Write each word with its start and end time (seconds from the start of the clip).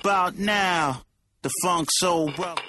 about 0.00 0.38
now? 0.38 1.02
The 1.42 1.50
Funk 1.62 1.88
Soul 1.92 2.30
Brother. 2.32 2.67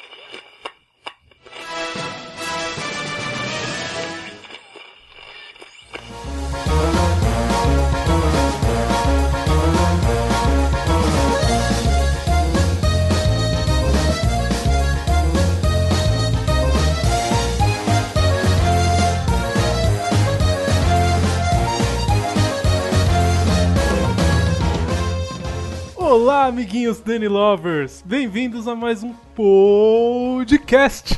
Olá, 26.09 26.45
amiguinhos 26.45 26.99
Danny 26.99 27.27
Lovers! 27.27 28.01
Bem-vindos 28.03 28.67
a 28.67 28.75
mais 28.75 29.03
um 29.03 29.13
podcast! 29.35 31.15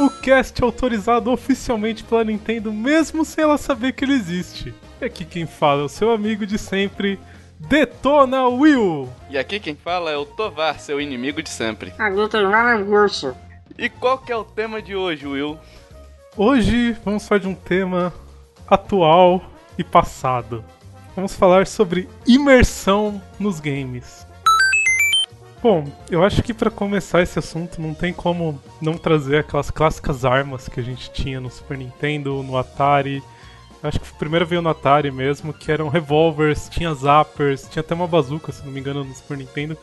O 0.00 0.10
cast 0.10 0.60
autorizado 0.64 1.30
oficialmente 1.30 2.02
pela 2.02 2.24
Nintendo, 2.24 2.72
mesmo 2.72 3.24
sem 3.24 3.44
ela 3.44 3.56
saber 3.56 3.92
que 3.92 4.04
ele 4.04 4.14
existe. 4.14 4.74
E 5.00 5.04
aqui 5.04 5.24
quem 5.24 5.46
fala 5.46 5.82
é 5.82 5.84
o 5.84 5.88
seu 5.88 6.10
amigo 6.10 6.44
de 6.44 6.58
sempre, 6.58 7.20
Detona 7.56 8.48
Will! 8.48 9.08
E 9.30 9.38
aqui 9.38 9.60
quem 9.60 9.76
fala 9.76 10.10
é 10.10 10.16
o 10.16 10.26
Tovar, 10.26 10.80
seu 10.80 11.00
inimigo 11.00 11.40
de 11.40 11.48
sempre. 11.48 11.92
E 13.78 13.88
qual 13.88 14.18
que 14.18 14.32
é 14.32 14.36
o 14.36 14.42
tema 14.42 14.82
de 14.82 14.96
hoje, 14.96 15.24
Will? 15.24 15.56
Hoje 16.36 16.96
vamos 17.04 17.28
falar 17.28 17.38
de 17.38 17.46
um 17.46 17.54
tema 17.54 18.12
atual 18.66 19.40
e 19.78 19.84
passado. 19.84 20.64
Vamos 21.16 21.34
falar 21.34 21.66
sobre 21.66 22.06
imersão 22.26 23.22
nos 23.40 23.58
games. 23.58 24.26
Bom, 25.62 25.90
eu 26.10 26.22
acho 26.22 26.42
que 26.42 26.52
para 26.52 26.70
começar 26.70 27.22
esse 27.22 27.38
assunto 27.38 27.80
não 27.80 27.94
tem 27.94 28.12
como 28.12 28.62
não 28.82 28.98
trazer 28.98 29.38
aquelas 29.38 29.70
clássicas 29.70 30.26
armas 30.26 30.68
que 30.68 30.78
a 30.78 30.82
gente 30.82 31.10
tinha 31.10 31.40
no 31.40 31.50
Super 31.50 31.78
Nintendo, 31.78 32.42
no 32.42 32.58
Atari. 32.58 33.22
Acho 33.82 33.98
que 33.98 34.12
primeiro 34.14 34.44
veio 34.44 34.60
no 34.60 34.68
Atari 34.68 35.10
mesmo, 35.10 35.54
que 35.54 35.72
eram 35.72 35.88
revólveres, 35.88 36.68
tinha 36.68 36.92
zappers, 36.92 37.66
tinha 37.68 37.80
até 37.80 37.94
uma 37.94 38.06
bazuca, 38.06 38.52
se 38.52 38.62
não 38.64 38.70
me 38.70 38.78
engano, 38.78 39.02
no 39.02 39.14
Super 39.14 39.38
Nintendo. 39.38 39.76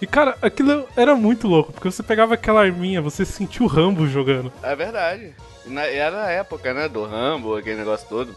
E 0.00 0.06
cara, 0.06 0.38
aquilo 0.40 0.86
era 0.96 1.16
muito 1.16 1.48
louco, 1.48 1.72
porque 1.72 1.90
você 1.90 2.04
pegava 2.04 2.34
aquela 2.34 2.62
arminha, 2.62 3.02
você 3.02 3.24
sentia 3.24 3.66
o 3.66 3.68
Rambo 3.68 4.06
jogando. 4.06 4.52
É 4.62 4.76
verdade. 4.76 5.34
Era 5.92 6.26
a 6.26 6.30
época, 6.30 6.72
né, 6.72 6.88
do 6.88 7.04
Rambo, 7.04 7.56
aquele 7.56 7.78
negócio 7.78 8.08
todo. 8.08 8.34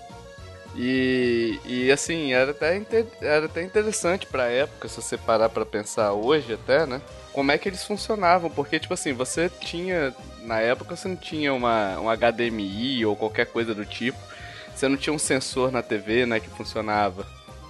E, 0.75 1.59
e 1.65 1.91
assim, 1.91 2.33
era 2.33 2.51
até, 2.51 2.81
era 3.21 3.45
até 3.45 3.61
interessante 3.61 4.25
pra 4.25 4.45
época, 4.45 4.87
se 4.87 4.95
você 5.01 5.17
parar 5.17 5.49
pra 5.49 5.65
pensar 5.65 6.13
hoje 6.13 6.53
até, 6.53 6.85
né? 6.85 7.01
Como 7.33 7.51
é 7.51 7.57
que 7.57 7.67
eles 7.69 7.83
funcionavam, 7.83 8.49
porque, 8.49 8.79
tipo 8.79 8.93
assim, 8.93 9.13
você 9.13 9.49
tinha, 9.49 10.13
na 10.43 10.59
época 10.59 10.95
você 10.95 11.07
não 11.07 11.15
tinha 11.15 11.53
uma, 11.53 11.99
um 11.99 12.09
HDMI 12.09 13.05
ou 13.05 13.15
qualquer 13.15 13.45
coisa 13.47 13.73
do 13.75 13.85
tipo, 13.85 14.17
você 14.73 14.87
não 14.87 14.97
tinha 14.97 15.13
um 15.13 15.19
sensor 15.19 15.71
na 15.71 15.81
TV, 15.81 16.25
né, 16.25 16.39
que 16.39 16.49
funcionava, 16.49 17.25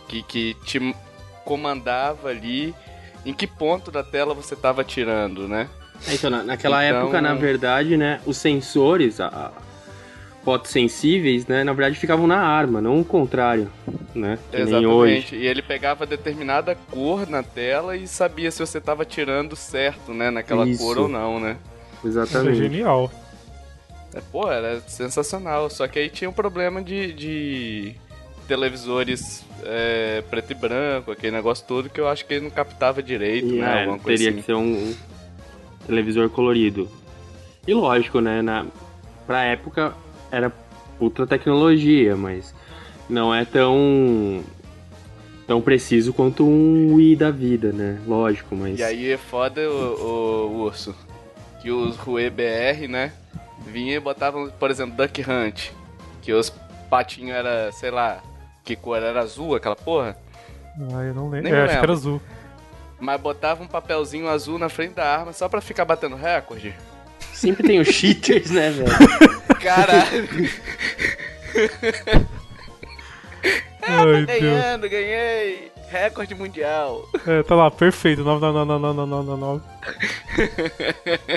que, 0.07 0.21
que 0.23 0.53
te 0.65 0.95
comandava 1.43 2.29
ali 2.29 2.73
em 3.25 3.33
que 3.33 3.45
ponto 3.47 3.91
da 3.91 4.03
tela 4.03 4.33
você 4.33 4.55
tava 4.55 4.83
tirando, 4.83 5.47
né? 5.47 5.67
É, 6.07 6.13
Então, 6.15 6.29
na- 6.29 6.43
naquela 6.43 6.83
Então- 6.85 7.01
época, 7.01 7.21
na 7.21 7.33
verdade, 7.35 7.97
né, 7.97 8.19
os 8.25 8.37
sensores, 8.37 9.19
a, 9.19 9.51
fotossensíveis, 10.43 11.45
né, 11.45 11.63
na 11.63 11.71
verdade 11.73 11.99
ficavam 11.99 12.25
na 12.25 12.39
arma, 12.39 12.81
não 12.81 12.99
o 12.99 13.05
contrário, 13.05 13.69
né, 14.15 14.39
que 14.51 14.63
nem 14.63 14.85
hoje. 14.85 15.13
Exatamente. 15.13 15.35
E 15.35 15.45
ele 15.45 15.61
pegava 15.61 16.05
determinada 16.05 16.75
cor 16.89 17.29
na 17.29 17.43
tela 17.43 17.95
e 17.95 18.07
sabia 18.07 18.49
se 18.49 18.59
você 18.59 18.81
tava 18.81 19.05
tirando 19.05 19.55
certo, 19.55 20.13
né? 20.13 20.31
Naquela 20.31 20.67
Isso. 20.67 20.83
cor 20.83 20.97
ou 20.97 21.07
não, 21.07 21.39
né? 21.39 21.57
Exatamente. 22.03 22.57
genial. 22.57 23.11
É, 24.13 24.19
pô, 24.31 24.51
era 24.51 24.81
sensacional. 24.87 25.69
Só 25.69 25.87
que 25.87 25.99
aí 25.99 26.09
tinha 26.09 26.29
um 26.29 26.33
problema 26.33 26.81
de, 26.81 27.13
de 27.13 27.95
televisores 28.47 29.45
é, 29.63 30.23
preto 30.29 30.51
e 30.51 30.55
branco, 30.55 31.11
aquele 31.11 31.35
negócio 31.35 31.65
todo 31.67 31.89
que 31.89 32.01
eu 32.01 32.07
acho 32.07 32.25
que 32.25 32.33
ele 32.33 32.45
não 32.45 32.51
captava 32.51 33.01
direito, 33.01 33.47
E, 33.47 33.59
né? 33.59 33.65
é, 33.77 33.79
Alguma 33.81 33.99
coisa 33.99 34.17
teria 34.17 34.29
assim. 34.31 34.39
que 34.39 34.45
ser 34.45 34.55
um, 34.55 34.73
um 34.73 34.95
televisor 35.87 36.29
colorido. 36.29 36.89
E 37.67 37.73
lógico, 37.73 38.19
né, 38.19 38.41
na, 38.41 38.65
pra 39.27 39.43
época 39.43 39.93
era 40.31 40.51
puta 40.97 41.25
tecnologia, 41.27 42.15
mas 42.15 42.53
não 43.09 43.33
é 43.33 43.43
tão 43.45 44.43
tão 45.47 45.61
preciso 45.61 46.13
quanto 46.13 46.45
um 46.45 46.93
Wii 46.95 47.15
da 47.15 47.29
vida, 47.31 47.71
né? 47.73 47.99
Lógico, 48.07 48.55
mas 48.55 48.79
E 48.79 48.83
aí 48.83 49.11
é 49.11 49.17
foda 49.17 49.61
o, 49.69 50.47
o 50.53 50.63
urso. 50.63 50.95
Que 51.61 51.69
os 51.71 51.97
Rue 51.97 52.29
BR, 52.29 52.87
né? 52.87 53.11
Vinha 53.67 53.95
e 53.95 53.99
botavam, 53.99 54.49
por 54.49 54.71
exemplo, 54.71 54.95
Duck 54.95 55.21
Hunt. 55.21 55.69
Que 56.21 56.33
os 56.33 56.49
patinhos 56.89 57.35
era, 57.35 57.71
sei 57.71 57.91
lá, 57.91 58.21
que 58.63 58.75
cor 58.75 58.97
era 59.01 59.19
azul, 59.21 59.55
aquela 59.55 59.75
porra. 59.75 60.17
Ah, 60.93 61.03
eu 61.03 61.13
não 61.13 61.29
lembro. 61.29 61.43
Nem 61.43 61.53
É, 61.53 61.57
acho 61.57 61.67
que 61.67 61.73
lembro. 61.73 61.83
era 61.83 61.93
azul. 61.93 62.21
Mas 62.99 63.19
botava 63.19 63.63
um 63.63 63.67
papelzinho 63.67 64.27
azul 64.29 64.57
na 64.57 64.69
frente 64.69 64.93
da 64.93 65.05
arma 65.05 65.33
só 65.33 65.49
pra 65.49 65.59
ficar 65.59 65.85
batendo 65.85 66.15
recorde. 66.15 66.73
Sempre 67.41 67.65
tem 67.65 67.79
os 67.79 67.87
cheaters, 67.87 68.51
né, 68.51 68.69
velho? 68.69 68.91
Caralho! 69.59 70.27
Ai, 73.81 74.25
Deus. 74.25 74.41
Ganhando, 74.41 74.87
ganhei! 74.87 75.71
Recorde 75.89 76.35
mundial! 76.35 77.09
É, 77.27 77.41
tá 77.43 77.55
lá, 77.55 77.71
perfeito. 77.71 78.23
9999999. 78.23 79.61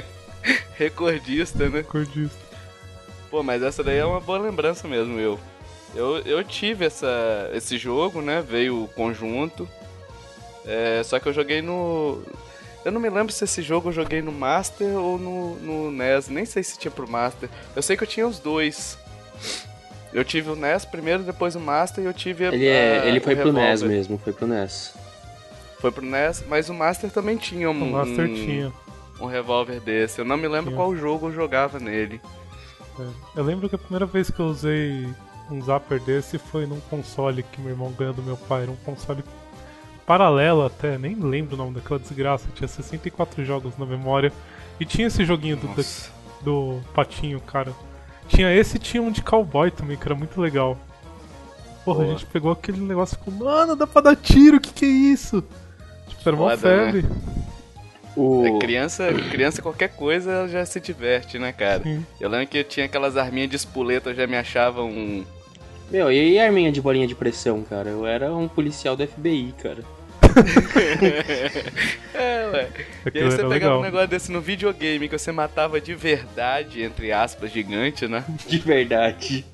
Recordista, 0.76 1.68
né? 1.68 1.82
Cordista. 1.82 2.44
Pô, 3.30 3.42
mas 3.42 3.62
essa 3.62 3.82
daí 3.82 3.96
é 3.96 4.04
uma 4.04 4.20
boa 4.20 4.38
lembrança 4.38 4.86
mesmo, 4.86 5.18
eu. 5.18 5.40
Eu, 5.94 6.18
eu 6.18 6.44
tive 6.44 6.84
essa, 6.84 7.50
esse 7.54 7.78
jogo, 7.78 8.20
né? 8.20 8.44
Veio 8.46 8.84
o 8.84 8.88
conjunto. 8.88 9.66
É, 10.66 11.02
só 11.02 11.18
que 11.18 11.28
eu 11.28 11.32
joguei 11.32 11.62
no. 11.62 12.22
Eu 12.84 12.92
não 12.92 13.00
me 13.00 13.08
lembro 13.08 13.32
se 13.32 13.42
esse 13.44 13.62
jogo 13.62 13.88
eu 13.88 13.92
joguei 13.92 14.20
no 14.20 14.30
Master 14.32 14.88
ou 14.96 15.18
no, 15.18 15.56
no 15.56 15.90
NES. 15.90 16.28
Nem 16.28 16.44
sei 16.44 16.62
se 16.62 16.78
tinha 16.78 16.90
pro 16.90 17.08
Master. 17.08 17.48
Eu 17.74 17.82
sei 17.82 17.96
que 17.96 18.02
eu 18.02 18.08
tinha 18.08 18.26
os 18.26 18.38
dois. 18.38 18.98
Eu 20.12 20.24
tive 20.24 20.50
o 20.50 20.56
NES 20.56 20.84
primeiro, 20.84 21.22
depois 21.22 21.56
o 21.56 21.60
Master 21.60 22.04
e 22.04 22.06
eu 22.06 22.12
tive 22.12 22.46
a, 22.46 22.52
Ele, 22.52 22.66
é, 22.66 23.00
a- 23.00 23.06
ele 23.06 23.18
o 23.18 23.22
foi 23.22 23.34
pro 23.34 23.52
NES 23.52 23.82
mesmo, 23.82 24.18
foi 24.18 24.32
pro 24.32 24.46
NES. 24.46 24.94
Foi 25.80 25.90
pro 25.90 26.04
NES, 26.04 26.44
mas 26.48 26.68
o 26.68 26.74
Master 26.74 27.10
também 27.10 27.36
tinha 27.36 27.70
um, 27.70 27.82
O 27.82 27.92
Master 27.92 28.26
um, 28.30 28.34
tinha. 28.34 28.72
um 29.20 29.26
revólver 29.26 29.80
desse. 29.80 30.20
Eu 30.20 30.24
não 30.24 30.36
me 30.36 30.46
lembro 30.46 30.70
Tinha. 30.70 30.76
qual 30.76 30.94
jogo 30.96 31.28
eu 31.28 31.32
jogava 31.32 31.78
nele. 31.80 32.20
É. 32.98 33.06
Eu 33.40 33.42
lembro 33.44 33.68
que 33.68 33.74
a 33.74 33.78
primeira 33.78 34.06
vez 34.06 34.30
que 34.30 34.38
eu 34.40 34.46
usei 34.46 35.08
um 35.50 35.60
zapper 35.62 36.00
desse 36.00 36.38
foi 36.38 36.64
num 36.64 36.80
console 36.88 37.42
que 37.42 37.60
meu 37.60 37.70
irmão 37.70 37.90
ganhou 37.92 38.14
do 38.14 38.22
meu 38.22 38.36
pai. 38.36 38.62
Era 38.62 38.70
um 38.70 38.76
console 38.76 39.24
paralelo 40.06 40.64
até, 40.64 40.98
nem 40.98 41.14
lembro 41.14 41.54
o 41.54 41.58
nome 41.58 41.74
daquela 41.74 41.98
desgraça. 41.98 42.48
Tinha 42.54 42.68
64 42.68 43.44
jogos 43.44 43.76
na 43.78 43.86
memória. 43.86 44.32
E 44.78 44.84
tinha 44.84 45.06
esse 45.06 45.24
joguinho 45.24 45.56
do, 45.56 45.68
Nossa. 45.68 46.10
do 46.42 46.80
patinho, 46.94 47.40
cara. 47.40 47.72
Tinha 48.28 48.52
esse 48.52 48.76
e 48.76 48.80
tinha 48.80 49.02
um 49.02 49.10
de 49.10 49.22
cowboy 49.22 49.70
também, 49.70 49.96
que 49.96 50.06
era 50.06 50.14
muito 50.14 50.40
legal. 50.40 50.78
Porra, 51.84 51.98
Boa. 51.98 52.08
a 52.08 52.12
gente 52.12 52.26
pegou 52.26 52.50
aquele 52.50 52.80
negócio 52.80 53.14
e 53.14 53.18
ficou, 53.18 53.34
mano, 53.34 53.76
dá 53.76 53.86
pra 53.86 54.00
dar 54.00 54.16
tiro, 54.16 54.56
o 54.56 54.60
que 54.60 54.72
que 54.72 54.84
é 54.84 54.88
isso? 54.88 55.44
Tipo, 56.08 56.28
era 56.28 56.36
uma 56.36 56.50
né? 56.50 56.56
febre. 56.56 57.04
O... 58.16 58.46
É, 58.46 58.58
criança, 58.58 59.12
criança 59.30 59.60
qualquer 59.60 59.88
coisa 59.88 60.30
ela 60.30 60.48
já 60.48 60.64
se 60.64 60.80
diverte, 60.80 61.38
né, 61.38 61.52
cara? 61.52 61.82
Sim. 61.82 62.06
Eu 62.20 62.30
lembro 62.30 62.46
que 62.46 62.58
eu 62.58 62.64
tinha 62.64 62.86
aquelas 62.86 63.16
arminhas 63.16 63.50
de 63.50 63.56
espoleta, 63.56 64.10
eu 64.10 64.14
já 64.14 64.26
me 64.26 64.36
achava 64.36 64.82
um. 64.82 65.24
Meu, 65.90 66.10
e 66.10 66.38
a 66.38 66.44
arminha 66.44 66.72
de 66.72 66.80
bolinha 66.80 67.06
de 67.06 67.14
pressão, 67.14 67.62
cara? 67.62 67.90
Eu 67.90 68.06
era 68.06 68.34
um 68.34 68.48
policial 68.48 68.96
do 68.96 69.06
FBI, 69.06 69.54
cara. 69.60 69.84
É, 72.14 72.46
ué. 72.52 72.68
E 73.04 73.08
Aquilo 73.08 73.24
aí 73.24 73.30
você 73.30 73.36
pegava 73.38 73.48
legal. 73.48 73.80
um 73.80 73.82
negócio 73.82 74.08
desse 74.08 74.30
no 74.30 74.40
videogame 74.40 75.08
que 75.08 75.18
você 75.18 75.32
matava 75.32 75.80
de 75.80 75.94
verdade, 75.94 76.82
entre 76.82 77.10
aspas, 77.12 77.50
gigante, 77.50 78.06
né? 78.06 78.24
De 78.46 78.58
verdade. 78.58 79.44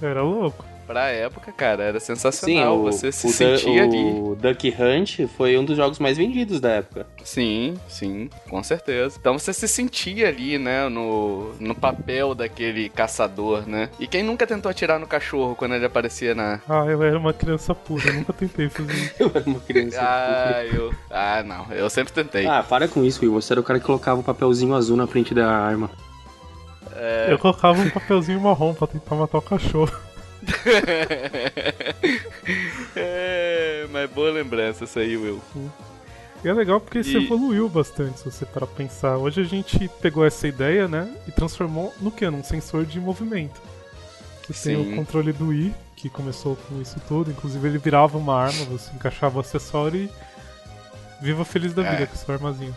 Era 0.00 0.22
louco. 0.22 0.64
Pra 0.88 1.08
época, 1.08 1.52
cara, 1.52 1.84
era 1.84 2.00
sensacional. 2.00 2.80
você 2.82 3.12
se 3.12 3.26
o, 3.26 3.30
sentia 3.30 3.86
Du- 3.86 3.92
ali. 3.94 4.20
o 4.20 4.34
Duck 4.34 4.74
Hunt 4.80 5.28
foi 5.36 5.58
um 5.58 5.64
dos 5.64 5.76
jogos 5.76 5.98
mais 5.98 6.16
vendidos 6.16 6.60
da 6.60 6.70
época. 6.70 7.06
Sim, 7.22 7.74
sim, 7.86 8.30
com 8.48 8.62
certeza. 8.62 9.18
Então 9.20 9.38
você 9.38 9.52
se 9.52 9.68
sentia 9.68 10.28
ali, 10.28 10.56
né, 10.58 10.88
no, 10.88 11.52
no 11.60 11.74
papel 11.74 12.34
daquele 12.34 12.88
caçador, 12.88 13.68
né? 13.68 13.90
E 14.00 14.06
quem 14.06 14.22
nunca 14.22 14.46
tentou 14.46 14.70
atirar 14.70 14.98
no 14.98 15.06
cachorro 15.06 15.54
quando 15.54 15.74
ele 15.74 15.84
aparecia 15.84 16.34
na. 16.34 16.58
Ah, 16.66 16.86
eu 16.86 17.02
era 17.02 17.18
uma 17.18 17.34
criança 17.34 17.74
pura, 17.74 18.08
eu 18.08 18.14
nunca 18.14 18.32
tentei 18.32 18.70
fazer 18.70 18.94
isso. 18.94 19.14
Eu 19.20 19.30
era 19.34 19.44
uma 19.46 19.60
criança. 19.60 19.98
Ah, 20.00 20.64
eu. 20.64 20.94
Ah, 21.10 21.42
não, 21.42 21.66
eu 21.72 21.90
sempre 21.90 22.14
tentei. 22.14 22.46
Ah, 22.46 22.62
para 22.66 22.88
com 22.88 23.04
isso, 23.04 23.20
Will. 23.20 23.34
Você 23.34 23.52
era 23.52 23.60
o 23.60 23.64
cara 23.64 23.78
que 23.78 23.84
colocava 23.84 24.20
o 24.20 24.24
papelzinho 24.24 24.74
azul 24.74 24.96
na 24.96 25.06
frente 25.06 25.34
da 25.34 25.50
arma. 25.50 25.90
Eu 27.28 27.38
colocava 27.38 27.80
um 27.80 27.90
papelzinho 27.90 28.40
marrom 28.40 28.72
pra 28.74 28.86
tentar 28.86 29.14
matar 29.14 29.38
o 29.38 29.42
cachorro. 29.42 29.92
é, 32.96 33.86
mas 33.90 34.10
boa 34.10 34.30
lembrança 34.30 34.84
essa 34.84 35.00
aí, 35.00 35.16
Will. 35.16 35.40
E 36.44 36.48
é 36.48 36.52
legal 36.52 36.80
porque 36.80 37.00
isso 37.00 37.18
E- 37.18 37.24
evoluiu 37.24 37.68
bastante, 37.68 38.20
se 38.20 38.24
você 38.30 38.46
para 38.46 38.66
pensar. 38.66 39.16
Hoje 39.16 39.40
a 39.40 39.44
gente 39.44 39.88
pegou 40.00 40.24
essa 40.24 40.46
ideia, 40.46 40.86
né, 40.86 41.12
e 41.26 41.32
transformou 41.32 41.92
no 42.00 42.10
que? 42.10 42.28
Num 42.30 42.44
sensor 42.44 42.84
de 42.84 43.00
movimento. 43.00 43.60
Você 44.48 44.74
tem 44.74 44.92
o 44.92 44.96
controle 44.96 45.32
do 45.32 45.48
Wii, 45.48 45.74
que 45.96 46.08
começou 46.08 46.56
com 46.56 46.80
isso 46.80 46.96
tudo. 47.06 47.30
Inclusive 47.30 47.68
ele 47.68 47.78
virava 47.78 48.16
uma 48.16 48.34
arma, 48.40 48.64
você 48.66 48.90
encaixava 48.94 49.36
o 49.36 49.40
acessório 49.40 50.00
e 50.00 50.10
viva 51.24 51.44
feliz 51.44 51.74
da 51.74 51.82
vida 51.82 52.04
É. 52.04 52.06
com 52.06 52.16
seu 52.16 52.34
armazinho. 52.34 52.74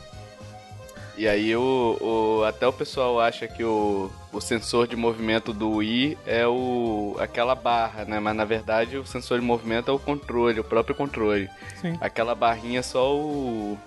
E 1.21 1.27
aí 1.27 1.55
o, 1.55 1.97
o- 2.01 2.43
até 2.45 2.65
o 2.67 2.73
pessoal 2.73 3.19
acha 3.19 3.47
que 3.47 3.63
o, 3.63 4.09
o 4.33 4.41
sensor 4.41 4.87
de 4.87 4.95
movimento 4.95 5.53
do 5.53 5.69
Wii 5.75 6.17
é 6.25 6.47
o 6.47 7.15
aquela 7.19 7.53
barra, 7.53 8.05
né? 8.05 8.19
Mas 8.19 8.35
na 8.35 8.43
verdade 8.43 8.97
o 8.97 9.05
sensor 9.05 9.39
de 9.39 9.45
movimento 9.45 9.91
é 9.91 9.93
o 9.93 9.99
controle, 9.99 10.59
o 10.59 10.63
próprio 10.63 10.95
controle. 10.95 11.47
Sim. 11.79 11.95
Aquela 12.01 12.33
barrinha 12.33 12.79
é 12.79 12.81
só 12.81 13.15
o 13.15 13.77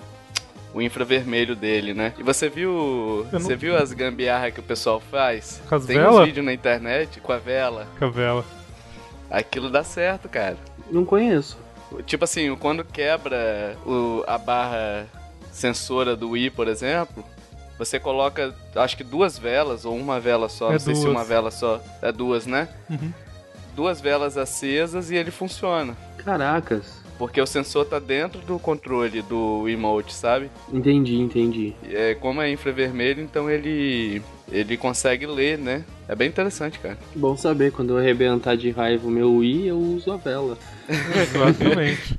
o 0.73 0.81
infravermelho 0.81 1.57
dele, 1.57 1.93
né? 1.93 2.13
E 2.17 2.23
você 2.23 2.49
viu, 2.49 3.27
não- 3.33 3.41
você 3.41 3.57
viu 3.57 3.77
as 3.77 3.93
gambiarra 3.93 4.53
que 4.53 4.61
o 4.61 4.63
pessoal 4.63 5.01
faz? 5.01 5.61
Com 5.69 5.75
as 5.75 5.87
Tem 5.87 5.97
vela? 5.99 6.21
uns 6.21 6.27
vídeos 6.27 6.47
na 6.47 6.53
internet 6.53 7.19
com 7.21 7.33
a 7.33 7.39
vela. 7.39 7.89
Com 7.99 8.05
a 8.05 8.11
vela. 8.11 8.45
Aquilo 9.29 9.71
dá 9.71 9.83
certo, 9.83 10.29
cara. 10.29 10.57
Não 10.89 11.05
conheço. 11.05 11.59
Tipo 12.07 12.23
assim, 12.23 12.55
quando 12.57 12.85
quebra 12.85 13.77
o, 13.85 14.23
a 14.27 14.39
barra 14.39 15.07
sensora 15.55 16.17
do 16.17 16.31
Wii, 16.31 16.51
por 16.51 16.69
exemplo, 16.69 17.25
você 17.79 17.99
coloca, 17.99 18.55
acho 18.77 18.97
que 18.97 19.05
duas 19.05 19.39
velas, 19.39 19.85
ou 19.85 19.97
uma 19.97 20.19
vela 20.21 20.49
só, 20.49 20.69
É 20.71 20.73
não 20.73 20.79
sei 20.79 20.95
se 20.95 21.03
duas. 21.03 21.15
uma 21.15 21.25
vela 21.25 21.51
só, 21.51 21.81
é 22.03 22.13
duas, 22.13 22.47
né? 22.47 22.69
Uhum. 22.91 23.13
Duas 23.75 24.01
velas 24.01 24.37
acesas 24.37 25.11
e 25.11 25.17
ele 25.17 25.31
funciona. 25.31 25.97
Caracas. 26.19 27.03
Porque 27.19 27.41
o 27.41 27.47
sensor 27.47 27.85
tá 27.87 28.01
dentro 28.01 28.41
do 28.41 28.59
controle 28.59 29.23
do 29.23 29.69
emote, 29.69 30.13
sabe? 30.13 30.51
Entendi, 30.73 31.17
entendi. 31.21 31.73
E 31.85 31.95
É, 31.95 32.15
como 32.15 32.43
é 32.43 32.51
infravermelho, 32.51 33.23
então 33.23 33.49
ele 33.49 34.21
ele 34.53 34.77
consegue 34.77 35.25
ler, 35.27 35.57
né? 35.59 35.85
É 36.09 36.15
bem 36.15 36.29
interessante, 36.29 36.79
cara. 36.79 36.99
Bom 37.15 37.37
saber, 37.37 37.73
quando 37.73 37.91
eu 37.91 37.99
arrebentar 37.99 38.57
de 38.57 38.71
raiva 38.71 39.07
o 39.07 39.11
meu 39.11 39.33
Wii, 39.37 39.69
eu 39.69 39.79
uso 39.79 40.13
a 40.13 40.17
vela. 40.17 40.59
Exatamente. 40.89 42.19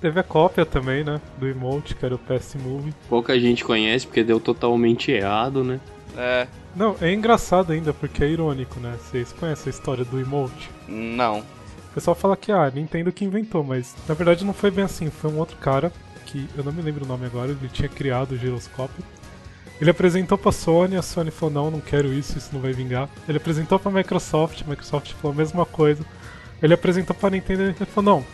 Teve 0.00 0.20
a 0.20 0.22
cópia 0.22 0.64
também, 0.64 1.02
né? 1.02 1.20
Do 1.38 1.48
emote, 1.48 1.94
que 1.94 2.04
era 2.04 2.14
o 2.14 2.18
PS 2.18 2.54
Move. 2.54 2.94
Pouca 3.08 3.38
gente 3.38 3.64
conhece 3.64 4.06
porque 4.06 4.22
deu 4.22 4.38
totalmente 4.38 5.10
errado, 5.10 5.64
né? 5.64 5.80
É, 6.16 6.46
Não, 6.74 6.96
é 7.00 7.12
engraçado 7.12 7.72
ainda 7.72 7.92
porque 7.92 8.22
é 8.24 8.28
irônico, 8.28 8.78
né? 8.80 8.96
Vocês 9.00 9.32
conhecem 9.32 9.64
a 9.66 9.70
história 9.70 10.04
do 10.04 10.20
emote? 10.20 10.70
não. 10.88 11.44
O 11.90 12.00
pessoal 12.00 12.14
fala 12.14 12.36
que, 12.36 12.52
ah, 12.52 12.70
Nintendo 12.72 13.10
que 13.10 13.24
inventou, 13.24 13.64
mas 13.64 13.96
na 14.06 14.14
verdade 14.14 14.44
não 14.44 14.52
foi 14.52 14.70
bem 14.70 14.84
assim. 14.84 15.10
Foi 15.10 15.30
um 15.32 15.38
outro 15.38 15.56
cara, 15.56 15.90
que 16.26 16.46
eu 16.56 16.62
não 16.62 16.70
me 16.70 16.80
lembro 16.80 17.04
o 17.04 17.08
nome 17.08 17.26
agora, 17.26 17.50
ele 17.50 17.68
tinha 17.72 17.88
criado 17.88 18.32
o 18.32 18.36
giroscópio. 18.36 19.02
Ele 19.80 19.90
apresentou 19.90 20.38
pra 20.38 20.52
Sony, 20.52 20.96
a 20.96 21.02
Sony 21.02 21.32
falou, 21.32 21.52
não, 21.52 21.70
não 21.72 21.80
quero 21.80 22.12
isso, 22.12 22.38
isso 22.38 22.50
não 22.52 22.60
vai 22.60 22.72
vingar. 22.72 23.08
Ele 23.28 23.38
apresentou 23.38 23.80
pra 23.80 23.90
Microsoft, 23.90 24.62
a 24.62 24.70
Microsoft 24.70 25.12
falou 25.14 25.34
a 25.34 25.36
mesma 25.38 25.64
coisa. 25.66 26.04
Ele 26.62 26.74
apresentou 26.74 27.16
pra 27.16 27.30
Nintendo 27.30 27.70
e 27.70 27.84
falou, 27.86 28.20
não, 28.20 28.26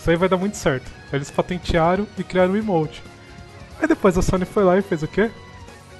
isso 0.00 0.10
aí 0.10 0.16
vai 0.16 0.30
dar 0.30 0.38
muito 0.38 0.56
certo. 0.56 0.90
Aí 1.12 1.18
eles 1.18 1.30
patentearam 1.30 2.06
e 2.16 2.24
criaram 2.24 2.54
o 2.54 2.56
emote. 2.56 3.02
Aí 3.78 3.86
depois 3.86 4.16
a 4.16 4.22
Sony 4.22 4.46
foi 4.46 4.64
lá 4.64 4.78
e 4.78 4.82
fez 4.82 5.02
o 5.02 5.06
quê? 5.06 5.30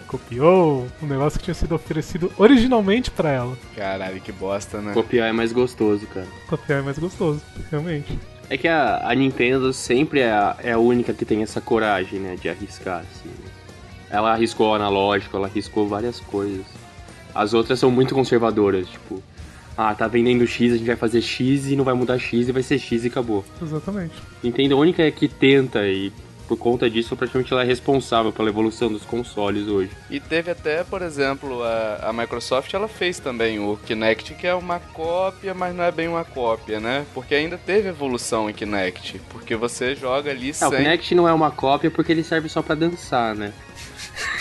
Copiou 0.07 0.89
um 1.03 1.07
negócio 1.07 1.39
que 1.39 1.45
tinha 1.45 1.55
sido 1.55 1.75
oferecido 1.75 2.33
originalmente 2.39 3.11
pra 3.11 3.31
ela. 3.31 3.57
Caralho, 3.77 4.19
que 4.23 4.33
bosta, 4.33 4.81
né? 4.81 4.95
Copiar 4.95 5.29
é 5.29 5.33
mais 5.33 5.53
gostoso, 5.53 6.07
cara. 6.07 6.27
Copiar 6.49 6.79
é 6.79 6.83
mais 6.83 6.99
gostoso, 6.99 7.43
realmente. 7.71 8.19
É 8.49 8.57
que 8.57 8.67
a, 8.67 9.07
a 9.07 9.15
Nintendo 9.15 9.71
sempre 9.71 10.21
é 10.21 10.31
a, 10.31 10.57
é 10.63 10.73
a 10.73 10.79
única 10.79 11.13
que 11.13 11.27
tem 11.27 11.43
essa 11.43 11.61
coragem, 11.61 12.19
né, 12.21 12.37
de 12.37 12.49
arriscar, 12.49 13.01
assim. 13.01 13.31
Ela 14.09 14.33
arriscou 14.33 14.71
o 14.71 14.75
analógico, 14.75 15.37
ela 15.37 15.47
arriscou 15.47 15.87
várias 15.87 16.19
coisas. 16.19 16.65
As 17.35 17.53
outras 17.53 17.79
são 17.79 17.91
muito 17.91 18.15
conservadoras, 18.15 18.89
tipo... 18.89 19.23
Ah, 19.83 19.95
tá 19.95 20.07
vendendo 20.07 20.47
X, 20.47 20.75
a 20.75 20.77
gente 20.77 20.87
vai 20.87 20.95
fazer 20.95 21.23
X 21.23 21.69
e 21.69 21.75
não 21.75 21.85
vai 21.85 21.95
mudar 21.95 22.19
X 22.19 22.49
e 22.49 22.53
vai 22.53 22.63
ser 22.63 22.79
X 22.79 23.03
e 23.03 23.07
acabou. 23.07 23.43
Exatamente. 23.63 24.13
Nintendo 24.43 24.75
é 24.75 24.77
a 24.77 24.79
única 24.79 25.11
que 25.11 25.27
tenta 25.27 25.87
e 25.89 26.13
por 26.47 26.59
conta 26.59 26.91
disso 26.91 27.17
praticamente 27.17 27.51
ela 27.51 27.63
é 27.63 27.65
responsável 27.65 28.31
pela 28.31 28.51
evolução 28.51 28.93
dos 28.93 29.05
consoles 29.05 29.69
hoje. 29.69 29.91
E 30.11 30.21
teve 30.21 30.51
até, 30.51 30.85
por 30.85 31.01
exemplo, 31.01 31.63
a, 31.63 32.11
a 32.11 32.13
Microsoft, 32.13 32.75
ela 32.75 32.89
fez 32.89 33.19
também 33.19 33.59
o 33.59 33.79
Kinect, 33.87 34.35
que 34.35 34.47
é 34.47 34.55
uma 34.55 34.79
cópia, 34.79 35.55
mas 35.55 35.75
não 35.75 35.85
é 35.85 35.91
bem 35.91 36.09
uma 36.09 36.25
cópia, 36.27 36.79
né? 36.79 37.07
Porque 37.15 37.35
ainda 37.35 37.57
teve 37.57 37.89
evolução 37.89 38.51
em 38.51 38.53
Kinect, 38.53 39.19
porque 39.31 39.57
você 39.57 39.95
joga 39.95 40.31
ali 40.31 40.51
o 40.51 40.55
sem... 40.55 40.69
Kinect 40.69 41.15
não 41.15 41.27
é 41.27 41.33
uma 41.33 41.51
cópia 41.51 41.91
porque 41.91 42.13
ele 42.13 42.23
serve 42.23 42.51
só 42.51 42.61
pra 42.61 42.75
dançar, 42.75 43.35
né? 43.35 43.55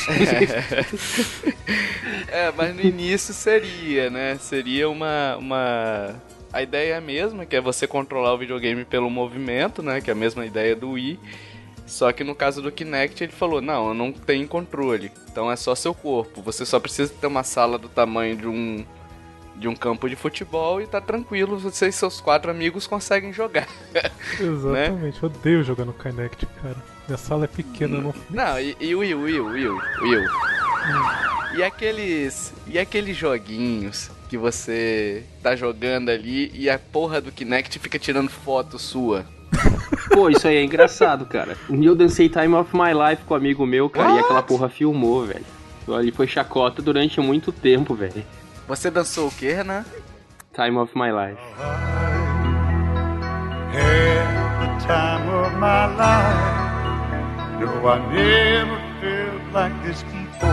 É, 2.31 2.51
mas 2.56 2.75
no 2.75 2.81
início 2.81 3.33
seria, 3.33 4.09
né? 4.09 4.38
Seria 4.39 4.88
uma, 4.88 5.35
uma... 5.38 6.15
A 6.53 6.61
ideia 6.61 6.94
é 6.94 6.97
a 6.97 7.01
mesma, 7.01 7.45
que 7.45 7.56
é 7.56 7.61
você 7.61 7.88
controlar 7.88 8.33
o 8.33 8.38
videogame 8.38 8.85
pelo 8.85 9.09
movimento, 9.09 9.81
né? 9.81 10.00
Que 10.00 10.11
é 10.11 10.13
a 10.13 10.15
mesma 10.15 10.45
ideia 10.45 10.75
do 10.75 10.91
Wii. 10.91 11.19
Só 11.88 12.11
que 12.11 12.23
no 12.23 12.35
caso 12.35 12.61
do 12.61 12.71
Kinect 12.71 13.23
ele 13.23 13.33
falou, 13.33 13.61
não, 13.61 13.89
eu 13.89 13.94
não 13.95 14.11
tenho 14.11 14.47
controle. 14.47 15.11
Então 15.31 15.51
é 15.51 15.56
só 15.56 15.73
seu 15.73 15.94
corpo. 15.94 16.41
Você 16.44 16.65
só 16.65 16.79
precisa 16.79 17.12
ter 17.12 17.27
uma 17.27 17.44
sala 17.44 17.79
do 17.79 17.89
tamanho 17.89 18.38
de 18.38 18.47
um 18.47 18.85
de 19.55 19.67
um 19.67 19.75
campo 19.75 20.07
de 20.07 20.15
futebol 20.15 20.81
e 20.81 20.88
tá 20.88 21.01
tranquilo, 21.01 21.59
você 21.59 21.89
e 21.89 21.91
seus 21.91 22.21
quatro 22.21 22.50
amigos 22.50 22.88
conseguem 22.88 23.33
jogar. 23.33 23.67
Exatamente. 24.39 25.21
Eu 25.21 25.29
odeio 25.29 25.63
jogar 25.63 25.83
no 25.83 25.91
Kinect, 25.91 26.45
cara. 26.62 26.77
Minha 27.09 27.17
sala 27.17 27.45
é 27.45 27.47
pequena, 27.47 28.00
não. 28.00 28.13
Não, 28.29 28.59
e, 28.59 28.77
e 28.79 28.94
Will, 28.94 29.21
Will, 29.21 29.45
Will, 29.47 29.81
Will. 30.00 30.25
E 31.56 31.63
aqueles. 31.63 32.53
E 32.67 32.77
aqueles 32.77 33.17
joguinhos 33.17 34.11
que 34.29 34.38
você 34.38 35.23
tá 35.41 35.56
jogando 35.56 36.09
ali 36.09 36.51
e 36.53 36.69
a 36.69 36.77
porra 36.77 37.19
do 37.19 37.31
Kinect 37.31 37.79
fica 37.79 37.97
tirando 37.97 38.29
foto 38.29 38.77
sua. 38.77 39.25
Pô, 40.13 40.29
isso 40.29 40.47
aí 40.47 40.57
é 40.57 40.63
engraçado, 40.63 41.25
cara. 41.25 41.57
Um 41.67 41.79
dia 41.79 41.89
eu 41.89 41.95
dancei 41.95 42.29
Time 42.29 42.53
of 42.53 42.69
My 42.77 42.94
Life 42.94 43.23
com 43.23 43.33
um 43.33 43.38
amigo 43.38 43.65
meu, 43.65 43.89
cara, 43.89 44.13
e 44.13 44.19
aquela 44.19 44.44
porra 44.44 44.69
filmou, 44.69 45.25
velho. 45.25 45.45
Ali 45.88 46.12
foi 46.12 46.27
chacota 46.27 46.79
durante 46.79 47.19
muito 47.19 47.51
tempo, 47.51 47.95
velho. 47.95 48.23
Você 48.67 48.91
dançou 48.91 49.29
o 49.29 49.31
quê, 49.31 49.51
Renan? 49.51 49.83
Time 50.53 50.77
of 50.77 50.95
My 50.95 51.10
Life. 51.12 51.41
the 54.60 54.86
time 54.86 55.27
of 55.29 55.53
my 55.57 55.88
life. 55.95 56.78
No, 57.60 57.66
I 57.89 58.00
never 58.13 58.80
felt 59.01 59.54
like 59.54 59.84
this 59.84 60.01
before. 60.04 60.50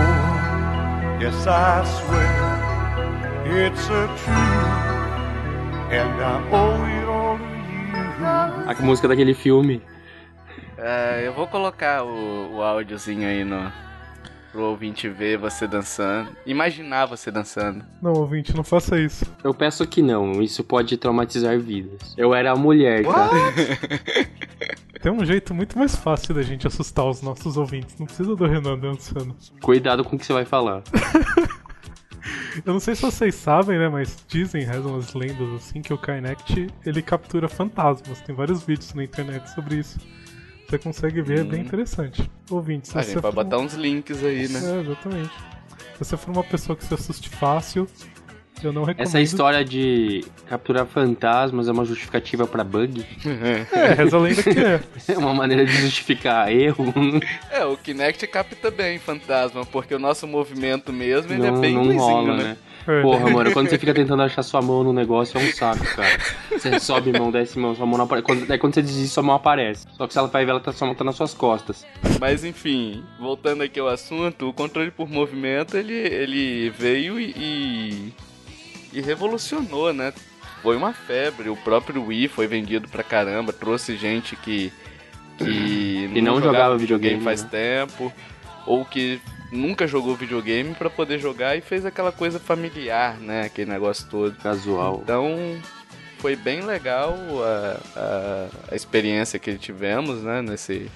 Yes, 1.21 1.47
I 1.47 1.85
swear 1.85 2.57
it's 3.47 3.87
a 3.87 4.07
truth, 4.19 5.93
and 5.93 6.21
I 6.21 6.43
owe 6.51 6.85
it 6.85 7.07
all 7.09 7.39
to 7.39 7.45
you. 7.45 8.71
A 8.71 8.83
música 8.83 9.07
daquele 9.07 9.35
filme. 9.35 9.81
É, 10.77 11.23
eu 11.25 11.33
vou 11.33 11.47
colocar 11.47 12.03
o, 12.03 12.57
o 12.57 12.63
áudiozinho 12.63 13.29
aí 13.29 13.45
no. 13.45 13.71
Pro 14.51 14.63
ouvinte 14.65 15.09
ver 15.09 15.37
você 15.39 15.67
dançando. 15.69 16.31
Imaginar 16.45 17.07
você 17.07 17.31
dançando. 17.31 17.85
Não, 18.03 18.15
ouvinte, 18.15 18.57
não 18.57 18.65
faça 18.65 18.99
isso. 18.99 19.25
Eu 19.45 19.53
peço 19.55 19.87
que 19.87 20.01
não, 20.03 20.43
isso 20.43 20.65
pode 20.65 20.97
traumatizar 20.97 21.59
vidas. 21.59 22.15
Eu 22.17 22.35
era 22.35 22.53
a 22.53 22.57
mulher, 22.57 23.05
tá? 23.05 23.29
Tem 25.07 25.13
um 25.13 25.25
jeito 25.25 25.55
muito 25.55 25.79
mais 25.79 25.95
fácil 25.95 26.35
da 26.35 26.43
gente 26.43 26.67
assustar 26.67 27.05
os 27.07 27.23
nossos 27.23 27.57
ouvintes. 27.57 27.97
Não 27.97 28.07
precisa 28.07 28.35
do 28.35 28.45
Renan 28.45 28.77
dançando. 28.77 29.37
Cuidado 29.63 30.03
com 30.03 30.17
o 30.17 30.19
que 30.19 30.27
você 30.27 30.33
vai 30.33 30.45
falar. 30.45 30.83
Eu 32.67 32.73
não 32.73 32.81
sei 32.81 32.97
se 32.97 33.03
vocês 33.03 33.37
sabem, 33.37 33.79
né? 33.79 33.89
Mas 33.89 34.17
dizem, 34.27 34.65
rezam 34.65 34.97
as 34.97 35.15
lendas 35.15 35.49
assim, 35.55 35.81
que 35.81 35.95
o 35.95 35.97
Kinect 35.97 36.67
ele 36.85 37.01
captura 37.03 37.49
fantasmas. 37.49 38.21
Tem 38.23 38.35
vários 38.35 38.65
vídeos 38.65 38.93
na 38.95 39.05
internet 39.05 39.49
sobre 39.55 39.77
isso. 39.77 39.97
Você 40.69 40.77
consegue 40.77 41.23
ver, 41.23 41.39
é 41.39 41.45
bem 41.45 41.61
interessante. 41.63 42.29
Ouvintes, 42.51 42.91
se 42.91 42.99
A 42.99 43.03
você 43.05 43.13
gente 43.13 43.23
vai 43.23 43.31
for- 43.31 43.45
botar 43.45 43.59
uns 43.59 43.75
links 43.75 44.25
aí, 44.25 44.49
né? 44.49 44.59
É, 44.59 44.81
exatamente. 44.81 45.31
Se 45.93 45.99
você 46.01 46.17
for 46.17 46.33
uma 46.33 46.43
pessoa 46.43 46.75
que 46.75 46.85
se 46.85 46.93
assuste 46.93 47.29
fácil, 47.29 47.87
eu 48.63 48.73
não 48.73 48.85
recomendo. 48.85 49.07
Essa 49.07 49.21
história 49.21 49.65
de 49.65 50.25
capturar 50.47 50.87
fantasmas 50.87 51.69
é 51.69 51.73
uma 51.73 51.85
justificativa 51.85 52.47
pra 52.47 52.65
bug? 52.65 53.05
É, 53.73 53.95
reza 53.95 54.17
a 54.17 54.21
lenda 54.21 54.43
que 54.43 54.59
é. 54.59 54.81
É 55.15 55.19
uma 55.19 55.35
maneira 55.35 55.65
de 55.65 55.73
justificar 55.73 56.51
erro? 56.51 56.93
É, 57.51 57.65
o 57.65 57.77
Kinect 57.77 58.27
capta 58.27 58.71
bem 58.71 58.99
fantasma, 58.99 59.65
porque 59.67 59.95
o 59.95 59.99
nosso 59.99 60.27
movimento 60.27 60.93
mesmo, 60.93 61.33
ele 61.33 61.51
não 61.51 61.59
é 61.59 61.61
bem 61.61 61.75
não 61.75 61.83
lisinho, 61.83 62.01
rola, 62.01 62.37
né? 62.37 62.45
né? 62.45 62.57
É. 62.87 63.03
Porra, 63.03 63.29
mano, 63.29 63.53
quando 63.53 63.69
você 63.69 63.79
fica 63.79 63.93
tentando 63.93 64.23
achar 64.23 64.43
sua 64.45 64.63
mão 64.63 64.85
no 64.85 64.93
negócio 64.93 65.39
é 65.39 65.43
um 65.43 65.53
saco, 65.53 65.85
cara. 65.97 66.19
Você 66.53 66.79
sobe 66.79 67.13
mão, 67.13 67.33
desce 67.33 67.59
mão, 67.59 67.75
sua 67.75 67.85
mão 67.85 67.99
não 67.99 68.05
aparece. 68.05 68.25
Quando, 68.25 68.47
daí 68.47 68.59
quando 68.59 68.75
você 68.75 68.83
desiste, 68.83 69.13
sua 69.13 69.25
mão 69.25 69.35
aparece. 69.35 69.87
Só 69.97 70.07
que 70.07 70.13
se 70.13 70.19
ela 70.19 70.29
vai 70.29 70.45
ver, 70.45 70.53
ela 70.53 70.61
tá, 70.61 70.73
sua 70.73 70.87
mão 70.87 70.95
tá 70.95 71.03
nas 71.03 71.17
suas 71.17 71.35
costas. 71.35 71.85
Mas 72.21 72.45
enfim, 72.45 73.03
voltando 73.19 73.65
aqui 73.65 73.81
ao 73.81 73.89
assunto, 73.89 74.49
o 74.49 74.53
controle 74.53 74.93
por 74.93 75.09
movimento, 75.09 75.77
ele, 75.77 75.95
ele 75.95 76.71
veio 76.71 77.19
e, 77.19 77.35
e, 77.37 78.13
e 78.97 79.01
revolucionou, 79.03 79.93
né? 79.93 80.13
Foi 80.63 80.75
uma 80.75 80.93
febre, 80.95 81.51
o 81.51 81.57
próprio 81.57 82.07
Wii 82.07 82.29
foi 82.29 82.47
vendido 82.47 82.89
pra 82.89 83.03
caramba, 83.03 83.53
trouxe 83.53 83.95
gente 83.95 84.35
que, 84.37 84.73
que 85.37 86.11
Que 86.13 86.21
não 86.23 86.41
jogava 86.41 86.79
videogame, 86.79 87.23
faz 87.23 87.43
né? 87.43 87.49
tempo, 87.51 88.11
ou 88.67 88.85
que 88.85 89.21
nunca 89.53 89.87
jogou 89.87 90.17
videogame 90.17 90.75
pra 90.75 90.89
poder 90.89 91.19
jogar 91.19 91.57
e 91.57 91.61
fez 91.61 91.85
aquela 91.85 92.11
coisa 92.11 92.41
familiar, 92.41 93.19
né? 93.19 93.43
Aquele 93.43 93.71
negócio 93.71 94.09
todo. 94.09 94.35
Casual. 94.39 95.01
Então 95.05 95.37
foi 96.19 96.35
bem 96.35 96.63
legal 96.63 97.15
a, 97.45 97.81
a, 97.95 98.49
a 98.73 98.75
experiência 98.75 99.39
que 99.39 99.59
tivemos, 99.59 100.23
né? 100.23 100.41
Nesse, 100.41 100.91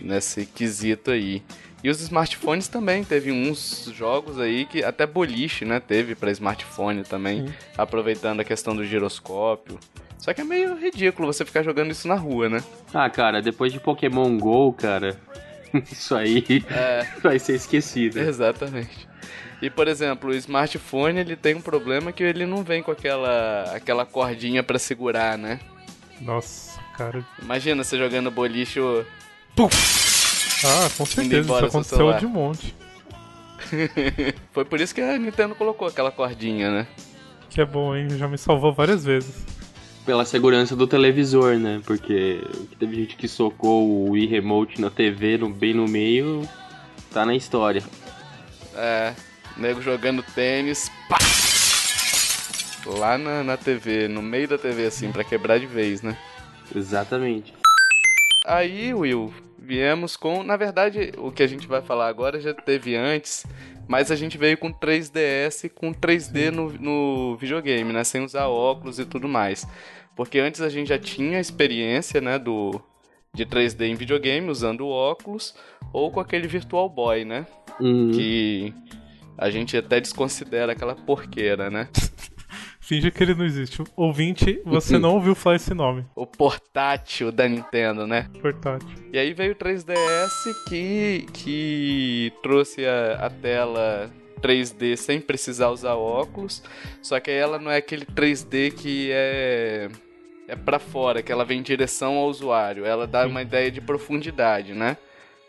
nesse 0.00 0.46
quesito 0.46 1.10
aí. 1.10 1.42
E 1.82 1.88
os 1.88 2.00
smartphones 2.02 2.68
também, 2.68 3.02
teve 3.04 3.32
uns 3.32 3.90
jogos 3.96 4.38
aí 4.38 4.66
que 4.66 4.84
até 4.84 5.06
boliche, 5.06 5.64
né? 5.64 5.80
Teve 5.80 6.14
pra 6.14 6.30
smartphone 6.30 7.02
também, 7.04 7.46
Sim. 7.48 7.54
aproveitando 7.76 8.40
a 8.40 8.44
questão 8.44 8.76
do 8.76 8.84
giroscópio. 8.84 9.78
Só 10.18 10.34
que 10.34 10.42
é 10.42 10.44
meio 10.44 10.76
ridículo 10.76 11.32
você 11.32 11.42
ficar 11.44 11.62
jogando 11.62 11.90
isso 11.90 12.06
na 12.06 12.16
rua, 12.16 12.50
né? 12.50 12.62
Ah, 12.92 13.08
cara, 13.08 13.40
depois 13.40 13.72
de 13.72 13.80
Pokémon 13.80 14.36
GO, 14.36 14.74
cara, 14.74 15.16
isso 15.90 16.14
aí 16.14 16.44
É. 16.70 17.06
vai 17.22 17.38
ser 17.38 17.54
esquecido. 17.54 18.18
Exatamente. 18.20 19.08
E 19.62 19.70
por 19.70 19.88
exemplo, 19.88 20.30
o 20.30 20.34
smartphone 20.34 21.18
ele 21.20 21.36
tem 21.36 21.54
um 21.54 21.60
problema 21.62 22.12
que 22.12 22.22
ele 22.22 22.44
não 22.44 22.62
vem 22.62 22.82
com 22.82 22.90
aquela 22.90 23.72
aquela 23.74 24.04
cordinha 24.04 24.62
pra 24.62 24.78
segurar, 24.78 25.38
né? 25.38 25.58
Nossa, 26.20 26.78
cara. 26.96 27.24
Imagina 27.40 27.82
você 27.82 27.96
jogando 27.96 28.30
boliche, 28.30 28.78
o- 29.58 29.68
Ah, 30.64 30.90
com 30.96 31.06
certeza, 31.06 31.40
isso 31.54 31.64
aconteceu 31.66 32.12
de 32.14 32.26
monte. 32.26 32.74
foi 34.52 34.64
por 34.64 34.80
isso 34.80 34.94
que 34.94 35.00
a 35.00 35.18
Nintendo 35.18 35.54
colocou 35.54 35.86
aquela 35.88 36.10
cordinha, 36.10 36.70
né? 36.70 36.86
Que 37.48 37.60
é 37.60 37.64
bom, 37.64 37.94
hein? 37.96 38.08
Já 38.16 38.28
me 38.28 38.36
salvou 38.38 38.72
várias 38.72 39.04
vezes. 39.04 39.44
Pela 40.06 40.24
segurança 40.24 40.74
do 40.74 40.86
televisor, 40.86 41.56
né? 41.56 41.80
Porque 41.84 42.42
teve 42.78 42.94
gente 42.96 43.16
que 43.16 43.28
socou 43.28 43.86
o 43.86 44.10
Wii 44.10 44.26
Remote 44.26 44.80
na 44.80 44.90
TV, 44.90 45.36
no, 45.38 45.48
bem 45.50 45.74
no 45.74 45.86
meio, 45.86 46.48
tá 47.12 47.24
na 47.24 47.34
história. 47.34 47.82
É, 48.74 49.12
nego 49.56 49.80
jogando 49.82 50.22
tênis, 50.34 50.90
pá! 51.08 51.18
Lá 52.86 53.18
na, 53.18 53.44
na 53.44 53.56
TV, 53.56 54.08
no 54.08 54.22
meio 54.22 54.48
da 54.48 54.56
TV 54.58 54.86
assim, 54.86 55.12
pra 55.12 55.22
quebrar 55.22 55.58
de 55.60 55.66
vez, 55.66 56.00
né? 56.02 56.16
Exatamente. 56.74 57.52
Aí, 58.44 58.94
Will, 58.94 59.32
viemos 59.58 60.16
com. 60.16 60.42
Na 60.42 60.56
verdade, 60.56 61.12
o 61.18 61.30
que 61.30 61.42
a 61.42 61.46
gente 61.46 61.66
vai 61.66 61.82
falar 61.82 62.08
agora 62.08 62.40
já 62.40 62.54
teve 62.54 62.96
antes, 62.96 63.46
mas 63.86 64.10
a 64.10 64.16
gente 64.16 64.38
veio 64.38 64.56
com 64.56 64.72
3DS 64.72 65.70
com 65.70 65.92
3D 65.92 66.50
no, 66.50 66.72
no 66.72 67.36
videogame, 67.36 67.92
né? 67.92 68.02
Sem 68.04 68.24
usar 68.24 68.48
óculos 68.48 68.98
e 68.98 69.04
tudo 69.04 69.28
mais. 69.28 69.66
Porque 70.16 70.38
antes 70.38 70.60
a 70.60 70.68
gente 70.68 70.88
já 70.88 70.98
tinha 70.98 71.40
experiência, 71.40 72.20
né? 72.20 72.38
Do, 72.38 72.80
de 73.32 73.46
3D 73.46 73.82
em 73.82 73.94
videogame, 73.94 74.50
usando 74.50 74.88
óculos, 74.88 75.54
ou 75.92 76.10
com 76.10 76.20
aquele 76.20 76.48
Virtual 76.48 76.88
Boy, 76.88 77.24
né? 77.24 77.46
Uhum. 77.78 78.10
Que 78.10 78.74
a 79.36 79.50
gente 79.50 79.76
até 79.76 80.00
desconsidera 80.00 80.72
aquela 80.72 80.94
porqueira, 80.94 81.70
né? 81.70 81.88
Finge 82.90 83.08
que 83.12 83.22
ele 83.22 83.36
não 83.36 83.44
existe. 83.44 83.84
Ouvinte, 83.94 84.60
você 84.64 84.98
não 84.98 85.14
ouviu 85.14 85.32
falar 85.36 85.54
esse 85.54 85.72
nome. 85.72 86.04
O 86.12 86.26
portátil 86.26 87.30
da 87.30 87.46
Nintendo, 87.46 88.04
né? 88.04 88.28
Portátil. 88.42 88.88
E 89.12 89.16
aí 89.16 89.32
veio 89.32 89.52
o 89.52 89.54
3DS 89.54 90.64
que, 90.68 91.24
que 91.32 92.32
trouxe 92.42 92.84
a, 92.84 93.26
a 93.26 93.30
tela 93.30 94.10
3D 94.42 94.96
sem 94.96 95.20
precisar 95.20 95.68
usar 95.68 95.94
óculos. 95.94 96.64
Só 97.00 97.20
que 97.20 97.30
aí 97.30 97.36
ela 97.36 97.60
não 97.60 97.70
é 97.70 97.76
aquele 97.76 98.04
3D 98.04 98.72
que 98.72 99.10
é 99.12 99.88
é 100.48 100.56
para 100.56 100.80
fora, 100.80 101.22
que 101.22 101.30
ela 101.30 101.44
vem 101.44 101.60
em 101.60 101.62
direção 101.62 102.16
ao 102.16 102.26
usuário. 102.26 102.84
Ela 102.84 103.06
dá 103.06 103.24
uma 103.24 103.40
ideia 103.40 103.70
de 103.70 103.80
profundidade, 103.80 104.74
né? 104.74 104.96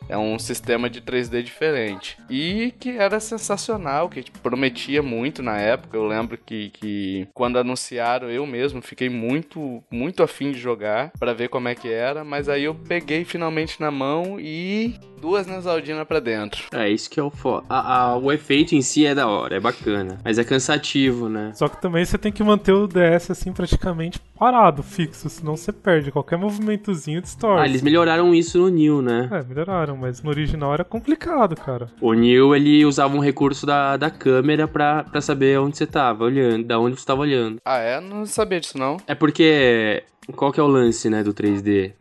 É 0.10 0.18
um 0.18 0.38
sistema 0.38 0.90
de 0.90 1.02
3D 1.02 1.42
diferente. 1.42 2.18
E 2.30 2.74
que 2.80 2.90
era 2.90 3.20
sensacional, 3.20 4.10
que 4.10 4.24
prometia 4.44 5.02
muito 5.02 5.42
na 5.42 5.58
época. 5.58 5.98
Eu 5.98 6.06
lembro 6.06 6.38
que, 6.38 6.70
que 6.72 7.28
quando 7.34 7.58
anunciaram, 7.58 8.30
eu 8.30 8.46
mesmo 8.46 8.82
fiquei 8.82 9.10
muito, 9.10 9.84
muito 9.90 10.24
afim 10.24 10.52
de 10.52 10.60
jogar 10.60 11.12
para 11.18 11.34
ver 11.34 11.50
como 11.50 11.68
é 11.68 11.76
que 11.76 11.92
era. 11.92 12.24
Mas 12.24 12.50
aí 12.50 12.64
eu 12.64 12.76
peguei 12.76 13.24
finalmente 13.24 13.80
na 13.80 13.92
mão 13.92 14.40
e 14.40 14.96
duas 15.22 15.46
Nesaldinas 15.48 16.08
pra 16.08 16.20
dentro. 16.20 16.64
É, 16.74 16.90
isso 16.90 17.10
que 17.10 17.20
é 17.20 17.24
o 17.24 17.30
foda. 17.30 17.66
A- 17.70 18.10
a- 18.12 18.18
o 18.18 18.32
efeito 18.32 18.74
em 18.76 18.82
si 18.82 19.06
é 19.06 19.14
da 19.14 19.28
hora, 19.28 19.56
é 19.56 19.60
bacana. 19.60 20.18
Mas 20.26 20.38
é 20.40 20.44
cansativo, 20.44 21.30
né? 21.30 21.52
Só 21.54 21.68
que 21.70 21.80
também 21.82 22.04
você 22.04 22.18
tem 22.18 22.32
que 22.32 22.44
manter 22.44 22.72
o 22.74 22.88
DS 22.88 23.32
assim 23.32 23.54
praticamente 23.54 24.20
parado, 24.38 24.82
fixo, 24.82 25.30
senão 25.30 25.56
você 25.56 25.72
perde. 25.72 26.12
Qualquer 26.12 26.38
movimentozinho 26.38 27.22
distorce. 27.22 27.64
Ah, 27.64 27.68
eles 27.68 27.82
melhoraram 27.82 28.34
isso 28.34 28.58
no 28.58 28.70
New, 28.70 29.02
né? 29.02 29.30
É, 29.32 29.44
melhoraram, 29.44 29.96
mas 29.96 30.22
no 30.24 30.30
original 30.30 30.74
era 30.74 30.84
complicado, 30.84 31.56
cara. 31.56 31.88
O 32.02 32.14
New, 32.14 32.56
ele 32.56 32.84
usava 32.86 33.16
um 33.16 33.20
recurso 33.20 33.66
da, 33.66 33.98
da 33.98 34.10
câmera 34.10 34.68
pra, 34.68 35.04
pra 35.04 35.22
saber 35.22 35.60
onde 35.60 35.78
você 35.78 35.86
tava 35.86 36.24
olhando, 36.24 36.66
da 36.66 36.80
onde 36.80 37.00
você 37.00 37.06
tava 37.06 37.22
olhando. 37.22 37.58
Ah, 37.64 37.78
é? 37.78 38.00
Não 38.02 38.26
sabia 38.26 38.60
disso 38.60 38.78
não. 38.78 38.98
É 39.06 39.14
porque, 39.14 40.04
qual 40.36 40.52
que 40.52 40.60
é 40.60 40.64
o 40.64 40.68
lance, 40.68 41.10
né, 41.10 41.22
do 41.24 41.34
3D? 41.34 41.94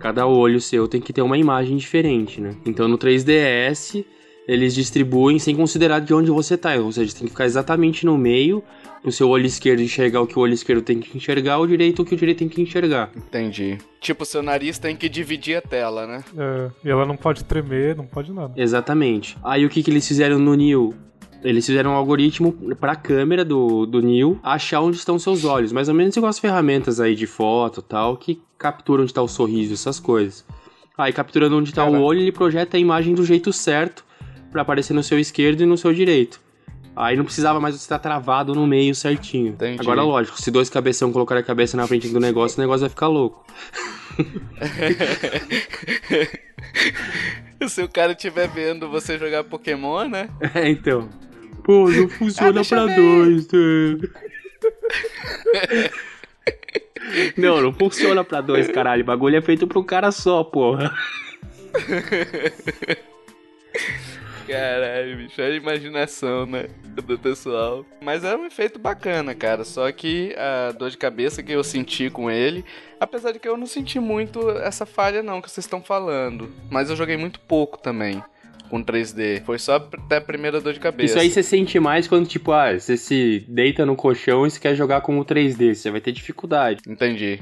Cada 0.00 0.26
olho 0.26 0.60
seu 0.60 0.88
tem 0.88 1.00
que 1.00 1.12
ter 1.12 1.22
uma 1.22 1.36
imagem 1.36 1.76
diferente, 1.76 2.40
né? 2.40 2.56
Então 2.64 2.88
no 2.88 2.98
3DS, 2.98 4.04
eles 4.48 4.74
distribuem 4.74 5.38
sem 5.38 5.54
considerar 5.54 6.00
de 6.00 6.12
onde 6.14 6.30
você 6.30 6.56
tá. 6.56 6.74
Ou 6.76 6.90
seja, 6.90 7.12
você 7.12 7.18
tem 7.18 7.26
que 7.26 7.32
ficar 7.32 7.44
exatamente 7.44 8.06
no 8.06 8.16
meio, 8.16 8.64
o 9.04 9.12
seu 9.12 9.28
olho 9.28 9.46
esquerdo 9.46 9.80
enxergar 9.80 10.22
o 10.22 10.26
que 10.26 10.38
o 10.38 10.42
olho 10.42 10.54
esquerdo 10.54 10.82
tem 10.82 10.98
que 10.98 11.16
enxergar, 11.16 11.58
o 11.58 11.66
direito 11.66 12.02
o 12.02 12.04
que 12.04 12.14
o 12.14 12.16
direito 12.16 12.38
tem 12.38 12.48
que 12.48 12.62
enxergar. 12.62 13.10
Entendi. 13.14 13.76
Tipo, 14.00 14.24
seu 14.24 14.42
nariz 14.42 14.78
tem 14.78 14.96
que 14.96 15.08
dividir 15.08 15.56
a 15.56 15.62
tela, 15.62 16.06
né? 16.06 16.24
É, 16.36 16.70
e 16.84 16.90
ela 16.90 17.04
não 17.04 17.16
pode 17.16 17.44
tremer, 17.44 17.94
não 17.94 18.06
pode 18.06 18.32
nada. 18.32 18.54
Exatamente. 18.56 19.36
Aí 19.44 19.66
o 19.66 19.68
que, 19.68 19.82
que 19.82 19.90
eles 19.90 20.08
fizeram 20.08 20.38
no 20.38 20.54
New? 20.54 20.94
Eles 21.42 21.64
fizeram 21.64 21.92
um 21.92 21.94
algoritmo 21.94 22.52
pra 22.78 22.94
câmera 22.94 23.44
do, 23.44 23.86
do 23.86 24.02
New 24.02 24.38
achar 24.42 24.80
onde 24.80 24.96
estão 24.96 25.18
seus 25.18 25.44
olhos. 25.44 25.72
Mais 25.72 25.88
ou 25.88 25.94
menos 25.94 26.16
igual 26.16 26.28
as 26.28 26.38
ferramentas 26.38 27.00
aí 27.00 27.14
de 27.14 27.26
foto 27.26 27.80
e 27.80 27.82
tal, 27.82 28.16
que 28.16 28.42
capturam 28.58 29.04
onde 29.04 29.14
tá 29.14 29.22
o 29.22 29.28
sorriso, 29.28 29.72
essas 29.72 29.98
coisas. 29.98 30.44
Aí 30.96 31.12
capturando 31.12 31.56
onde 31.56 31.72
tá 31.72 31.84
Cara. 31.84 31.96
o 31.96 32.02
olho, 32.02 32.20
ele 32.20 32.32
projeta 32.32 32.76
a 32.76 32.80
imagem 32.80 33.14
do 33.14 33.24
jeito 33.24 33.52
certo 33.52 34.04
pra 34.52 34.62
aparecer 34.62 34.92
no 34.92 35.02
seu 35.02 35.18
esquerdo 35.18 35.62
e 35.62 35.66
no 35.66 35.78
seu 35.78 35.94
direito. 35.94 36.40
Aí 36.94 37.16
não 37.16 37.24
precisava 37.24 37.60
mais 37.60 37.74
você 37.74 37.82
estar 37.82 37.98
travado 37.98 38.54
no 38.54 38.66
meio 38.66 38.94
certinho. 38.94 39.52
Entendi. 39.52 39.80
Agora, 39.80 40.02
lógico, 40.02 40.40
se 40.40 40.50
dois 40.50 40.68
cabeção 40.68 41.12
colocarem 41.12 41.42
a 41.42 41.46
cabeça 41.46 41.76
na 41.76 41.86
frente 41.86 42.08
do 42.08 42.20
negócio, 42.20 42.58
o 42.58 42.60
negócio 42.60 42.80
vai 42.80 42.90
ficar 42.90 43.08
louco. 43.08 43.46
Se 47.68 47.82
o 47.82 47.88
cara 47.88 48.12
estiver 48.12 48.48
vendo 48.48 48.88
você 48.88 49.18
jogar 49.18 49.44
Pokémon, 49.44 50.08
né? 50.08 50.28
É, 50.54 50.68
então. 50.68 51.08
Pô, 51.64 51.88
não 51.90 52.08
funciona 52.08 52.52
deixa 52.52 52.76
pra 52.76 52.86
ver. 52.86 52.96
dois. 52.96 53.48
né? 53.52 54.08
Não, 57.36 57.60
não 57.60 57.72
funciona 57.72 58.22
pra 58.22 58.40
dois, 58.40 58.68
caralho. 58.68 59.02
O 59.02 59.06
bagulho 59.06 59.36
é 59.36 59.40
feito 59.40 59.66
pra 59.66 59.80
um 59.80 59.82
cara 59.84 60.12
só, 60.12 60.44
porra. 60.44 60.94
Caralho, 64.46 65.16
bicho, 65.16 65.40
é 65.40 65.46
a 65.46 65.50
imaginação, 65.54 66.44
né? 66.46 66.66
Do 66.84 67.18
pessoal. 67.18 67.84
Mas 68.00 68.24
era 68.24 68.36
um 68.38 68.46
efeito 68.46 68.78
bacana, 68.78 69.34
cara. 69.34 69.64
Só 69.64 69.90
que 69.92 70.34
a 70.36 70.72
dor 70.72 70.90
de 70.90 70.98
cabeça 70.98 71.42
que 71.42 71.52
eu 71.52 71.62
senti 71.62 72.10
com 72.10 72.30
ele. 72.30 72.64
Apesar 72.98 73.32
de 73.32 73.38
que 73.38 73.48
eu 73.48 73.56
não 73.56 73.66
senti 73.66 73.98
muito 74.00 74.50
essa 74.50 74.84
falha, 74.84 75.22
não, 75.22 75.40
que 75.40 75.50
vocês 75.50 75.64
estão 75.64 75.80
falando. 75.82 76.50
Mas 76.70 76.90
eu 76.90 76.96
joguei 76.96 77.16
muito 77.16 77.38
pouco 77.40 77.78
também. 77.78 78.22
Com 78.70 78.82
3D. 78.82 79.42
Foi 79.42 79.58
só 79.58 79.76
até 79.76 80.16
a 80.16 80.20
primeira 80.20 80.60
dor 80.60 80.72
de 80.72 80.80
cabeça. 80.80 81.12
Isso 81.12 81.18
aí 81.18 81.30
você 81.30 81.42
sente 81.42 81.78
mais 81.80 82.06
quando, 82.06 82.26
tipo, 82.26 82.52
ah, 82.52 82.78
você 82.78 82.96
se 82.96 83.44
deita 83.48 83.84
no 83.84 83.96
colchão 83.96 84.46
e 84.46 84.50
você 84.50 84.60
quer 84.60 84.74
jogar 84.74 85.00
com 85.00 85.18
o 85.18 85.24
3D. 85.24 85.74
Você 85.74 85.90
vai 85.90 86.00
ter 86.00 86.12
dificuldade. 86.12 86.80
Entendi. 86.86 87.40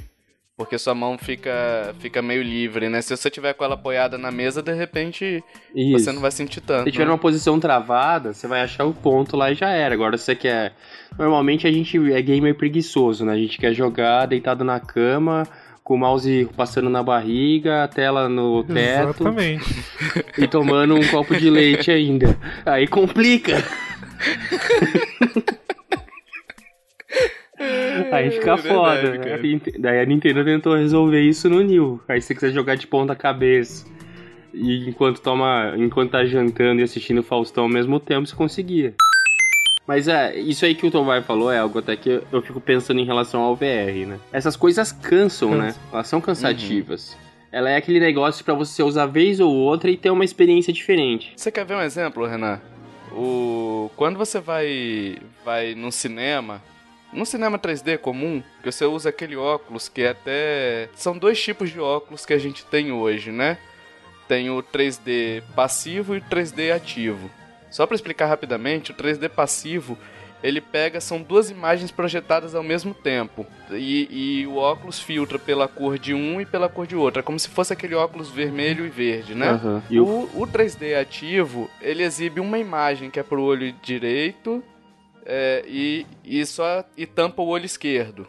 Porque 0.59 0.77
sua 0.77 0.93
mão 0.93 1.17
fica, 1.17 1.95
fica 2.01 2.21
meio 2.21 2.43
livre, 2.43 2.89
né? 2.89 3.01
Se 3.01 3.17
você 3.17 3.31
tiver 3.31 3.55
com 3.55 3.65
ela 3.65 3.75
apoiada 3.75 4.19
na 4.19 4.33
mesa, 4.33 4.61
de 4.61 4.73
repente 4.73 5.41
Isso. 5.73 6.01
você 6.01 6.11
não 6.11 6.21
vai 6.21 6.33
sentir 6.33 6.61
tanto. 6.61 6.83
Se 6.83 6.91
tiver 6.91 7.05
né? 7.05 7.11
numa 7.11 7.19
posição 7.19 7.61
travada, 7.61 8.35
você 8.35 8.49
vai 8.49 8.63
achar 8.63 8.85
o 8.85 8.93
ponto 8.93 9.37
lá 9.37 9.53
e 9.53 9.55
já 9.55 9.71
era. 9.71 9.95
Agora, 9.95 10.19
você 10.19 10.35
quer. 10.35 10.75
Normalmente 11.17 11.65
a 11.65 11.71
gente 11.71 11.97
é 12.13 12.21
gamer 12.21 12.57
preguiçoso, 12.57 13.25
né? 13.25 13.35
A 13.35 13.37
gente 13.37 13.57
quer 13.57 13.73
jogar 13.73 14.27
deitado 14.27 14.65
na 14.65 14.81
cama, 14.81 15.47
com 15.89 15.95
o 15.95 15.99
mouse 15.99 16.47
passando 16.55 16.91
na 16.91 17.03
barriga, 17.03 17.83
a 17.85 17.89
tela 17.89 18.29
no 18.29 18.63
teto 18.63 19.09
Exatamente. 19.25 19.65
e 20.37 20.47
tomando 20.47 20.95
um 20.95 21.07
copo 21.09 21.35
de 21.35 21.49
leite 21.49 21.91
ainda. 21.91 22.37
Aí 22.67 22.87
complica. 22.87 23.57
Aí 28.13 28.31
fica 28.31 28.53
É 28.53 28.57
verdade, 28.57 28.69
foda. 28.69 29.11
né? 29.13 29.19
cara. 29.19 29.41
Daí 29.79 30.01
a 30.01 30.05
Nintendo 30.05 30.45
tentou 30.45 30.75
resolver 30.77 31.23
isso 31.23 31.49
no 31.49 31.63
New. 31.63 31.99
Aí 32.07 32.21
se 32.21 32.29
você 32.29 32.35
quiser 32.35 32.53
jogar 32.53 32.75
de 32.77 32.87
ponta 32.87 33.17
cabeça 33.17 33.87
e 34.53 34.87
enquanto 34.91 35.23
toma, 35.23 35.73
enquanto 35.79 36.11
tá 36.11 36.25
jantando 36.27 36.81
e 36.83 36.85
assistindo 36.85 37.23
Faustão 37.23 37.65
ao 37.65 37.71
mesmo 37.71 37.99
tempo, 37.99 38.27
você 38.27 38.37
conseguia. 38.37 38.95
Mas 39.89 40.07
é, 40.07 40.39
isso 40.39 40.67
aí 40.67 40.75
que 40.75 40.87
o 40.87 40.91
Tomai 40.91 41.23
falou 41.23 41.51
é 41.51 41.59
algo 41.59 41.79
até 41.79 41.97
que 41.97 42.23
eu 42.31 42.43
fico 42.43 42.61
pensando 42.61 43.01
em 43.01 43.07
relação 43.07 43.41
ao 43.41 43.57
VR, 43.57 44.07
né? 44.07 44.21
Essas 44.31 44.55
coisas 44.55 44.93
cansam, 44.93 45.57
né? 45.57 45.75
Elas 45.91 46.07
são 46.07 46.21
cansativas. 46.21 47.17
Ela 47.51 47.71
é 47.71 47.77
aquele 47.77 47.99
negócio 47.99 48.45
pra 48.45 48.53
você 48.53 48.83
usar 48.83 49.07
vez 49.07 49.41
ou 49.41 49.51
outra 49.51 49.91
e 49.91 49.97
ter 49.97 50.11
uma 50.11 50.27
experiência 50.27 50.75
diferente. 50.75 51.33
Você 51.35 51.51
quer 51.51 51.65
ver 51.65 51.75
um 51.75 51.81
exemplo, 51.81 52.27
Renan? 52.27 52.61
O... 53.13 53.91
Quando 53.97 54.19
você 54.19 54.39
vai, 54.39 55.17
vai 55.43 55.75
num 55.75 55.91
cinema, 55.91 56.63
num 57.11 57.25
cinema 57.25 57.59
3D 57.59 57.97
comum, 57.97 58.43
que 58.63 58.71
você 58.71 58.85
usa 58.85 59.09
aquele 59.09 59.37
óculos 59.37 59.89
que 59.89 60.03
é 60.03 60.11
até. 60.11 60.91
São 60.95 61.17
dois 61.17 61.43
tipos 61.43 61.71
de 61.71 61.81
óculos 61.81 62.27
que 62.27 62.35
a 62.35 62.39
gente 62.39 62.63
tem 62.67 62.93
hoje, 62.93 63.33
né? 63.33 63.57
Tem 64.29 64.51
o 64.51 64.63
3D 64.63 65.43
passivo 65.57 66.15
e 66.15 66.19
o 66.19 66.23
3D 66.23 66.77
ativo. 66.77 67.31
Só 67.71 67.87
para 67.87 67.95
explicar 67.95 68.27
rapidamente, 68.27 68.91
o 68.91 68.95
3D 68.95 69.29
passivo 69.29 69.99
ele 70.43 70.61
pega, 70.61 71.01
são 71.01 71.21
duas 71.21 71.51
imagens 71.51 71.91
projetadas 71.91 72.55
ao 72.55 72.63
mesmo 72.63 72.95
tempo. 72.95 73.45
E, 73.73 74.43
e, 74.43 74.47
o 74.47 74.57
óculos 74.57 75.01
filtra 75.01 75.39
pela 75.39 75.67
cor 75.67 75.99
de 75.99 76.15
um 76.15 76.41
e 76.41 76.47
pela 76.47 76.69
cor 76.69 76.87
de 76.87 76.95
outro. 76.95 77.21
É 77.21 77.23
como 77.23 77.39
se 77.39 77.49
fosse 77.49 77.73
aquele 77.73 77.95
óculos 77.95 78.31
vermelho 78.31 78.87
e 78.87 78.89
verde, 78.89 79.35
né? 79.35 79.61
Uhum. 79.63 79.83
E 79.91 80.01
o, 80.01 80.31
o 80.35 80.47
3D 80.47 81.01
ativo, 81.01 81.69
ele 81.81 82.05
exibe 82.05 82.41
uma 82.41 82.59
imagem 82.59 83.11
que 83.11 83.19
é 83.19 83.23
pro 83.23 83.43
olho 83.43 83.75
direito 83.83 84.63
é, 85.27 85.65
e, 85.67 86.07
e 86.25 86.47
só 86.47 86.85
e 86.97 87.05
tampa 87.05 87.43
o 87.43 87.49
olho 87.49 87.67
esquerdo. 87.67 88.27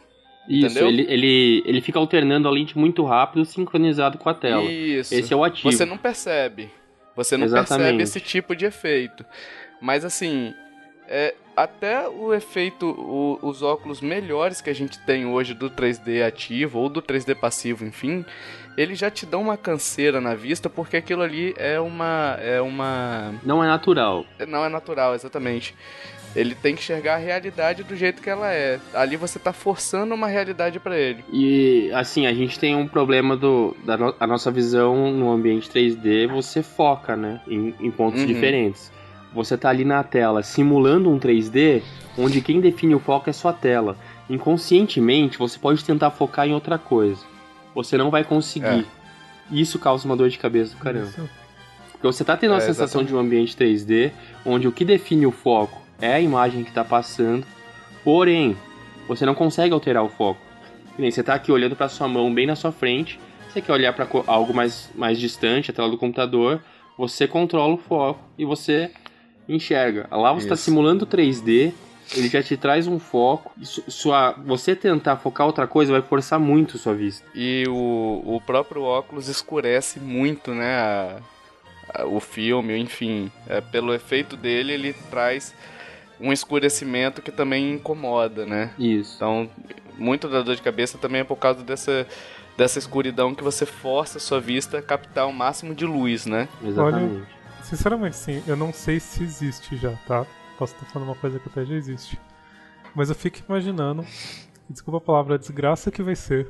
Isso, 0.49 0.79
ele, 0.79 1.05
ele, 1.07 1.63
ele 1.63 1.79
fica 1.79 1.99
alternando 1.99 2.47
a 2.47 2.51
lente 2.51 2.75
muito 2.75 3.03
rápido, 3.03 3.45
sincronizado 3.45 4.17
com 4.17 4.29
a 4.29 4.33
tela. 4.33 4.63
Isso. 4.63 5.13
Esse 5.13 5.31
é 5.31 5.35
o 5.35 5.43
ativo. 5.43 5.71
Você 5.71 5.85
não 5.85 5.95
percebe. 5.95 6.71
Você 7.19 7.35
não 7.35 7.45
Exatamente. 7.45 7.97
percebe 7.97 8.03
esse 8.03 8.19
tipo 8.21 8.55
de 8.55 8.65
efeito. 8.65 9.25
Mas 9.81 10.05
assim, 10.05 10.55
é, 11.05 11.35
até 11.53 12.07
o 12.07 12.33
efeito, 12.33 12.85
o, 12.85 13.37
os 13.41 13.61
óculos 13.61 13.99
melhores 13.99 14.61
que 14.61 14.69
a 14.69 14.73
gente 14.73 14.97
tem 14.99 15.25
hoje 15.25 15.53
do 15.53 15.69
3D 15.69 16.25
ativo 16.25 16.79
ou 16.79 16.87
do 16.87 17.01
3D 17.01 17.35
passivo, 17.35 17.85
enfim, 17.85 18.25
eles 18.81 18.97
já 18.97 19.11
te 19.11 19.25
dão 19.25 19.41
uma 19.41 19.57
canseira 19.57 20.21
na 20.21 20.33
vista 20.35 20.69
porque 20.69 20.95
aquilo 20.97 21.21
ali 21.21 21.53
é 21.57 21.79
uma 21.79 22.37
é 22.39 22.61
uma 22.61 23.33
não 23.43 23.61
é 23.63 23.67
natural. 23.67 24.25
Não 24.47 24.63
é 24.63 24.69
natural, 24.69 25.13
exatamente. 25.13 25.75
Ele 26.35 26.53
tem 26.53 26.75
que 26.75 26.81
enxergar 26.81 27.15
a 27.15 27.17
realidade 27.17 27.83
do 27.83 27.95
jeito 27.95 28.21
que 28.21 28.29
ela 28.29 28.53
é. 28.53 28.79
Ali 28.93 29.17
você 29.17 29.39
tá 29.39 29.51
forçando 29.51 30.13
uma 30.13 30.27
realidade 30.27 30.79
para 30.79 30.95
ele. 30.95 31.25
E 31.33 31.89
assim, 31.91 32.27
a 32.27 32.33
gente 32.33 32.59
tem 32.59 32.75
um 32.75 32.87
problema 32.87 33.35
do 33.35 33.75
da 33.83 33.97
no, 33.97 34.15
a 34.19 34.27
nossa 34.27 34.51
visão 34.51 35.11
no 35.11 35.31
ambiente 35.31 35.67
3D, 35.69 36.27
você 36.27 36.61
foca, 36.61 37.15
né, 37.15 37.41
em, 37.47 37.73
em 37.79 37.89
pontos 37.91 38.21
Uhum. 38.21 38.27
diferentes. 38.27 38.91
Você 39.33 39.57
tá 39.57 39.69
ali 39.69 39.83
na 39.83 40.03
tela 40.03 40.41
simulando 40.43 41.09
um 41.11 41.19
3D, 41.19 41.81
onde 42.17 42.41
quem 42.41 42.61
define 42.61 42.95
o 42.95 42.99
foco 42.99 43.29
é 43.29 43.33
sua 43.33 43.51
tela. 43.53 43.97
Inconscientemente, 44.29 45.37
você 45.37 45.57
pode 45.59 45.83
tentar 45.83 46.11
focar 46.11 46.47
em 46.47 46.53
outra 46.53 46.77
coisa. 46.77 47.21
Você 47.83 47.97
não 47.97 48.09
vai 48.11 48.23
conseguir. 48.25 48.85
E 49.49 49.61
Isso 49.61 49.79
causa 49.79 50.05
uma 50.05 50.15
dor 50.17 50.29
de 50.29 50.37
cabeça 50.37 50.75
do 50.75 50.81
caramba. 50.81 51.07
Isso. 51.07 51.29
Porque 51.93 52.05
você 52.07 52.23
tá 52.25 52.35
tendo 52.35 52.53
a 52.53 52.57
É, 52.57 52.61
sensação 52.61 53.03
de 53.03 53.15
um 53.15 53.19
ambiente 53.19 53.55
3D, 53.55 54.11
onde 54.45 54.67
o 54.67 54.71
que 54.71 54.83
define 54.85 55.25
o 55.25 55.31
foco 55.31 55.81
é 56.01 56.13
a 56.13 56.19
imagem 56.21 56.63
que 56.63 56.71
tá 56.71 56.83
passando, 56.83 57.45
porém, 58.03 58.55
você 59.07 59.25
não 59.25 59.33
consegue 59.33 59.73
alterar 59.73 60.03
o 60.03 60.09
foco. 60.09 60.39
Que 60.95 61.01
nem 61.01 61.09
você 61.11 61.23
tá 61.23 61.33
aqui 61.33 61.51
olhando 61.51 61.75
pra 61.75 61.87
sua 61.89 62.07
mão 62.07 62.33
bem 62.33 62.45
na 62.45 62.55
sua 62.55 62.71
frente, 62.71 63.19
você 63.51 63.61
quer 63.61 63.71
olhar 63.73 63.93
co- 64.07 64.23
algo 64.27 64.53
mais, 64.53 64.89
mais 64.95 65.17
distante, 65.19 65.71
a 65.71 65.73
tela 65.73 65.89
do 65.89 65.97
computador, 65.97 66.61
você 66.97 67.27
controla 67.27 67.73
o 67.73 67.77
foco 67.77 68.19
e 68.37 68.43
você 68.45 68.91
enxerga. 69.47 70.07
Lá 70.11 70.31
você 70.33 70.47
tá 70.47 70.53
Isso. 70.53 70.63
simulando 70.63 71.05
3D, 71.05 71.73
ele 72.15 72.27
já 72.29 72.41
te 72.41 72.55
traz 72.57 72.87
um 72.87 72.97
foco, 72.99 73.51
su- 73.63 73.83
sua, 73.89 74.31
você 74.31 74.75
tentar 74.75 75.17
focar 75.17 75.45
outra 75.47 75.67
coisa 75.67 75.91
vai 75.91 76.01
forçar 76.01 76.39
muito 76.39 76.77
sua 76.77 76.93
vista. 76.93 77.25
E 77.35 77.63
o, 77.67 78.23
o 78.35 78.41
próprio 78.45 78.81
óculos 78.83 79.27
escurece 79.27 79.99
muito, 79.99 80.53
né? 80.53 80.75
a- 80.77 81.17
a- 81.93 82.05
o 82.05 82.19
filme, 82.19 82.77
enfim. 82.77 83.31
É, 83.47 83.61
pelo 83.61 83.93
efeito 83.93 84.35
dele, 84.37 84.73
ele 84.73 84.93
traz 85.11 85.53
um 86.19 86.33
escurecimento 86.33 87.21
que 87.21 87.31
também 87.31 87.73
incomoda, 87.73 88.45
né? 88.45 88.71
Isso. 88.77 89.13
Então, 89.15 89.49
muito 89.97 90.27
da 90.27 90.41
dor 90.41 90.55
de 90.55 90.61
cabeça 90.61 90.97
também 90.97 91.21
é 91.21 91.23
por 91.23 91.37
causa 91.37 91.63
dessa, 91.63 92.05
dessa 92.57 92.77
escuridão 92.79 93.33
que 93.33 93.43
você 93.43 93.65
força 93.65 94.17
a 94.17 94.21
sua 94.21 94.39
vista 94.39 94.79
a 94.79 94.81
captar 94.81 95.27
o 95.27 95.33
máximo 95.33 95.73
de 95.73 95.85
luz, 95.85 96.25
né? 96.25 96.47
Exatamente. 96.63 97.23
Sinceramente, 97.63 98.15
sim, 98.17 98.43
eu 98.47 98.55
não 98.55 98.73
sei 98.73 98.99
se 98.99 99.21
existe 99.23 99.77
já, 99.77 99.91
tá? 100.07 100.25
Posso 100.59 100.75
estar 100.75 100.85
falando 100.87 101.07
uma 101.09 101.15
coisa 101.15 101.39
que 101.39 101.47
até 101.49 101.65
já 101.65 101.73
existe. 101.73 102.19
Mas 102.93 103.09
eu 103.09 103.15
fico 103.15 103.37
imaginando, 103.47 104.05
desculpa 104.69 104.97
a 104.97 105.01
palavra, 105.01 105.35
a 105.35 105.37
desgraça 105.37 105.89
que 105.89 106.03
vai 106.03 106.15
ser 106.15 106.47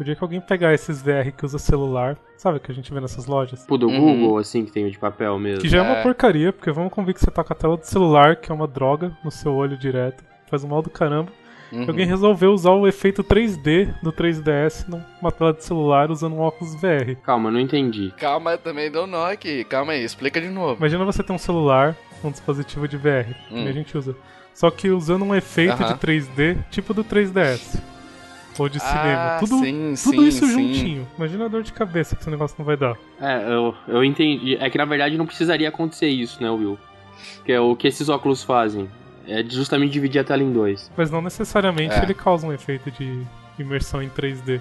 o 0.00 0.04
dia 0.04 0.16
que 0.16 0.22
alguém 0.24 0.40
pegar 0.40 0.72
esses 0.74 1.02
VR 1.02 1.30
que 1.36 1.44
usa 1.44 1.58
celular, 1.58 2.16
sabe 2.36 2.56
o 2.56 2.60
que 2.60 2.72
a 2.72 2.74
gente 2.74 2.92
vê 2.92 2.98
nessas 3.00 3.26
lojas? 3.26 3.60
Tipo 3.60 3.78
do 3.78 3.88
Uhum. 3.88 4.00
Google, 4.22 4.38
assim, 4.38 4.64
que 4.64 4.72
tem 4.72 4.86
o 4.86 4.90
de 4.90 4.98
papel 4.98 5.38
mesmo. 5.38 5.60
Que 5.60 5.68
já 5.68 5.78
é 5.78 5.82
uma 5.82 5.96
É. 5.98 6.02
porcaria, 6.02 6.52
porque 6.52 6.70
vamos 6.72 6.92
convir 6.92 7.14
que 7.14 7.20
você 7.20 7.30
tá 7.30 7.44
com 7.44 7.52
a 7.52 7.56
tela 7.56 7.76
do 7.76 7.84
celular, 7.84 8.36
que 8.36 8.50
é 8.50 8.54
uma 8.54 8.66
droga, 8.66 9.16
no 9.24 9.30
seu 9.30 9.54
olho 9.54 9.76
direto, 9.76 10.24
faz 10.50 10.64
um 10.64 10.68
mal 10.68 10.82
do 10.82 10.90
caramba. 10.90 11.30
Uhum. 11.70 11.84
E 11.84 11.88
Alguém 11.88 12.06
resolveu 12.06 12.52
usar 12.52 12.72
o 12.72 12.86
efeito 12.86 13.22
3D 13.22 13.94
do 14.02 14.12
3DS 14.12 14.86
numa 14.88 15.30
tela 15.30 15.52
de 15.54 15.62
celular 15.64 16.10
usando 16.10 16.34
um 16.34 16.40
óculos 16.40 16.74
VR. 16.74 17.14
Calma, 17.22 17.50
não 17.50 17.60
entendi. 17.60 18.12
Calma, 18.18 18.58
também 18.58 18.90
deu 18.90 19.06
nó 19.06 19.30
aqui. 19.30 19.62
Calma 19.64 19.92
aí, 19.92 20.02
explica 20.04 20.40
de 20.40 20.48
novo. 20.50 20.76
Imagina 20.80 21.04
você 21.04 21.22
ter 21.22 21.32
um 21.32 21.38
celular, 21.38 21.96
um 22.28 22.30
dispositivo 22.30 22.86
de 22.88 22.96
VR, 22.96 23.34
que 23.48 23.54
Hum. 23.54 23.66
a 23.68 23.72
gente 23.72 23.96
usa. 23.96 24.14
Só 24.54 24.70
que 24.70 24.90
usando 24.90 25.24
um 25.24 25.34
efeito 25.34 25.72
Aham. 25.82 25.94
de 25.94 25.98
3D, 26.00 26.58
tipo 26.70 26.92
do 26.92 27.02
3DS. 27.02 27.80
Ou 28.58 28.68
de 28.68 28.78
cinema. 28.78 29.36
Ah, 29.36 29.36
Tudo, 29.40 29.60
sim, 29.60 29.94
tudo 30.04 30.22
sim, 30.22 30.28
isso 30.28 30.46
sim. 30.46 30.52
juntinho. 30.74 31.08
Imagina 31.16 31.46
a 31.46 31.48
dor 31.48 31.62
de 31.62 31.72
cabeça 31.72 32.14
que 32.14 32.20
esse 32.20 32.30
negócio 32.30 32.54
não 32.58 32.66
vai 32.66 32.76
dar. 32.76 32.96
É, 33.18 33.50
eu, 33.50 33.74
eu 33.88 34.04
entendi. 34.04 34.56
É 34.60 34.68
que 34.68 34.76
na 34.76 34.84
verdade 34.84 35.16
não 35.16 35.24
precisaria 35.24 35.70
acontecer 35.70 36.08
isso, 36.08 36.42
né, 36.42 36.50
Will? 36.50 36.78
Que 37.46 37.52
é 37.52 37.60
o 37.60 37.74
que 37.74 37.88
esses 37.88 38.10
óculos 38.10 38.42
fazem. 38.44 38.90
É 39.26 39.42
justamente 39.42 39.92
dividir 39.92 40.18
a 40.20 40.24
tela 40.24 40.42
em 40.42 40.52
dois. 40.52 40.90
Mas 40.94 41.10
não 41.10 41.22
necessariamente 41.22 41.94
É. 41.94 42.02
ele 42.02 42.12
causa 42.12 42.46
um 42.46 42.52
efeito 42.52 42.90
de 42.90 43.22
imersão 43.58 44.02
em 44.02 44.10
3D. 44.10 44.60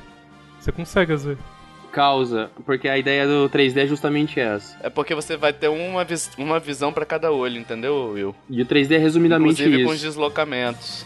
Você 0.57 0.71
consegue 0.71 1.11
às 1.11 1.25
vezes. 1.25 1.43
Causa, 1.91 2.49
porque 2.65 2.87
a 2.87 2.97
ideia 2.97 3.27
do 3.27 3.49
3D 3.49 3.77
é 3.83 3.87
justamente 3.87 4.39
essa. 4.39 4.77
É 4.81 4.89
porque 4.89 5.13
você 5.13 5.35
vai 5.37 5.51
ter 5.53 5.67
uma, 5.67 6.03
vis- 6.03 6.31
uma 6.37 6.59
visão 6.59 6.91
pra 6.93 7.05
cada 7.05 7.31
olho, 7.31 7.57
entendeu, 7.59 8.11
Will? 8.13 8.35
E 8.49 8.61
o 8.61 8.65
3D 8.65 8.93
é 8.93 8.97
resumidamente 8.97 9.61
Inclusive 9.61 9.83
com 9.83 9.89
os 9.89 9.95
isso. 9.97 10.05
deslocamentos. 10.05 11.05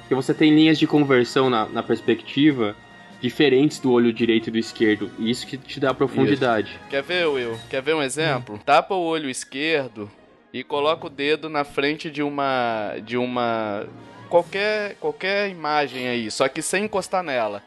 Porque 0.00 0.14
você 0.14 0.34
tem 0.34 0.54
linhas 0.54 0.78
de 0.78 0.86
conversão 0.86 1.48
na, 1.48 1.66
na 1.66 1.82
perspectiva 1.82 2.76
diferentes 3.20 3.78
do 3.78 3.92
olho 3.92 4.12
direito 4.12 4.48
e 4.48 4.50
do 4.50 4.58
esquerdo. 4.58 5.10
E 5.18 5.30
isso 5.30 5.46
que 5.46 5.56
te 5.56 5.78
dá 5.80 5.94
profundidade. 5.94 6.78
Quer 6.90 7.02
ver, 7.02 7.26
Will? 7.28 7.58
Quer 7.70 7.80
ver 7.80 7.94
um 7.94 8.02
exemplo? 8.02 8.58
Tapa 8.66 8.94
o 8.94 9.02
olho 9.02 9.30
esquerdo 9.30 10.10
e 10.52 10.62
coloca 10.64 11.06
o 11.06 11.10
dedo 11.10 11.48
na 11.48 11.64
frente 11.64 12.10
de 12.10 12.22
uma. 12.22 12.94
de 13.04 13.16
uma. 13.16 13.86
qualquer. 14.28 14.96
qualquer 15.00 15.48
imagem 15.48 16.08
aí, 16.08 16.30
só 16.30 16.48
que 16.48 16.60
sem 16.60 16.84
encostar 16.84 17.22
nela. 17.22 17.62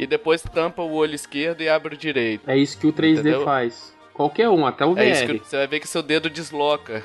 E 0.00 0.06
depois 0.06 0.40
tampa 0.40 0.80
o 0.80 0.92
olho 0.94 1.14
esquerdo 1.14 1.60
e 1.60 1.68
abre 1.68 1.94
o 1.94 1.98
direito. 1.98 2.48
É 2.50 2.56
isso 2.56 2.78
que 2.78 2.86
o 2.86 2.92
3D 2.92 3.18
Entendeu? 3.20 3.44
faz. 3.44 3.94
Qualquer 4.14 4.48
um, 4.48 4.64
até 4.66 4.84
o 4.86 4.94
VR. 4.94 5.00
É 5.00 5.10
isso 5.10 5.26
que 5.26 5.38
você 5.46 5.56
vai 5.58 5.66
ver 5.66 5.80
que 5.80 5.86
seu 5.86 6.02
dedo 6.02 6.30
desloca. 6.30 7.02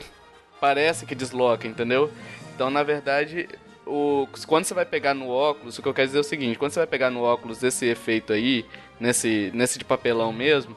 Parece 0.62 1.06
que 1.06 1.14
desloca, 1.14 1.68
entendeu? 1.68 2.10
Então, 2.56 2.70
na 2.70 2.84
verdade, 2.84 3.50
o, 3.86 4.28
quando 4.48 4.64
você 4.64 4.74
vai 4.74 4.86
pegar 4.86 5.14
no 5.14 5.28
óculos, 5.30 5.78
o 5.78 5.82
que 5.82 5.88
eu 5.90 5.94
quero 5.94 6.08
dizer 6.08 6.20
é 6.20 6.22
o 6.22 6.24
seguinte: 6.24 6.58
quando 6.58 6.72
você 6.72 6.80
vai 6.80 6.88
pegar 6.88 7.10
no 7.10 7.22
óculos 7.22 7.62
esse 7.64 7.86
efeito 7.86 8.32
aí, 8.32 8.66
nesse, 8.98 9.52
nesse 9.54 9.78
de 9.78 9.84
papelão 9.84 10.32
mesmo, 10.32 10.74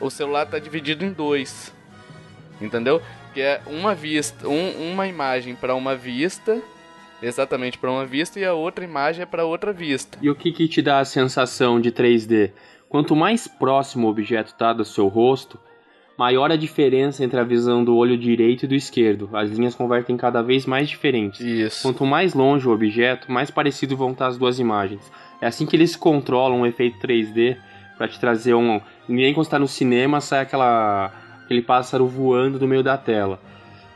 o 0.00 0.08
celular 0.10 0.46
tá 0.46 0.58
dividido 0.58 1.04
em 1.04 1.12
dois. 1.12 1.70
Entendeu? 2.60 3.02
Que 3.34 3.42
é 3.42 3.60
uma 3.66 3.94
vista, 3.94 4.48
um- 4.48 4.90
uma 4.92 5.06
imagem 5.06 5.54
para 5.54 5.74
uma 5.74 5.94
vista, 5.94 6.60
exatamente 7.22 7.78
para 7.78 7.90
uma 7.90 8.06
vista, 8.06 8.38
e 8.38 8.44
a 8.44 8.54
outra 8.54 8.84
imagem 8.84 9.22
é 9.22 9.26
para 9.26 9.44
outra 9.44 9.72
vista. 9.72 10.18
E 10.20 10.30
o 10.30 10.34
que, 10.34 10.52
que 10.52 10.68
te 10.68 10.82
dá 10.82 11.00
a 11.00 11.04
sensação 11.04 11.80
de 11.80 11.90
3D? 11.90 12.52
Quanto 12.88 13.14
mais 13.14 13.46
próximo 13.46 14.06
o 14.06 14.10
objeto 14.10 14.52
está 14.52 14.72
do 14.72 14.84
seu 14.84 15.08
rosto, 15.08 15.58
maior 16.18 16.50
a 16.50 16.56
diferença 16.56 17.22
entre 17.22 17.38
a 17.38 17.44
visão 17.44 17.84
do 17.84 17.96
olho 17.96 18.18
direito 18.18 18.64
e 18.64 18.68
do 18.68 18.74
esquerdo. 18.74 19.30
As 19.32 19.50
linhas 19.50 19.74
convertem 19.74 20.16
cada 20.16 20.42
vez 20.42 20.66
mais 20.66 20.88
diferentes. 20.88 21.40
Isso. 21.40 21.82
Quanto 21.82 22.04
mais 22.04 22.34
longe 22.34 22.66
o 22.66 22.72
objeto, 22.72 23.30
mais 23.30 23.50
parecido 23.50 23.96
vão 23.96 24.10
estar 24.10 24.26
as 24.26 24.36
duas 24.36 24.58
imagens. 24.58 25.12
É 25.40 25.46
assim 25.46 25.64
que 25.64 25.76
eles 25.76 25.94
controlam 25.94 26.62
o 26.62 26.66
efeito 26.66 26.98
3D 26.98 27.56
para 27.96 28.08
te 28.08 28.18
trazer 28.18 28.54
um. 28.54 28.80
Nem 29.08 29.32
quando 29.32 29.46
está 29.46 29.58
no 29.58 29.68
cinema 29.68 30.20
sai 30.20 30.40
aquela 30.40 31.12
aquele 31.44 31.62
pássaro 31.62 32.06
voando 32.06 32.58
no 32.58 32.68
meio 32.68 32.82
da 32.82 32.98
tela. 32.98 33.40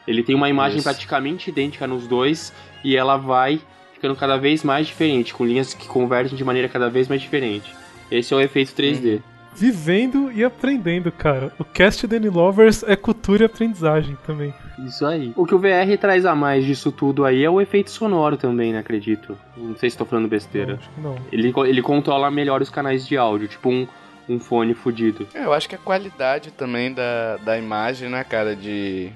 Ele 0.06 0.22
tem 0.22 0.34
uma 0.34 0.48
imagem 0.48 0.78
Isso. 0.78 0.84
praticamente 0.84 1.50
idêntica 1.50 1.86
nos 1.86 2.06
dois 2.06 2.52
e 2.84 2.96
ela 2.96 3.16
vai 3.16 3.60
ficando 3.92 4.16
cada 4.16 4.36
vez 4.36 4.64
mais 4.64 4.86
diferente, 4.86 5.32
com 5.32 5.44
linhas 5.46 5.74
que 5.74 5.86
convergem 5.86 6.36
de 6.36 6.44
maneira 6.44 6.68
cada 6.68 6.90
vez 6.90 7.06
mais 7.08 7.20
diferente. 7.20 7.72
Esse 8.10 8.34
é 8.34 8.36
o 8.36 8.40
efeito 8.40 8.72
3D. 8.72 9.22
Vivendo 9.54 10.32
e 10.32 10.42
aprendendo, 10.42 11.12
cara. 11.12 11.52
O 11.58 11.64
cast 11.64 12.06
Danny 12.06 12.28
Lovers 12.28 12.82
é 12.82 12.96
cultura 12.96 13.42
e 13.42 13.46
aprendizagem 13.46 14.16
também. 14.26 14.52
Isso 14.78 15.04
aí. 15.04 15.32
O 15.36 15.46
que 15.46 15.54
o 15.54 15.58
VR 15.58 15.96
traz 16.00 16.24
a 16.24 16.34
mais 16.34 16.64
disso 16.64 16.90
tudo 16.90 17.24
aí 17.24 17.44
é 17.44 17.50
o 17.50 17.60
efeito 17.60 17.90
sonoro 17.90 18.36
também, 18.36 18.72
né? 18.72 18.78
Acredito. 18.78 19.38
Não 19.56 19.76
sei 19.76 19.90
se 19.90 19.94
estou 19.94 20.06
falando 20.06 20.26
besteira. 20.26 20.72
Não, 20.72 20.78
acho 20.78 20.90
que 20.90 21.00
não. 21.00 21.16
Ele, 21.30 21.52
ele 21.68 21.82
controla 21.82 22.30
melhor 22.30 22.62
os 22.62 22.70
canais 22.70 23.06
de 23.06 23.16
áudio. 23.16 23.46
Tipo, 23.46 23.68
um, 23.68 23.86
um 24.28 24.40
fone 24.40 24.72
fudido. 24.74 25.28
É, 25.34 25.44
Eu 25.44 25.52
acho 25.52 25.68
que 25.68 25.74
a 25.74 25.78
qualidade 25.78 26.50
também 26.50 26.92
da, 26.92 27.36
da 27.36 27.58
imagem, 27.58 28.08
né, 28.08 28.24
cara, 28.24 28.56
de. 28.56 29.12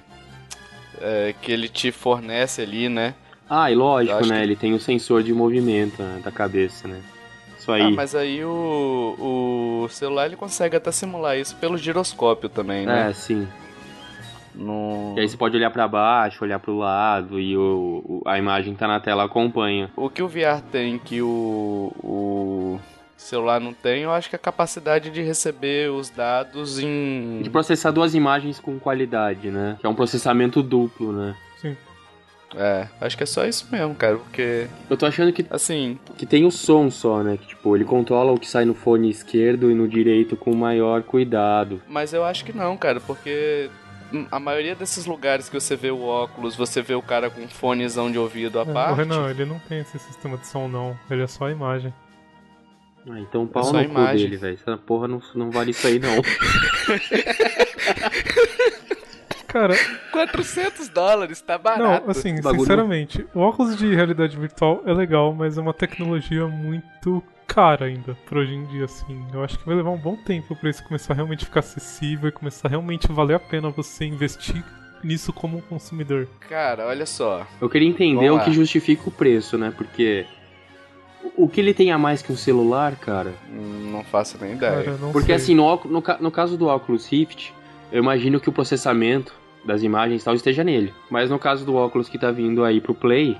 É, 1.01 1.35
que 1.41 1.51
ele 1.53 1.69
te 1.69 1.91
fornece 1.93 2.63
ali, 2.63 2.89
né? 2.89 3.15
Ah, 3.49 3.71
e 3.71 3.75
lógico, 3.75 4.27
né? 4.27 4.39
que- 4.39 4.43
Ele 4.43 4.57
tem 4.57 4.75
o 4.75 4.81
sensor 4.81 5.23
de 5.23 5.33
movimento 5.33 6.03
né, 6.03 6.21
da 6.25 6.33
cabeça, 6.33 6.89
né? 6.89 7.01
Isso 7.59 7.71
aí. 7.73 7.83
Ah, 7.83 7.91
mas 7.91 8.15
aí 8.15 8.45
o, 8.45 9.83
o 9.85 9.89
celular 9.89 10.27
ele 10.27 10.37
consegue 10.37 10.77
até 10.77 10.91
simular 10.93 11.37
isso 11.39 11.55
pelo 11.57 11.77
giroscópio 11.79 12.49
também, 12.49 12.87
né? 12.87 13.11
É, 13.11 13.13
sim. 13.13 13.47
No... 14.55 15.15
E 15.17 15.21
aí 15.21 15.29
você 15.29 15.37
pode 15.37 15.57
olhar 15.57 15.71
pra 15.71 15.87
baixo, 15.87 16.43
olhar 16.43 16.59
pro 16.59 16.77
lado 16.79 17.39
e 17.39 17.57
o, 17.57 18.03
o- 18.05 18.23
a 18.27 18.39
imagem 18.39 18.75
tá 18.75 18.89
na 18.89 18.99
tela 18.99 19.25
acompanha. 19.25 19.91
O 19.95 20.09
que 20.09 20.23
o 20.23 20.29
VR 20.29 20.63
tem 20.73 20.99
que 20.99 21.21
o, 21.21 21.93
o 22.03 22.81
celular 23.27 23.61
não 23.61 23.73
tem, 23.73 24.03
eu 24.03 24.12
acho 24.12 24.29
que 24.29 24.37
é 24.37 24.39
a 24.39 24.41
capacidade 24.41 25.11
de 25.11 25.23
receber 25.23 25.91
os 25.91 26.09
dados 26.11 26.79
em. 26.79 27.41
De 27.43 27.51
processar 27.51 27.91
duas 27.91 28.15
imagens 28.15 28.59
com 28.61 28.79
qualidade, 28.79 29.51
né? 29.51 29.77
Que 29.81 29.87
é 29.87 29.89
um 29.89 29.95
processamento 29.95 30.62
duplo, 30.62 31.12
né? 31.12 31.35
Sim. 31.61 31.77
É, 32.55 32.87
acho 33.01 33.17
que 33.17 33.25
é 33.25 33.27
só 33.27 33.45
isso 33.45 33.67
mesmo, 33.71 33.95
cara, 33.95 34.17
porque, 34.17 34.69
Eu 34.89 34.97
tô 34.97 35.05
achando 35.05 35.33
que, 35.33 35.45
assim, 35.51 35.99
que 36.17 36.25
tem 36.25 36.45
o 36.47 36.51
som 36.51 36.91
só, 36.91 37.23
né? 37.23 37.37
Que 37.37 37.49
tipo, 37.49 37.75
ele 37.77 37.85
controla 37.85 38.33
o 38.33 38.39
que 38.39 38.49
sai 38.49 38.65
no 38.65 38.73
fone 38.75 39.11
esquerdo 39.11 39.71
e 39.71 39.75
no 39.75 39.89
direito 39.89 40.37
com 40.37 40.55
maior 40.55 41.03
cuidado. 41.03 41.83
mas 41.89 42.12
eu 42.12 42.25
acho 42.25 42.45
que 42.45 42.53
não, 42.57 42.77
cara, 42.77 43.01
porque 43.01 43.69
a 44.31 44.39
maioria 44.39 44.77
desses 44.77 45.05
lugares 45.05 45.49
que 45.49 45.59
você 45.61 45.75
vê 45.75 45.91
o 45.91 46.03
óculos, 46.03 46.55
você 46.55 46.81
vê 46.81 46.95
o 46.95 47.03
cara 47.03 47.29
com 47.29 47.41
um 47.43 47.49
fonezão 47.49 48.11
de 48.11 48.19
ouvido 48.19 48.61
à 48.61 48.62
É, 48.62 48.65
o 48.65 48.73
parte. 48.73 48.97
Renan, 48.99 49.29
ele 49.29 49.45
não 49.45 49.59
tem 49.59 49.81
esse 49.81 49.99
sistema 49.99 50.37
de 50.39 50.47
som, 50.47 50.69
não. 50.69 50.97
Ele 51.11 51.23
é 51.25 51.27
só 51.27 51.47
a 51.47 51.51
imagem. 51.51 51.93
Ah, 53.09 53.21
então 53.21 53.47
pau 53.47 53.62
só 53.64 53.73
no 53.75 53.79
a 53.79 53.85
cu 53.85 53.90
imagem. 53.90 54.25
dele, 54.31 54.37
velho. 54.37 54.55
Essa 54.55 54.77
porra 54.77 55.07
não, 55.07 55.21
não 55.35 55.51
vale 55.51 55.71
isso 55.71 55.87
aí, 55.87 55.99
não. 55.99 56.11
Cara, 59.47 59.75
400 60.12 60.88
dólares, 60.88 61.40
tá 61.40 61.55
não, 61.55 61.62
barato. 61.62 62.11
assim, 62.11 62.35
Bagulho- 62.42 62.61
sinceramente, 62.61 63.27
o 63.35 63.40
óculos 63.40 63.77
de 63.77 63.95
realidade 63.95 64.37
virtual 64.37 64.83
é 64.85 64.92
legal, 64.92 65.33
mas 65.33 65.57
é 65.57 65.61
uma 65.61 65.73
tecnologia 65.73 66.47
muito 66.47 67.23
cara 67.47 67.87
ainda, 67.87 68.14
por 68.27 68.38
hoje 68.38 68.53
em 68.55 68.66
dia, 68.66 68.85
assim. 68.85 69.25
Eu 69.33 69.42
acho 69.42 69.59
que 69.59 69.64
vai 69.64 69.77
levar 69.77 69.90
um 69.90 69.97
bom 69.97 70.16
tempo 70.16 70.55
pra 70.57 70.69
isso 70.69 70.85
começar 70.85 71.12
a 71.14 71.16
realmente 71.16 71.45
ficar 71.47 71.61
acessível 71.61 72.29
e 72.29 72.33
começar 72.33 72.69
a 72.69 72.71
realmente 72.71 73.11
valer 73.11 73.35
a 73.35 73.38
pena 73.40 73.71
você 73.71 74.05
investir 74.05 74.62
nisso 75.03 75.33
como 75.33 75.57
um 75.59 75.62
consumidor. 75.62 76.27
Cara, 76.51 76.87
olha 76.87 77.07
só. 77.07 77.47
Eu 77.61 77.71
queria 77.71 77.88
entender 77.88 78.16
Vamos 78.29 78.33
o 78.35 78.38
lá. 78.38 78.45
que 78.45 78.53
justifica 78.53 79.09
o 79.09 79.12
preço, 79.12 79.57
né? 79.57 79.73
Porque 79.75 80.27
o- 81.37 81.49
que 81.49 81.61
ele 81.61 81.73
tem 81.75 81.91
a 81.93 81.99
mais 81.99 82.23
que 82.23 82.33
um 82.33 82.37
celular, 82.37 82.97
cara? 82.97 83.33
Não 83.51 84.05
faço 84.05 84.37
nem 84.41 84.53
ideia. 84.55 84.83
Cara, 84.83 84.99
Porque 85.12 85.27
sei. 85.27 85.35
assim, 85.35 85.55
no, 85.55 85.65
óculos- 85.65 86.03
no, 86.07 86.17
no 86.21 86.31
caso 86.31 86.57
do 86.57 86.69
Oculus 86.69 87.07
Rift, 87.09 87.53
eu 87.93 88.03
imagino 88.03 88.39
que 88.41 88.49
o 88.49 88.53
processamento 88.53 89.33
das 89.65 89.83
imagens 89.83 90.23
e 90.23 90.25
tal 90.25 90.35
esteja 90.35 90.62
nele. 90.62 90.93
Mas 91.11 91.31
no 91.31 91.39
caso 91.39 91.65
do 91.65 91.75
óculos 91.75 92.09
que 92.09 92.19
tá 92.19 92.31
vindo 92.31 92.65
aí 92.65 92.81
pro 92.81 92.95
Play, 92.95 93.37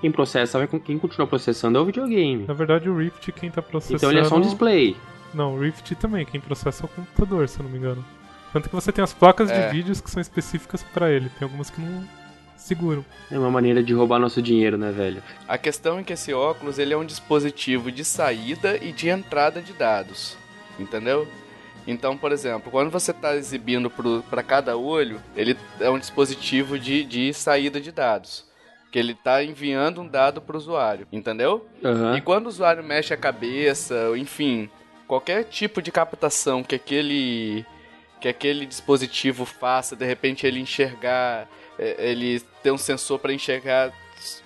quem 0.00 0.10
processa, 0.10 0.58
vai, 0.58 0.66
quem 0.80 0.98
continua 0.98 1.26
processando 1.26 1.78
é 1.78 1.80
o 1.80 1.84
videogame. 1.84 2.44
Na 2.48 2.54
verdade, 2.54 2.88
o 2.88 2.96
Rift, 2.96 3.30
quem 3.32 3.50
tá 3.50 3.60
processando... 3.62 3.96
Então 3.98 4.10
ele 4.10 4.20
é 4.20 4.24
só 4.24 4.36
um 4.36 4.40
display. 4.40 4.96
Não, 5.34 5.54
o 5.54 5.60
Rift 5.60 5.94
também, 5.96 6.24
quem 6.24 6.40
processa 6.40 6.82
é 6.82 6.86
o 6.86 6.88
computador, 6.88 7.48
se 7.48 7.60
eu 7.60 7.64
não 7.64 7.70
me 7.70 7.78
engano. 7.78 8.04
Tanto 8.52 8.68
que 8.68 8.74
você 8.74 8.90
tem 8.90 9.04
as 9.04 9.12
placas 9.12 9.48
É. 9.50 9.66
de 9.68 9.72
vídeos 9.72 10.00
que 10.00 10.10
são 10.10 10.20
específicas 10.20 10.82
pra 10.82 11.08
ele. 11.10 11.28
Tem 11.38 11.46
algumas 11.46 11.70
que 11.70 11.80
não 11.80 12.02
seguram. 12.70 13.04
É 13.30 13.38
uma 13.38 13.50
maneira 13.50 13.82
de 13.82 13.92
roubar 13.92 14.20
nosso 14.20 14.40
dinheiro, 14.40 14.78
né, 14.78 14.92
velho? 14.92 15.22
A 15.48 15.58
questão 15.58 15.98
é 15.98 16.02
que 16.04 16.12
esse 16.12 16.32
óculos 16.32 16.78
ele 16.78 16.94
é 16.94 16.96
um 16.96 17.04
dispositivo 17.04 17.90
de 17.90 18.04
saída 18.04 18.76
e 18.76 18.92
de 18.92 19.08
entrada 19.08 19.60
de 19.60 19.72
dados, 19.72 20.36
entendeu? 20.78 21.26
Então, 21.86 22.16
por 22.16 22.30
exemplo, 22.30 22.70
quando 22.70 22.90
você 22.90 23.10
está 23.10 23.34
exibindo 23.34 23.90
para 24.30 24.42
cada 24.42 24.76
olho, 24.76 25.20
ele 25.34 25.56
é 25.80 25.90
um 25.90 25.98
dispositivo 25.98 26.78
de, 26.78 27.04
de 27.04 27.34
saída 27.34 27.80
de 27.80 27.90
dados, 27.90 28.44
que 28.92 28.98
ele 28.98 29.12
está 29.12 29.42
enviando 29.42 30.00
um 30.00 30.06
dado 30.06 30.40
para 30.40 30.54
o 30.54 30.58
usuário, 30.58 31.08
entendeu? 31.10 31.66
Aham. 31.84 32.16
E 32.16 32.20
quando 32.20 32.46
o 32.46 32.48
usuário 32.50 32.84
mexe 32.84 33.12
a 33.12 33.16
cabeça, 33.16 34.12
enfim, 34.16 34.70
qualquer 35.08 35.44
tipo 35.44 35.82
de 35.82 35.90
captação 35.90 36.62
que 36.62 36.76
aquele 36.76 37.66
que 38.20 38.28
aquele 38.28 38.66
dispositivo 38.66 39.46
faça, 39.46 39.96
de 39.96 40.04
repente 40.04 40.46
ele 40.46 40.60
enxergar, 40.60 41.48
ele 41.98 42.40
ter 42.62 42.70
um 42.70 42.78
sensor 42.78 43.18
para 43.18 43.32
enxergar 43.32 43.92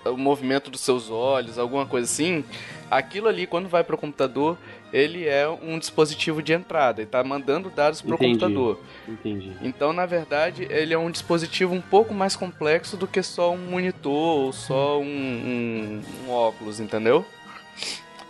o 0.05 0.15
movimento 0.15 0.71
dos 0.71 0.79
seus 0.81 1.09
olhos, 1.09 1.57
alguma 1.59 1.85
coisa 1.85 2.05
assim, 2.05 2.45
aquilo 2.89 3.27
ali 3.27 3.45
quando 3.45 3.67
vai 3.67 3.83
para 3.83 3.93
o 3.95 3.97
computador, 3.97 4.57
ele 4.93 5.27
é 5.27 5.45
um 5.49 5.77
dispositivo 5.77 6.41
de 6.41 6.53
entrada, 6.53 7.01
ele 7.01 7.07
está 7.09 7.21
mandando 7.21 7.69
dados 7.69 8.01
para 8.01 8.15
o 8.15 8.17
computador. 8.17 8.79
Entendi. 9.05 9.51
Então, 9.61 9.91
na 9.91 10.05
verdade, 10.05 10.65
ele 10.69 10.93
é 10.93 10.97
um 10.97 11.11
dispositivo 11.11 11.73
um 11.73 11.81
pouco 11.81 12.13
mais 12.13 12.37
complexo 12.37 12.95
do 12.95 13.05
que 13.05 13.21
só 13.21 13.51
um 13.51 13.57
monitor 13.57 14.13
ou 14.45 14.53
só 14.53 14.97
um, 14.99 15.03
um- 15.03 16.01
um 16.25 16.31
óculos, 16.31 16.79
entendeu? 16.79 17.25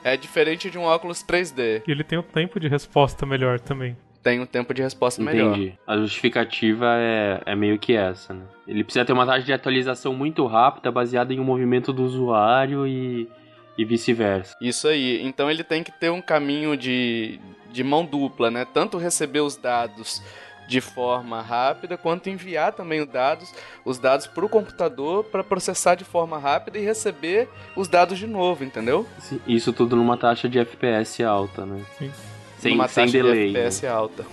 É 0.04 0.18
diferente 0.18 0.70
de 0.72 0.78
um 0.80 0.84
óculos 0.84 1.24
3D. 1.24 1.84
E 1.88 1.91
ele 1.91 2.04
tem 2.04 2.18
o 2.18 2.24
tempo 2.24 2.60
de 2.60 2.68
resposta 2.68 3.24
melhor 3.26 3.60
também. 3.60 3.96
Tem 4.26 4.40
um 4.40 4.46
tempo 4.48 4.74
de 4.74 4.82
resposta 4.82 5.22
melhor. 5.22 5.56
Entendi. 5.56 5.78
A 5.86 5.98
justificativa 5.98 6.96
é, 6.98 7.44
é 7.46 7.56
meio 7.56 7.78
que 7.78 7.94
essa, 7.94 8.34
né? 8.34 8.42
Ele 8.68 8.84
precisa 8.84 9.06
ter 9.06 9.14
uma 9.14 9.24
taxa 9.24 9.44
de 9.44 9.54
atualização 9.54 10.16
muito 10.16 10.48
rápida, 10.48 10.92
baseada 10.92 11.32
em 11.32 11.40
um 11.40 11.44
movimento 11.44 11.94
do 11.94 12.04
usuário 12.04 12.88
e, 12.88 13.30
e 13.78 13.86
vice-versa. 13.86 14.58
Isso 14.60 14.88
aí. 14.88 15.22
Então 15.24 15.48
ele 15.52 15.64
tem 15.64 15.84
que 15.84 15.92
ter 15.92 16.10
um 16.10 16.24
caminho 16.24 16.76
de, 16.76 17.40
de 17.72 17.84
mão 17.84 18.04
dupla, 18.04 18.50
né? 18.50 18.66
Tanto 18.66 18.98
receber 18.98 19.42
os 19.42 19.58
dados 19.58 20.24
de 20.68 20.82
forma 20.82 21.40
rápida, 21.44 21.96
quanto 21.96 22.28
enviar 22.28 22.74
também 22.74 23.02
os 23.02 23.08
dados, 23.08 23.54
os 23.86 24.00
dados 24.00 24.26
para 24.26 24.44
o 24.44 24.50
computador 24.50 25.24
para 25.26 25.44
processar 25.44 25.94
de 25.94 26.04
forma 26.04 26.40
rápida 26.40 26.80
e 26.80 26.82
receber 26.84 27.48
os 27.76 27.88
dados 27.88 28.18
de 28.18 28.26
novo, 28.26 28.64
entendeu? 28.64 29.06
Isso 29.46 29.72
tudo 29.72 29.96
numa 29.96 30.18
taxa 30.18 30.50
de 30.50 30.58
FPS 30.58 31.22
alta, 31.22 31.64
né? 31.64 31.80
Sim. 32.00 32.12
Sem, 32.60 32.72
numa 32.74 32.88
sem 32.88 33.06
taxa 33.06 33.18
delay. 33.18 33.48
de 33.48 33.54
né? 33.54 33.60
FPS 33.60 33.86
alta. 33.88 34.26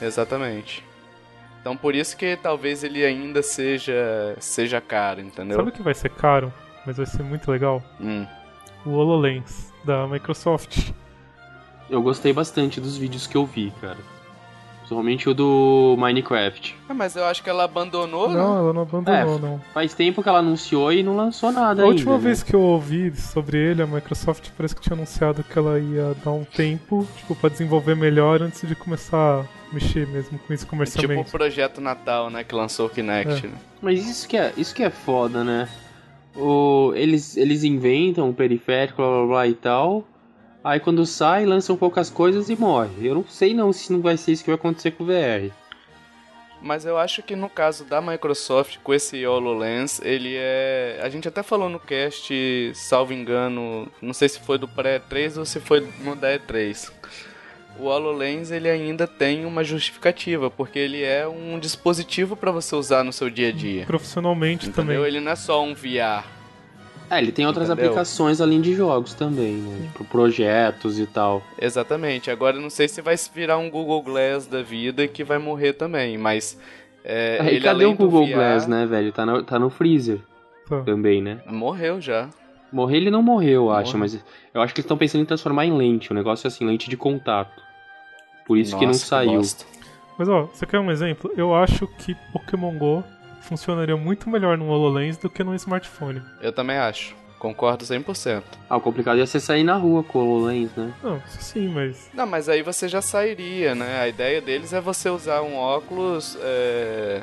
Exatamente. 0.00 0.84
Então 1.60 1.76
por 1.76 1.94
isso 1.94 2.16
que 2.16 2.36
talvez 2.36 2.82
ele 2.82 3.04
ainda 3.04 3.42
seja 3.42 4.36
seja 4.40 4.80
caro, 4.80 5.20
entendeu? 5.20 5.56
Sabe 5.56 5.68
o 5.68 5.72
que 5.72 5.82
vai 5.82 5.94
ser 5.94 6.10
caro, 6.10 6.52
mas 6.86 6.96
vai 6.96 7.06
ser 7.06 7.22
muito 7.22 7.50
legal? 7.50 7.82
Hum. 8.00 8.26
O 8.84 8.90
HoloLens 8.90 9.72
da 9.84 10.06
Microsoft. 10.06 10.92
Eu 11.90 12.00
gostei 12.02 12.32
bastante 12.32 12.80
dos 12.80 12.96
vídeos 12.96 13.26
que 13.26 13.36
eu 13.36 13.44
vi, 13.44 13.72
cara. 13.80 13.98
Principalmente 14.90 15.28
o 15.28 15.34
do 15.34 15.94
Minecraft. 16.00 16.74
Ah, 16.88 16.94
mas 16.94 17.14
eu 17.14 17.24
acho 17.24 17.44
que 17.44 17.48
ela 17.48 17.62
abandonou, 17.62 18.28
Não, 18.28 18.34
não? 18.36 18.58
ela 18.58 18.72
não 18.72 18.82
abandonou, 18.82 19.36
É, 19.36 19.38
não. 19.38 19.60
Faz 19.72 19.94
tempo 19.94 20.20
que 20.20 20.28
ela 20.28 20.40
anunciou 20.40 20.92
e 20.92 21.00
não 21.00 21.14
lançou 21.14 21.52
nada 21.52 21.82
A 21.82 21.84
ainda. 21.84 21.86
última 21.86 22.14
né? 22.14 22.18
vez 22.18 22.42
que 22.42 22.52
eu 22.54 22.60
ouvi 22.60 23.14
sobre 23.14 23.56
ele, 23.56 23.82
a 23.82 23.86
Microsoft 23.86 24.48
parece 24.56 24.74
que 24.74 24.80
tinha 24.80 24.94
anunciado 24.96 25.44
que 25.44 25.56
ela 25.56 25.78
ia 25.78 26.12
dar 26.24 26.32
um 26.32 26.42
tempo, 26.42 27.06
tipo, 27.16 27.36
pra 27.36 27.48
desenvolver 27.48 27.94
melhor 27.94 28.42
antes 28.42 28.66
de 28.66 28.74
começar 28.74 29.42
a 29.42 29.44
mexer 29.72 30.08
mesmo 30.08 30.40
com 30.40 30.52
isso 30.52 30.64
Tipo 30.64 30.74
o 30.74 30.78
comercialmente. 30.78 31.30
projeto 31.30 31.80
Natal, 31.80 32.28
né? 32.28 32.42
Que 32.42 32.54
lançou 32.56 32.86
o 32.86 32.90
Kinect. 32.90 33.46
né? 33.46 33.54
Mas 33.80 34.04
isso 34.04 34.26
que 34.28 34.36
é, 34.36 34.52
isso 34.56 34.74
que 34.74 34.82
é 34.82 34.90
foda, 34.90 35.44
né? 35.44 35.68
O, 36.34 36.92
eles, 36.96 37.36
eles 37.36 37.62
inventam 37.62 38.28
um 38.28 38.32
periférico, 38.32 38.96
blá 38.96 39.08
blá 39.18 39.26
blá 39.26 39.46
e 39.46 39.54
tal. 39.54 40.04
Aí 40.62 40.78
quando 40.78 41.06
sai, 41.06 41.46
lançam 41.46 41.76
poucas 41.76 42.10
coisas 42.10 42.50
e 42.50 42.56
morre. 42.56 43.06
Eu 43.06 43.14
não 43.14 43.24
sei 43.26 43.54
não 43.54 43.72
se 43.72 43.92
não 43.92 44.00
vai 44.00 44.16
ser 44.16 44.32
isso 44.32 44.44
que 44.44 44.50
vai 44.50 44.56
acontecer 44.56 44.90
com 44.90 45.04
o 45.04 45.06
VR. 45.06 45.52
Mas 46.62 46.84
eu 46.84 46.98
acho 46.98 47.22
que 47.22 47.34
no 47.34 47.48
caso 47.48 47.84
da 47.84 48.02
Microsoft, 48.02 48.78
com 48.82 48.92
esse 48.92 49.26
HoloLens, 49.26 49.98
ele 50.02 50.34
é. 50.36 51.00
A 51.02 51.08
gente 51.08 51.26
até 51.26 51.42
falou 51.42 51.70
no 51.70 51.80
cast, 51.80 52.70
salvo 52.74 53.14
engano, 53.14 53.88
não 54.02 54.12
sei 54.12 54.28
se 54.28 54.38
foi 54.40 54.58
do 54.58 54.68
pré-3 54.68 55.38
ou 55.38 55.46
se 55.46 55.58
foi 55.58 55.88
no 56.04 56.14
da 56.14 56.38
E3. 56.38 56.92
O 57.78 57.84
HoloLens 57.84 58.50
ele 58.50 58.68
ainda 58.68 59.06
tem 59.06 59.46
uma 59.46 59.64
justificativa, 59.64 60.50
porque 60.50 60.78
ele 60.78 61.02
é 61.02 61.26
um 61.26 61.58
dispositivo 61.58 62.36
para 62.36 62.50
você 62.50 62.76
usar 62.76 63.02
no 63.02 63.12
seu 63.12 63.30
dia 63.30 63.48
a 63.48 63.52
dia. 63.52 63.86
Profissionalmente 63.86 64.68
Entendeu? 64.68 64.96
também. 64.96 65.08
Ele 65.08 65.20
não 65.20 65.32
é 65.32 65.36
só 65.36 65.64
um 65.64 65.74
VR. 65.74 66.39
É, 67.10 67.18
ele 67.18 67.32
tem 67.32 67.44
outras 67.46 67.68
Entendeu? 67.68 67.86
aplicações 67.86 68.40
além 68.40 68.60
de 68.60 68.72
jogos 68.74 69.14
também, 69.14 69.54
né? 69.54 69.88
Tipo, 69.92 70.04
projetos 70.04 70.98
e 71.00 71.06
tal. 71.06 71.42
Exatamente. 71.60 72.30
Agora 72.30 72.56
eu 72.56 72.62
não 72.62 72.70
sei 72.70 72.86
se 72.86 73.02
vai 73.02 73.16
virar 73.34 73.58
um 73.58 73.68
Google 73.68 74.00
Glass 74.02 74.46
da 74.46 74.62
vida 74.62 75.08
que 75.08 75.24
vai 75.24 75.38
morrer 75.38 75.72
também, 75.72 76.16
mas. 76.16 76.56
É, 77.04 77.38
Aí 77.40 77.48
ele 77.48 77.60
cadê 77.60 77.84
além 77.84 77.94
o 77.94 77.96
Google 77.96 78.26
VR, 78.26 78.32
Glass, 78.34 78.66
né, 78.68 78.86
velho? 78.86 79.10
Tá 79.12 79.26
no, 79.26 79.42
tá 79.42 79.58
no 79.58 79.70
freezer 79.70 80.20
Tá. 80.68 80.82
também, 80.82 81.20
né? 81.20 81.40
Morreu 81.46 82.00
já. 82.00 82.28
Morrer 82.72 82.98
ele 82.98 83.10
não 83.10 83.22
morreu, 83.22 83.64
eu 83.64 83.70
acho, 83.72 83.98
mas 83.98 84.14
eu 84.54 84.62
acho 84.62 84.72
que 84.72 84.78
eles 84.80 84.84
estão 84.84 84.96
pensando 84.96 85.22
em 85.22 85.24
transformar 85.24 85.66
em 85.66 85.76
lente, 85.76 86.12
um 86.12 86.14
negócio 86.14 86.46
assim, 86.46 86.64
lente 86.64 86.88
de 86.88 86.96
contato. 86.96 87.60
Por 88.46 88.56
isso 88.56 88.76
que 88.76 88.82
não 88.84 88.92
Nossa, 88.92 89.04
saiu. 89.06 89.32
bosta. 89.38 89.64
Mas 90.16 90.28
ó, 90.28 90.42
você 90.44 90.64
quer 90.66 90.78
um 90.78 90.90
exemplo? 90.90 91.32
Eu 91.36 91.52
acho 91.52 91.88
que 91.88 92.14
Pokémon 92.32 92.72
GO 92.78 93.02
funcionaria 93.40 93.96
muito 93.96 94.28
melhor 94.28 94.56
no 94.56 94.68
HoloLens 94.68 95.16
do 95.16 95.28
que 95.28 95.42
no 95.42 95.54
smartphone. 95.54 96.22
Eu 96.40 96.52
também 96.52 96.76
acho. 96.76 97.14
Concordo 97.38 97.84
100%. 97.84 98.42
Ah, 98.68 98.76
o 98.76 98.80
complicado 98.80 99.18
ia 99.18 99.26
ser 99.26 99.40
sair 99.40 99.64
na 99.64 99.74
rua 99.74 100.04
com 100.04 100.18
o 100.18 100.22
HoloLens, 100.22 100.70
né? 100.76 100.92
Não, 101.02 101.16
isso 101.26 101.42
sim, 101.42 101.68
mas. 101.68 102.10
Não, 102.12 102.26
mas 102.26 102.48
aí 102.50 102.62
você 102.62 102.86
já 102.86 103.00
sairia, 103.00 103.74
né? 103.74 104.00
A 104.00 104.08
ideia 104.08 104.42
deles 104.42 104.74
é 104.74 104.80
você 104.80 105.08
usar 105.08 105.40
um 105.40 105.56
óculos, 105.56 106.36
é, 106.42 107.22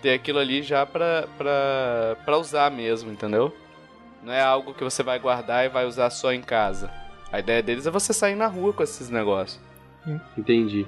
ter 0.00 0.12
aquilo 0.12 0.38
ali 0.38 0.62
já 0.62 0.86
pra, 0.86 1.26
pra, 1.36 2.16
pra 2.24 2.38
usar 2.38 2.70
mesmo, 2.70 3.10
entendeu? 3.10 3.52
Não 4.22 4.32
é 4.32 4.40
algo 4.40 4.72
que 4.72 4.84
você 4.84 5.02
vai 5.02 5.18
guardar 5.18 5.64
e 5.64 5.68
vai 5.68 5.84
usar 5.84 6.10
só 6.10 6.32
em 6.32 6.42
casa. 6.42 6.88
A 7.32 7.40
ideia 7.40 7.62
deles 7.62 7.86
é 7.86 7.90
você 7.90 8.12
sair 8.12 8.36
na 8.36 8.46
rua 8.46 8.72
com 8.72 8.82
esses 8.82 9.10
negócios. 9.10 9.60
Entendi. 10.38 10.86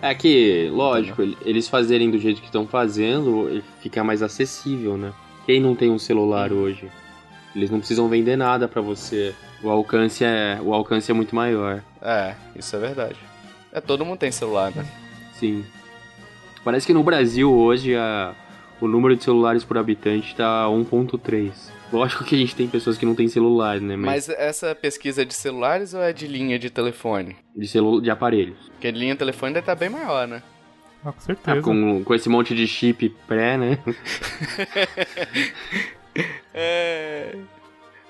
É 0.00 0.14
que, 0.14 0.68
lógico, 0.72 1.22
eles 1.42 1.68
fazerem 1.68 2.10
do 2.10 2.18
jeito 2.18 2.40
que 2.40 2.46
estão 2.46 2.66
fazendo, 2.66 3.62
fica 3.80 4.02
mais 4.02 4.22
acessível, 4.22 4.96
né? 4.96 5.12
Quem 5.46 5.60
não 5.60 5.74
tem 5.74 5.90
um 5.90 5.98
celular 5.98 6.52
hoje? 6.52 6.88
Eles 7.54 7.70
não 7.70 7.78
precisam 7.78 8.08
vender 8.08 8.36
nada 8.36 8.66
pra 8.66 8.80
você. 8.80 9.34
O 9.62 9.68
alcance 9.70 10.24
é, 10.24 10.58
o 10.60 10.72
alcance 10.72 11.10
é 11.10 11.14
muito 11.14 11.34
maior. 11.36 11.82
É, 12.00 12.34
isso 12.56 12.74
é 12.74 12.78
verdade. 12.78 13.18
É, 13.72 13.80
todo 13.80 14.04
mundo 14.04 14.18
tem 14.18 14.32
celular, 14.32 14.72
né? 14.74 14.84
Sim. 15.34 15.64
Parece 16.64 16.86
que 16.86 16.92
no 16.92 17.02
Brasil 17.02 17.52
hoje 17.52 17.94
a, 17.94 18.34
o 18.80 18.88
número 18.88 19.16
de 19.16 19.22
celulares 19.22 19.64
por 19.64 19.78
habitante 19.78 20.34
tá 20.34 20.66
1.3. 20.66 21.52
Lógico 21.92 22.24
que 22.24 22.34
a 22.34 22.38
gente 22.38 22.56
tem 22.56 22.66
pessoas 22.66 22.96
que 22.96 23.04
não 23.04 23.14
têm 23.14 23.28
celular, 23.28 23.80
né? 23.80 23.96
Mas 23.96 24.28
essa 24.28 24.74
pesquisa 24.74 25.22
é 25.22 25.24
de 25.24 25.34
celulares 25.34 25.92
ou 25.92 26.02
é 26.02 26.12
de 26.12 26.26
linha 26.26 26.58
de 26.58 26.70
telefone? 26.70 27.36
de, 27.54 27.68
celu 27.68 28.00
de 28.00 28.10
aparelhos. 28.10 28.56
Porque 28.70 28.90
linha 28.90 29.12
de 29.12 29.18
telefone 29.18 29.52
deve 29.52 29.62
estar 29.62 29.74
bem 29.74 29.90
maior, 29.90 30.26
né? 30.26 30.42
Ah, 31.04 31.12
com 31.12 31.20
certeza. 31.20 31.58
Ah, 31.58 31.62
com, 31.62 32.02
com 32.02 32.14
esse 32.14 32.28
monte 32.28 32.54
de 32.54 32.66
chip 32.66 33.08
pré, 33.26 33.56
né? 33.56 33.78
É... 36.54 37.34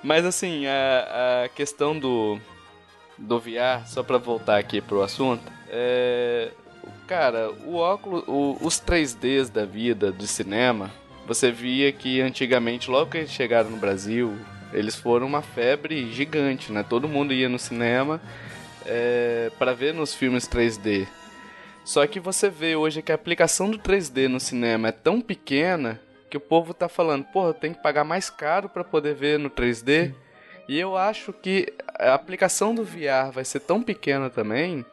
Mas 0.03 0.25
assim, 0.25 0.67
a, 0.67 1.45
a 1.45 1.49
questão 1.49 1.97
do, 1.97 2.37
do 3.17 3.39
VR, 3.39 3.87
só 3.87 4.03
pra 4.03 4.19
voltar 4.19 4.59
aqui 4.59 4.81
pro 4.81 5.03
assunto, 5.03 5.45
é... 5.69 6.51
Cara, 7.07 7.53
o 7.65 7.77
óculos, 7.77 8.25
o, 8.27 8.57
os 8.61 8.81
3Ds 8.81 9.53
da 9.53 9.65
vida 9.65 10.11
do 10.11 10.27
cinema, 10.27 10.91
você 11.35 11.51
via 11.51 11.91
que 11.91 12.21
antigamente, 12.21 12.91
logo 12.91 13.11
que 13.11 13.19
eles 13.19 13.31
chegaram 13.31 13.71
no 13.71 13.79
Brasil, 13.79 14.37
eles 14.71 14.95
foram 14.95 15.27
uma 15.27 15.41
febre 15.41 16.13
gigante, 16.13 16.71
né? 16.71 16.85
Todo 16.87 17.09
mundo 17.09 17.33
ia 17.33 17.49
no 17.49 17.59
cinema 17.59 18.21
é, 18.85 19.51
para 19.59 19.73
ver 19.73 19.95
nos 19.95 20.15
filmes 20.15 20.47
3D. 20.47 21.09
Só 21.87 22.07
que 22.07 22.21
você 22.21 22.51
vê 22.51 22.77
hoje 22.77 23.01
que 23.01 23.11
a 23.11 23.15
aplicação 23.15 23.71
do 23.71 23.79
3D 23.79 24.29
no 24.29 24.39
cinema 24.39 24.89
é 24.89 24.93
tão 24.93 25.23
pequena 25.23 25.99
que 26.29 26.37
o 26.37 26.41
povo 26.41 26.75
tá 26.75 26.87
falando, 26.87 27.25
porra, 27.25 27.55
tem 27.55 27.73
que 27.73 27.83
pagar 27.83 28.05
mais 28.05 28.29
caro 28.29 28.69
para 28.69 28.85
poder 28.85 29.15
ver 29.15 29.39
no 29.39 29.49
3D. 29.49 30.15
E 30.69 30.79
eu 30.79 30.99
acho 30.99 31.33
que 31.33 31.73
a 31.99 32.13
aplicação 32.13 32.75
do 32.75 32.85
VR 32.85 33.33
vai 33.33 33.45
ser 33.45 33.61
tão 33.61 33.83
pequena 33.83 34.29
também 34.29 34.85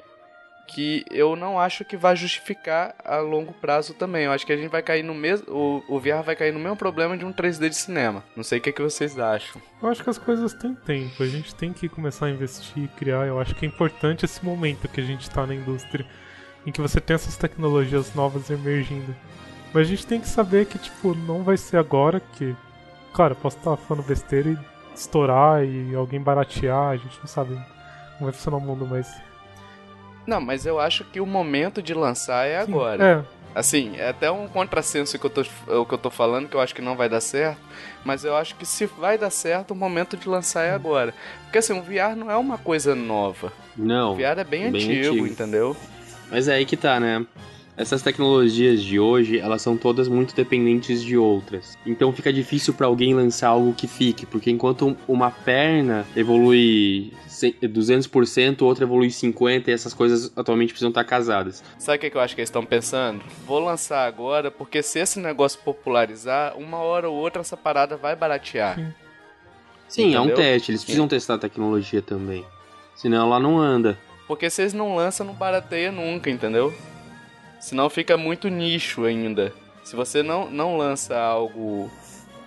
que 0.69 1.03
eu 1.09 1.35
não 1.35 1.59
acho 1.59 1.83
que 1.83 1.97
vai 1.97 2.15
justificar 2.15 2.93
a 3.03 3.17
longo 3.17 3.51
prazo 3.53 3.93
também. 3.95 4.25
Eu 4.25 4.31
acho 4.31 4.45
que 4.45 4.53
a 4.53 4.57
gente 4.57 4.69
vai 4.69 4.83
cair 4.83 5.03
no 5.03 5.15
mesmo. 5.15 5.51
O, 5.51 5.83
o 5.95 5.99
VR 5.99 6.21
vai 6.23 6.35
cair 6.35 6.53
no 6.53 6.59
mesmo 6.59 6.77
problema 6.77 7.17
de 7.17 7.25
um 7.25 7.33
3D 7.33 7.69
de 7.69 7.75
cinema. 7.75 8.23
Não 8.35 8.43
sei 8.43 8.59
o 8.59 8.61
que, 8.61 8.69
é 8.69 8.73
que 8.73 8.81
vocês 8.81 9.17
acham. 9.17 9.59
Eu 9.81 9.89
acho 9.89 10.03
que 10.03 10.09
as 10.09 10.19
coisas 10.19 10.53
têm 10.53 10.75
tempo. 10.75 11.23
A 11.23 11.27
gente 11.27 11.55
tem 11.55 11.73
que 11.73 11.89
começar 11.89 12.27
a 12.27 12.29
investir, 12.29 12.87
criar. 12.97 13.25
Eu 13.25 13.39
acho 13.39 13.55
que 13.55 13.65
é 13.65 13.67
importante 13.67 14.25
esse 14.25 14.45
momento 14.45 14.87
que 14.87 15.01
a 15.01 15.03
gente 15.03 15.29
tá 15.29 15.45
na 15.45 15.55
indústria 15.55 16.05
em 16.65 16.71
que 16.71 16.81
você 16.81 17.01
tem 17.01 17.15
essas 17.15 17.35
tecnologias 17.35 18.13
novas 18.13 18.49
emergindo. 18.51 19.15
Mas 19.73 19.87
a 19.87 19.89
gente 19.89 20.05
tem 20.05 20.21
que 20.21 20.27
saber 20.27 20.67
que, 20.67 20.77
tipo, 20.77 21.15
não 21.15 21.43
vai 21.43 21.57
ser 21.57 21.77
agora 21.77 22.19
que. 22.19 22.55
Claro, 23.11 23.35
posso 23.35 23.57
estar 23.57 23.75
falando 23.75 24.05
besteira 24.05 24.49
e 24.49 24.57
estourar 24.95 25.65
e 25.65 25.95
alguém 25.95 26.21
baratear, 26.21 26.89
a 26.89 26.97
gente 26.97 27.17
não 27.19 27.27
sabe 27.27 27.55
como 28.17 28.29
vai 28.29 28.31
funcionar 28.31 28.57
o 28.57 28.61
mundo, 28.61 28.85
mas. 28.85 29.28
Não, 30.25 30.39
mas 30.39 30.65
eu 30.65 30.79
acho 30.79 31.03
que 31.05 31.19
o 31.19 31.25
momento 31.25 31.81
de 31.81 31.93
lançar 31.93 32.45
é 32.45 32.63
Sim, 32.63 32.71
agora. 32.71 33.03
É, 33.03 33.39
Assim, 33.53 33.95
é 33.97 34.09
até 34.09 34.29
um 34.29 34.47
contrassenso 34.47 35.17
que 35.17 35.25
eu 35.25 35.29
tô, 35.29 35.41
o 35.41 35.85
que 35.85 35.93
eu 35.93 35.97
tô 35.97 36.11
falando, 36.11 36.47
que 36.47 36.55
eu 36.55 36.61
acho 36.61 36.75
que 36.75 36.81
não 36.81 36.95
vai 36.95 37.09
dar 37.09 37.19
certo, 37.19 37.59
mas 38.05 38.23
eu 38.23 38.35
acho 38.35 38.55
que 38.55 38.65
se 38.65 38.85
vai 38.85 39.17
dar 39.17 39.31
certo, 39.31 39.71
o 39.71 39.75
momento 39.75 40.15
de 40.15 40.29
lançar 40.29 40.63
é 40.65 40.71
agora. 40.71 41.13
Porque 41.43 41.57
assim, 41.57 41.73
o 41.73 41.81
VR 41.81 42.15
não 42.15 42.29
é 42.29 42.37
uma 42.37 42.59
coisa 42.59 42.93
nova. 42.93 43.51
Não. 43.75 44.13
O 44.13 44.15
VR 44.15 44.39
é 44.39 44.43
bem, 44.43 44.71
bem 44.71 44.83
antigo, 44.83 45.09
antigo. 45.09 45.27
entendeu? 45.27 45.75
Mas 46.29 46.47
é 46.47 46.55
aí 46.55 46.65
que 46.65 46.77
tá, 46.77 46.99
né? 46.99 47.25
Essas 47.79 48.01
tecnologias 48.01 48.83
de 48.83 48.99
hoje, 48.99 49.39
elas 49.39 49.61
são 49.61 49.77
todas 49.77 50.09
muito 50.09 50.35
dependentes 50.35 51.01
de 51.01 51.15
outras. 51.15 51.77
Então 51.85 52.11
fica 52.11 52.31
difícil 52.33 52.73
pra 52.73 52.87
alguém 52.87 53.13
lançar 53.13 53.47
algo 53.47 53.73
que 53.73 53.87
fique, 53.87 54.25
porque 54.25 54.51
enquanto 54.51 54.97
uma 55.07 55.31
perna 55.31 56.05
evolui 56.13 57.13
200%, 57.29 58.63
outra 58.63 58.83
evolui 58.83 59.07
50% 59.07 59.69
e 59.69 59.71
essas 59.71 59.93
coisas 59.93 60.29
atualmente 60.35 60.73
precisam 60.73 60.89
estar 60.89 61.05
casadas. 61.05 61.63
Sabe 61.77 62.05
o 62.05 62.11
que 62.11 62.17
eu 62.17 62.19
acho 62.19 62.35
que 62.35 62.41
eles 62.41 62.49
estão 62.49 62.65
pensando? 62.65 63.23
Vou 63.47 63.59
lançar 63.59 64.05
agora, 64.05 64.51
porque 64.51 64.83
se 64.83 64.99
esse 64.99 65.17
negócio 65.17 65.57
popularizar, 65.63 66.57
uma 66.57 66.79
hora 66.79 67.09
ou 67.09 67.15
outra 67.15 67.39
essa 67.39 67.55
parada 67.55 67.95
vai 67.95 68.13
baratear. 68.13 68.75
Sim. 68.75 68.93
Sim, 69.87 70.15
é 70.15 70.19
um 70.19 70.33
teste, 70.33 70.71
eles 70.71 70.83
precisam 70.83 71.07
testar 71.07 71.35
a 71.35 71.39
tecnologia 71.39 72.01
também. 72.01 72.45
Senão 72.93 73.25
ela 73.25 73.39
não 73.39 73.57
anda. 73.57 73.97
Porque 74.27 74.49
se 74.49 74.63
eles 74.63 74.73
não 74.73 74.97
lançam, 74.97 75.25
não 75.25 75.33
barateia 75.33 75.93
nunca, 75.93 76.29
entendeu? 76.29 76.73
Senão 77.59 77.89
fica 77.89 78.17
muito 78.17 78.47
nicho 78.47 79.03
ainda. 79.05 79.51
Se 79.83 79.95
você 79.95 80.23
não, 80.23 80.49
não 80.49 80.77
lança 80.77 81.17
algo 81.17 81.89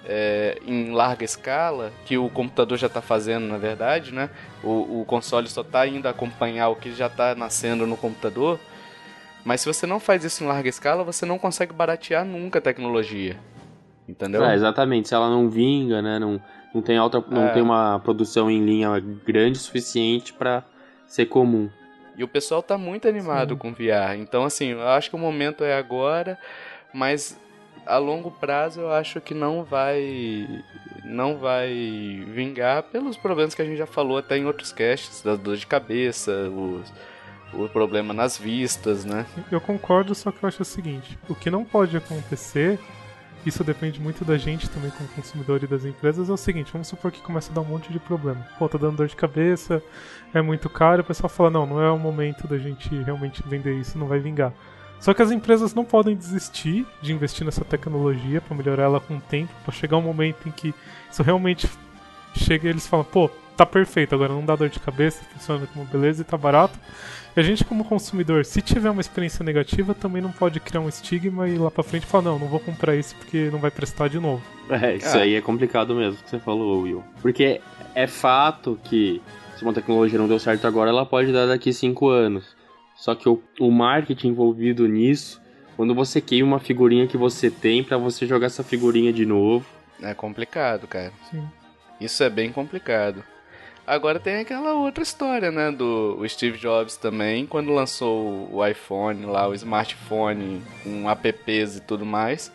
é, 0.05 0.59
em 0.67 0.91
larga 0.91 1.25
escala, 1.25 1.93
que 2.05 2.17
o 2.17 2.29
computador 2.29 2.79
já 2.79 2.87
está 2.87 3.03
fazendo, 3.03 3.47
na 3.47 3.59
verdade, 3.59 4.13
né? 4.13 4.31
O, 4.63 5.01
o 5.01 5.05
console 5.07 5.49
só 5.49 5.61
está 5.61 5.87
indo 5.87 6.07
acompanhar 6.09 6.69
o 6.69 6.77
que 6.77 6.95
já 6.95 7.07
está 7.07 7.35
nascendo 7.35 7.87
no 7.87 7.97
computador. 7.97 8.59
Mas 9.45 9.61
se 9.61 9.67
você 9.67 9.87
não 9.87 9.99
faz 9.99 10.25
isso 10.25 10.45
em 10.45 10.47
larga 10.47 10.69
escala, 10.69 11.03
você 11.03 11.27
não 11.27 11.39
consegue 11.39 11.73
baratear 11.73 12.25
nunca 12.25 12.59
a 12.59 12.63
tecnologia. 12.63 13.37
Entendeu? 14.09 14.45
É, 14.45 14.55
exatamente, 14.55 15.09
se 15.09 15.15
ela 15.15 15.29
não 15.29 15.49
vinga, 15.49 16.01
né? 16.03 16.19
Não, 16.19 16.41
não, 16.75 16.83
tem, 16.83 16.97
alta, 16.97 17.23
não 17.29 17.47
É. 17.47 17.53
tem 17.53 17.63
uma 17.63 18.01
produção 18.01 18.51
em 18.51 18.65
linha 18.65 18.89
grande 19.25 19.59
o 19.59 19.61
suficiente 19.63 20.33
pra 20.33 20.63
ser 21.07 21.27
comum. 21.27 21.69
E 22.17 22.23
o 22.23 22.29
pessoal 22.29 22.63
tá 22.63 22.77
muito 22.77 23.09
animado 23.09 23.55
Sim. 23.55 23.59
com 23.59 23.73
VR. 23.73 24.17
Então, 24.19 24.45
assim, 24.45 24.69
eu 24.69 24.89
acho 24.89 25.11
que 25.11 25.17
o 25.17 25.19
momento 25.19 25.65
é 25.65 25.75
agora, 25.77 26.39
mas 26.93 27.39
a 27.87 27.99
longo 27.99 28.31
prazo 28.31 28.81
eu 28.81 28.93
acho 28.93 29.21
que 29.21 29.35
não 29.35 29.65
vai 29.65 30.65
não 31.05 31.37
vai 31.37 32.25
vingar 32.29 32.85
pelos 32.85 33.17
problemas 33.17 33.55
que 33.55 33.63
a 33.63 33.65
gente 33.65 33.77
já 33.77 33.87
falou 33.87 34.19
até 34.19 34.39
em 34.39 34.47
outros 34.47 34.73
casts, 34.73 35.23
das 35.23 35.39
dores 35.39 35.61
de 35.61 35.67
cabeça, 35.67 36.33
os, 36.49 36.93
o 37.53 37.69
problema 37.69 38.15
nas 38.15 38.39
vistas, 38.39 39.05
né? 39.05 39.27
Eu 39.51 39.61
concordo, 39.61 40.15
só 40.15 40.31
que 40.31 40.43
eu 40.43 40.49
acho 40.49 40.63
o 40.63 40.65
seguinte: 40.65 41.19
o 41.29 41.35
que 41.35 41.51
não 41.51 41.65
pode 41.65 41.97
acontecer, 41.97 42.79
isso 43.45 43.65
depende 43.65 44.01
muito 44.01 44.25
da 44.25 44.39
gente 44.39 44.69
também 44.71 44.91
como 44.91 45.09
consumidor 45.11 45.63
e 45.63 45.67
das 45.67 45.85
empresas, 45.85 46.29
é 46.29 46.33
o 46.33 46.37
seguinte: 46.37 46.73
vamos 46.73 46.89
supor 46.89 47.11
que 47.11 47.21
começa 47.21 47.51
a 47.51 47.55
dar 47.55 47.61
um 47.61 47.65
monte 47.65 47.93
de 47.93 47.99
problema. 47.99 48.47
Pô, 48.59 48.69
tá 48.69 48.79
dando 48.79 48.97
dor 48.97 49.09
de 49.09 49.17
cabeça, 49.17 49.83
é 50.33 50.41
muito 50.41 50.69
caro, 50.69 51.03
o 51.03 51.05
pessoal 51.05 51.29
fala: 51.29 51.51
não, 51.51 51.67
não 51.67 51.83
é 51.83 51.91
o 51.91 51.99
momento 51.99 52.47
da 52.47 52.59
gente 52.59 52.95
realmente 53.03 53.43
vender 53.47 53.75
isso, 53.75 53.99
não 53.99 54.07
vai 54.07 54.19
vingar. 54.19 54.53
Só 55.01 55.13
que 55.13 55.21
as 55.21 55.33
empresas 55.33 55.75
não 55.75 55.85
podem 55.85 56.15
desistir 56.15 56.87
de 57.01 57.13
investir 57.13 57.45
nessa 57.45 57.65
tecnologia 57.65 58.41
para 58.41 58.57
melhorar 58.57 58.85
ela 58.85 59.01
com 59.01 59.17
o 59.17 59.21
tempo, 59.21 59.53
para 59.65 59.75
chegar 59.75 59.97
um 59.97 60.03
momento 60.03 60.49
em 60.49 60.53
que 60.53 60.73
isso 61.11 61.25
realmente 61.25 61.69
chega 62.37 62.67
e 62.67 62.71
eles 62.71 62.87
falam: 62.87 63.05
pô, 63.05 63.29
tá 63.57 63.67
perfeito, 63.67 64.15
agora 64.15 64.33
não 64.33 64.45
dá 64.45 64.55
dor 64.55 64.69
de 64.69 64.79
cabeça, 64.79 65.25
funciona 65.33 65.67
como 65.67 65.85
beleza 65.87 66.23
e 66.23 66.25
tá 66.25 66.37
barato. 66.37 66.79
E 67.37 67.41
a 67.41 67.43
gente, 67.43 67.65
como 67.65 67.85
consumidor, 67.85 68.45
se 68.45 68.61
tiver 68.61 68.91
uma 68.91 69.01
experiência 69.01 69.43
negativa, 69.45 69.95
também 69.95 70.21
não 70.21 70.31
pode 70.31 70.61
criar 70.61 70.81
um 70.81 70.89
estigma 70.89 71.49
e 71.49 71.57
lá 71.57 71.71
pra 71.71 71.83
frente 71.83 72.05
falar: 72.05 72.25
não, 72.25 72.39
não 72.39 72.47
vou 72.47 72.61
comprar 72.61 72.95
isso 72.95 73.15
porque 73.17 73.49
não 73.51 73.59
vai 73.59 73.71
prestar 73.71 74.09
de 74.09 74.19
novo. 74.21 74.43
É, 74.71 74.97
isso 74.97 75.17
Ah. 75.17 75.23
aí 75.23 75.35
é 75.35 75.41
complicado 75.41 75.95
mesmo 75.95 76.23
que 76.23 76.29
você 76.29 76.39
falou, 76.39 76.83
Will. 76.83 77.03
Porque 77.23 77.61
é 77.95 78.07
fato 78.07 78.79
que 78.85 79.21
se 79.57 79.63
uma 79.63 79.73
tecnologia 79.73 80.19
não 80.19 80.29
deu 80.29 80.39
certo 80.39 80.67
agora, 80.67 80.91
ela 80.91 81.07
pode 81.07 81.33
dar 81.33 81.47
daqui 81.47 81.73
cinco 81.73 82.09
anos. 82.09 82.55
Só 82.97 83.15
que 83.15 83.29
o, 83.29 83.43
o 83.59 83.71
marketing 83.71 84.29
envolvido 84.29 84.87
nisso, 84.87 85.41
quando 85.77 85.95
você 85.95 86.21
queima 86.21 86.49
uma 86.49 86.61
figurinha 86.61 87.07
que 87.07 87.17
você 87.17 87.51
tem 87.51 87.83
pra 87.83 87.97
você 87.97 88.27
jogar 88.27 88.47
essa 88.47 88.63
figurinha 88.63 89.13
de 89.13 89.25
novo. 89.25 89.65
É 90.03 90.13
complicado, 90.15 90.87
cara. 90.87 91.13
Sim. 91.31 91.43
Isso 92.01 92.23
é 92.23 92.29
bem 92.29 92.53
complicado. 92.53 93.25
Agora 93.87 94.21
tem 94.21 94.37
aquela 94.37 94.75
outra 94.75 95.03
história, 95.03 95.51
né? 95.51 95.71
Do 95.73 96.23
Steve 96.29 96.57
Jobs 96.57 96.97
também, 96.97 97.47
quando 97.47 97.73
lançou 97.73 98.49
o 98.53 98.65
iPhone 98.67 99.27
lá, 99.27 99.49
o 99.49 99.55
smartphone, 99.55 100.63
com 100.85 101.11
apps 101.11 101.77
e 101.77 101.81
tudo 101.81 102.07
mais. 102.07 102.53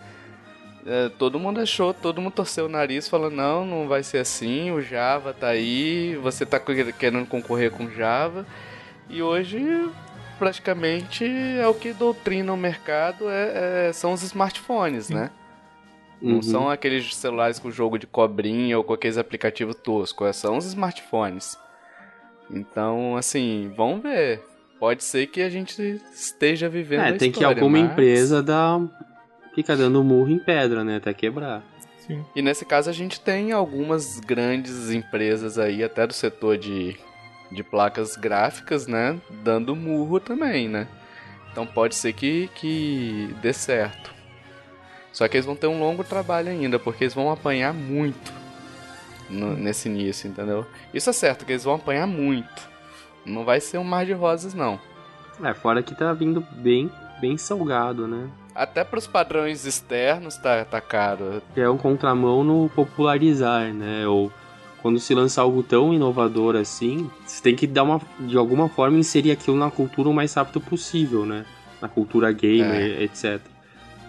é, 0.85 1.09
todo 1.09 1.37
mundo 1.37 1.59
achou, 1.59 1.93
todo 1.93 2.21
mundo 2.21 2.31
torceu 2.31 2.65
o 2.65 2.69
nariz, 2.69 3.09
falando: 3.09 3.35
não, 3.35 3.65
não 3.65 3.87
vai 3.89 4.03
ser 4.03 4.19
assim, 4.19 4.71
o 4.71 4.81
Java 4.81 5.33
tá 5.33 5.47
aí, 5.49 6.15
você 6.15 6.45
tá 6.45 6.59
que- 6.61 6.93
querendo 6.93 7.27
concorrer 7.27 7.71
com 7.71 7.89
Java. 7.89 8.45
E 9.09 9.21
hoje, 9.21 9.89
praticamente, 10.39 11.25
é 11.59 11.67
o 11.67 11.73
que 11.73 11.91
doutrina 11.91 12.53
o 12.53 12.57
mercado, 12.57 13.29
é, 13.29 13.87
é- 13.89 13.93
são 13.93 14.13
os 14.13 14.23
smartphones, 14.23 15.07
Sim. 15.07 15.15
né? 15.15 15.31
Não 16.21 16.35
Uhum. 16.37 16.41
são 16.41 16.69
aqueles 16.69 17.15
celulares 17.15 17.59
com 17.59 17.69
jogo 17.69 17.97
de 17.99 18.07
cobrinha 18.07 18.77
ou 18.77 18.83
com 18.83 18.93
aqueles 18.93 19.17
aplicativos 19.17 19.75
toscos, 19.75 20.27
é, 20.27 20.33
são 20.33 20.57
os 20.57 20.65
smartphones. 20.65 21.57
Então, 22.49 23.15
assim, 23.17 23.71
vamos 23.75 24.01
ver. 24.01 24.41
Pode 24.79 25.03
ser 25.03 25.27
que 25.27 25.41
a 25.41 25.49
gente 25.49 25.99
esteja 26.13 26.69
vivendo 26.69 27.01
É, 27.01 27.09
a 27.09 27.17
tem 27.17 27.31
que 27.31 27.37
história, 27.39 27.61
alguma 27.61 27.79
mas- 27.79 27.91
empresa 27.91 28.41
dar. 28.43 28.79
Fica 29.53 29.75
dando 29.75 30.03
murro 30.03 30.29
em 30.29 30.37
pedra, 30.39 30.83
né? 30.83 30.97
Até 30.97 31.13
quebrar. 31.13 31.63
Sim. 32.05 32.23
E 32.35 32.41
nesse 32.41 32.63
caso 32.63 32.89
a 32.89 32.93
gente 32.93 33.19
tem 33.19 33.51
algumas 33.51 34.19
grandes 34.19 34.91
empresas 34.91 35.57
aí, 35.57 35.83
até 35.83 36.05
do 36.07 36.13
setor 36.13 36.57
de, 36.57 36.95
de 37.51 37.63
placas 37.63 38.15
gráficas, 38.15 38.85
né? 38.87 39.19
Dando 39.43 39.75
murro 39.75 40.19
também, 40.19 40.69
né? 40.69 40.87
Então 41.51 41.65
pode 41.65 41.95
ser 41.95 42.13
que, 42.13 42.49
que 42.55 43.35
dê 43.41 43.51
certo. 43.51 44.13
Só 45.17 45.27
que 45.27 45.35
eles 45.35 45.47
vão 45.47 45.55
ter 45.55 45.65
um 45.65 45.79
longo 45.79 46.03
trabalho 46.03 46.49
ainda, 46.49 46.77
porque 46.77 47.03
eles 47.05 47.13
vão 47.15 47.31
apanhar 47.31 47.73
muito 47.73 48.31
no- 49.27 49.55
nesse 49.57 49.89
início, 49.89 50.29
entendeu? 50.29 50.63
Isso 50.93 51.09
é 51.09 51.13
certo, 51.13 51.43
que 51.43 51.53
eles 51.53 51.63
vão 51.63 51.73
apanhar 51.73 52.05
muito. 52.05 52.69
Não 53.25 53.43
vai 53.43 53.59
ser 53.59 53.79
um 53.79 53.83
mar 53.83 54.05
de 54.05 54.13
rosas, 54.13 54.53
não. 54.53 54.79
É, 55.43 55.55
fora 55.55 55.81
que 55.81 55.95
tá 55.95 56.13
vindo 56.13 56.45
bem, 56.51 56.91
bem 57.19 57.35
salgado, 57.35 58.07
né? 58.07 58.29
Até 58.53 58.83
pros 58.83 59.07
padrões 59.07 59.65
externos 59.65 60.37
tá, 60.37 60.63
tá 60.63 60.79
caro. 60.79 61.41
É 61.55 61.67
um 61.67 61.77
contramão 61.77 62.43
no 62.43 62.69
popularizar, 62.75 63.73
né? 63.73 64.05
Ou 64.07 64.31
quando 64.83 64.99
se 64.99 65.15
lança 65.15 65.41
algo 65.41 65.63
tão 65.63 65.95
inovador 65.95 66.55
assim, 66.55 67.09
você 67.25 67.41
tem 67.41 67.55
que 67.55 67.65
dar 67.65 67.81
uma. 67.81 67.99
de 68.19 68.37
alguma 68.37 68.69
forma 68.69 68.99
inserir 68.99 69.31
aquilo 69.31 69.57
na 69.57 69.71
cultura 69.71 70.09
o 70.09 70.13
mais 70.13 70.31
rápido 70.35 70.61
possível, 70.61 71.25
né? 71.25 71.43
Na 71.81 71.87
cultura 71.89 72.31
gamer, 72.31 73.01
etc. 73.01 73.41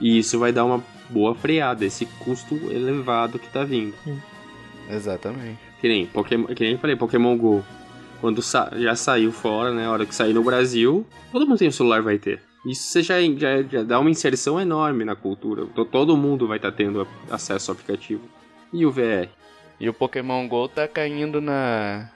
E 0.01 0.19
isso 0.19 0.39
vai 0.39 0.53
dar 0.53 0.67
uma 0.67 0.83
boa 1.11 1.35
freada, 1.35 1.85
esse 1.85 2.05
custo 2.07 2.55
elevado 2.71 3.39
que 3.39 3.49
tá 3.49 3.65
vindo. 3.65 3.95
Exatamente. 4.91 5.59
Que 5.81 5.89
nem, 5.89 6.07
Pokémon, 6.07 6.47
que 6.47 6.63
nem 6.65 6.73
eu 6.73 6.79
falei, 6.79 6.97
Pokémon 6.97 7.37
GO. 7.37 7.65
Quando 8.21 8.43
sa- 8.43 8.71
já 8.77 8.97
saiu 8.97 9.31
fora, 9.31 9.73
né? 9.73 9.87
A 9.87 9.91
hora 9.93 10.05
que 10.07 10.15
sair 10.15 10.33
no 10.33 10.43
Brasil, 10.43 11.07
todo 11.31 11.47
mundo 11.47 11.59
tem 11.59 11.69
um 11.69 11.73
celular 11.73 12.03
vai 12.03 12.19
ter. 12.19 12.41
Isso 12.67 12.83
você 12.89 13.03
já, 13.03 13.21
já, 13.37 13.63
já 13.63 13.83
dá 13.85 14.01
uma 14.01 14.11
inserção 14.11 14.61
enorme 14.61 15.05
na 15.05 15.15
cultura. 15.15 15.67
To- 15.67 15.85
Todo 15.85 16.17
mundo 16.17 16.49
vai 16.49 16.57
estar 16.59 16.73
tendo 16.73 17.03
a- 17.03 17.35
acesso 17.35 17.71
ao 17.71 17.75
aplicativo. 17.77 18.23
E 18.73 18.85
o 18.85 18.91
VR? 18.91 19.29
E 19.79 19.89
o 19.89 19.95
Pokémon 19.95 20.49
GO 20.49 20.67
tá 20.69 20.89
caindo 20.89 21.41
na. 21.41 22.11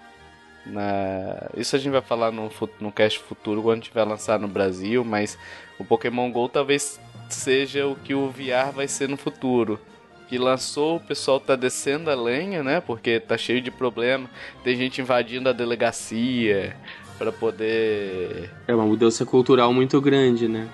Na... 0.66 1.48
Isso 1.56 1.74
a 1.74 1.78
gente 1.78 1.92
vai 1.92 2.02
falar 2.02 2.30
no, 2.30 2.50
no 2.80 2.92
cast 2.92 3.18
futuro 3.18 3.62
quando 3.62 3.82
tiver 3.82 4.04
lançado 4.04 4.42
no 4.42 4.48
Brasil, 4.48 5.04
mas 5.04 5.38
o 5.78 5.84
Pokémon 5.84 6.30
GO 6.30 6.48
talvez 6.48 7.00
seja 7.28 7.86
o 7.86 7.96
que 7.96 8.14
o 8.14 8.28
VR 8.30 8.72
vai 8.74 8.86
ser 8.86 9.08
no 9.08 9.16
futuro. 9.16 9.80
Que 10.28 10.38
lançou, 10.38 10.96
o 10.96 11.00
pessoal 11.00 11.38
tá 11.38 11.54
descendo 11.54 12.10
a 12.10 12.14
lenha, 12.14 12.62
né? 12.62 12.80
Porque 12.80 13.20
tá 13.20 13.36
cheio 13.36 13.60
de 13.60 13.70
problema. 13.70 14.30
Tem 14.64 14.76
gente 14.76 15.00
invadindo 15.00 15.48
a 15.48 15.52
delegacia 15.52 16.74
pra 17.18 17.30
poder. 17.30 18.50
É 18.66 18.74
uma 18.74 18.86
mudança 18.86 19.26
cultural 19.26 19.72
muito 19.74 20.00
grande, 20.00 20.48
né? 20.48 20.68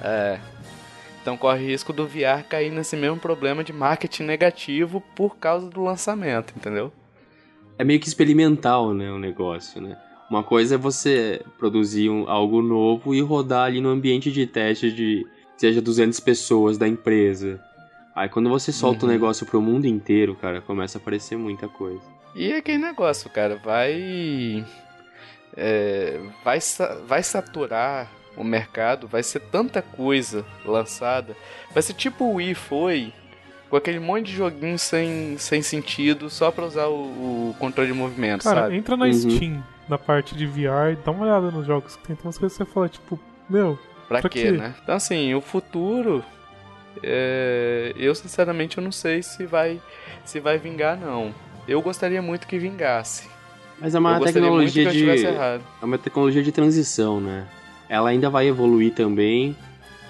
É. 0.00 0.38
Então 1.20 1.36
corre 1.36 1.66
risco 1.66 1.92
do 1.92 2.06
VR 2.06 2.42
cair 2.48 2.70
nesse 2.70 2.96
mesmo 2.96 3.16
problema 3.16 3.62
de 3.62 3.72
marketing 3.72 4.24
negativo 4.24 5.00
por 5.14 5.36
causa 5.36 5.68
do 5.68 5.82
lançamento, 5.82 6.52
entendeu? 6.56 6.92
É 7.78 7.84
meio 7.84 7.98
que 8.00 8.08
experimental, 8.08 8.92
né? 8.94 9.10
O 9.10 9.18
negócio, 9.18 9.80
né? 9.80 9.96
Uma 10.30 10.42
coisa 10.42 10.74
é 10.76 10.78
você 10.78 11.42
produzir 11.58 12.08
um- 12.08 12.28
algo 12.28 12.62
novo 12.62 13.14
e 13.14 13.20
rodar 13.20 13.66
ali 13.66 13.80
no 13.80 13.88
ambiente 13.90 14.30
de 14.32 14.46
teste 14.46 14.90
de 14.92 15.26
seja 15.56 15.80
200 15.82 16.18
pessoas 16.20 16.78
da 16.78 16.88
empresa. 16.88 17.60
Aí 18.14 18.28
quando 18.28 18.48
você 18.48 18.72
solta 18.72 19.04
o 19.04 19.08
Uhum. 19.08 19.14
negócio 19.14 19.46
pro 19.46 19.60
mundo 19.60 19.86
inteiro, 19.86 20.34
cara, 20.34 20.60
começa 20.60 20.98
a 20.98 21.00
aparecer 21.00 21.36
muita 21.36 21.68
coisa. 21.68 22.02
E 22.34 22.50
é 22.52 22.56
aquele 22.58 22.78
negócio, 22.78 23.28
cara, 23.30 23.56
vai. 23.56 24.64
é, 25.56 26.18
vai, 26.44 26.58
vai 27.06 27.22
saturar 27.22 28.10
o 28.36 28.42
mercado, 28.42 29.06
vai 29.06 29.22
ser 29.22 29.40
tanta 29.40 29.82
coisa 29.82 30.44
lançada. 30.64 31.36
Vai 31.72 31.82
ser 31.82 31.92
tipo 31.92 32.24
o 32.24 32.34
Wii 32.36 32.54
foi, 32.54 33.12
com 33.72 33.76
aquele 33.78 33.98
monte 33.98 34.26
de 34.26 34.34
joguinho 34.36 34.78
sem, 34.78 35.38
sem 35.38 35.62
sentido, 35.62 36.28
só 36.28 36.50
pra 36.50 36.66
usar 36.66 36.88
o, 36.88 36.92
o 37.52 37.56
controle 37.58 37.90
de 37.90 37.96
movimento, 37.96 38.44
Cara, 38.44 38.64
sabe? 38.64 38.76
entra 38.76 38.98
na 38.98 39.06
Uhum. 39.06 39.12
Steam, 39.14 39.64
na 39.88 39.96
parte 39.96 40.36
de 40.36 40.44
VR, 40.44 40.94
dá 41.02 41.10
uma 41.10 41.24
olhada 41.24 41.50
nos 41.50 41.66
jogos 41.66 41.96
que 41.96 42.06
tem. 42.06 42.14
Tem 42.14 42.26
umas 42.26 42.36
coisas 42.36 42.58
que 42.58 42.62
você 42.62 42.70
fala, 42.70 42.86
tipo, 42.90 43.18
meu, 43.48 43.78
Pra, 44.06 44.20
pra 44.20 44.28
quê, 44.28 44.42
quê? 44.42 44.52
né? 44.52 44.74
Então, 44.82 44.94
assim, 44.94 45.34
o 45.34 45.40
futuro. 45.40 46.22
é, 47.02 47.94
eu, 47.96 48.14
sinceramente, 48.14 48.76
eu 48.76 48.84
não 48.84 48.92
sei 48.92 49.22
se 49.22 49.46
vai, 49.46 49.80
se 50.22 50.38
vai 50.38 50.58
vingar, 50.58 50.94
não. 50.98 51.34
Eu 51.66 51.80
gostaria 51.80 52.20
muito 52.20 52.46
que 52.46 52.58
vingasse. 52.58 53.26
Mas 53.80 53.94
é 53.94 53.96
eu 53.96 54.00
uma 54.00 54.18
gostaria 54.18 54.50
muito 54.50 54.70
que 54.70 54.84
tecnologia 54.84 55.14
eu 55.30 55.32
de 55.32 55.36
é 55.82 55.84
uma 55.84 55.96
tecnologia 55.96 56.42
de 56.42 56.52
transição, 56.52 57.22
né? 57.22 57.46
Ela 57.88 58.10
ainda 58.10 58.28
vai 58.28 58.46
evoluir 58.46 58.92
também 58.92 59.56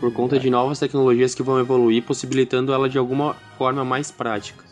por 0.02 0.12
conta 0.12 0.36
de 0.36 0.50
novas 0.50 0.80
tecnologias 0.80 1.32
que 1.32 1.44
vão 1.44 1.60
evoluir, 1.60 2.02
possibilitando 2.02 2.72
ela 2.72 2.88
de 2.88 2.98
alguma 2.98 3.34
forma 3.56 3.84
mais 3.84 4.10
prática. 4.10 4.64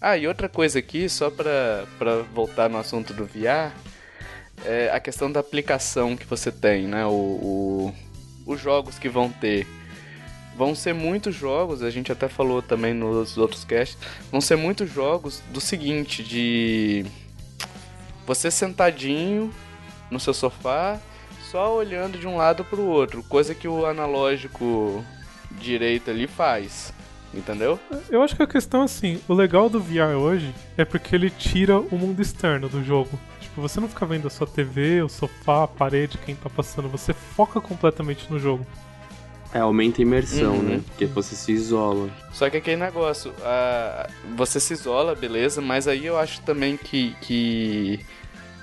Ah, 0.00 0.16
e 0.16 0.28
outra 0.28 0.48
coisa 0.48 0.78
aqui, 0.78 1.08
só 1.08 1.28
pra 1.28 1.84
voltar 2.32 2.70
no 2.70 2.78
assunto 2.78 3.12
do 3.12 3.24
VR, 3.26 3.72
é 4.64 4.88
a 4.92 5.00
questão 5.00 5.32
da 5.32 5.40
aplicação 5.40 6.16
que 6.16 6.24
você 6.24 6.52
tem, 6.52 6.86
né? 6.86 7.04
O, 7.04 7.10
o- 7.10 7.94
os 8.46 8.60
jogos 8.60 9.00
que 9.00 9.08
vão 9.08 9.28
ter. 9.30 9.66
Vão 10.56 10.72
ser 10.72 10.92
muitos 10.94 11.34
jogos, 11.34 11.82
a 11.82 11.90
gente 11.90 12.12
até 12.12 12.28
falou 12.28 12.62
também 12.62 12.94
nos 12.94 13.36
outros 13.36 13.64
casts, 13.64 13.98
vão 14.30 14.40
ser 14.40 14.54
muitos 14.54 14.88
jogos 14.88 15.42
do 15.52 15.60
seguinte, 15.60 16.22
de 16.22 17.04
você 18.24 18.48
sentadinho 18.48 19.52
no 20.08 20.20
seu 20.20 20.32
sofá, 20.32 21.00
só 21.52 21.76
olhando 21.76 22.18
de 22.18 22.26
um 22.26 22.36
lado 22.38 22.64
pro 22.64 22.82
outro, 22.82 23.22
coisa 23.24 23.54
que 23.54 23.68
o 23.68 23.84
analógico 23.84 25.04
direito 25.50 26.10
ali 26.10 26.26
faz, 26.26 26.92
entendeu? 27.34 27.78
eu 28.10 28.22
acho 28.22 28.34
que 28.34 28.42
a 28.42 28.46
questão 28.46 28.80
é 28.80 28.84
assim, 28.84 29.20
o 29.28 29.34
legal 29.34 29.68
do 29.68 29.78
VR 29.78 30.16
hoje 30.18 30.52
é 30.78 30.84
porque 30.84 31.14
ele 31.14 31.28
tira 31.28 31.78
o 31.78 31.96
mundo 31.98 32.20
externo 32.22 32.68
do 32.70 32.82
jogo. 32.82 33.20
Tipo, 33.38 33.60
você 33.60 33.78
não 33.80 33.88
fica 33.88 34.06
vendo 34.06 34.26
a 34.26 34.30
sua 34.30 34.46
TV, 34.46 35.02
o 35.02 35.10
sofá, 35.10 35.64
a 35.64 35.68
parede, 35.68 36.16
quem 36.24 36.34
tá 36.34 36.48
passando, 36.48 36.88
você 36.88 37.12
foca 37.12 37.60
completamente 37.60 38.26
no 38.32 38.38
jogo. 38.38 38.66
É, 39.52 39.58
aumenta 39.58 40.00
a 40.00 40.02
imersão, 40.02 40.54
Uhum. 40.54 40.62
né? 40.62 40.80
Porque 40.86 41.04
você 41.04 41.34
se 41.36 41.52
isola. 41.52 42.08
Só 42.32 42.48
que 42.48 42.56
aquele 42.56 42.78
negócio, 42.80 43.30
a- 43.42 44.08
você 44.34 44.58
se 44.58 44.72
isola, 44.72 45.14
beleza, 45.14 45.60
mas 45.60 45.86
aí 45.86 46.06
eu 46.06 46.16
acho 46.18 46.40
também 46.40 46.78
que, 46.78 47.14
que. 47.20 48.00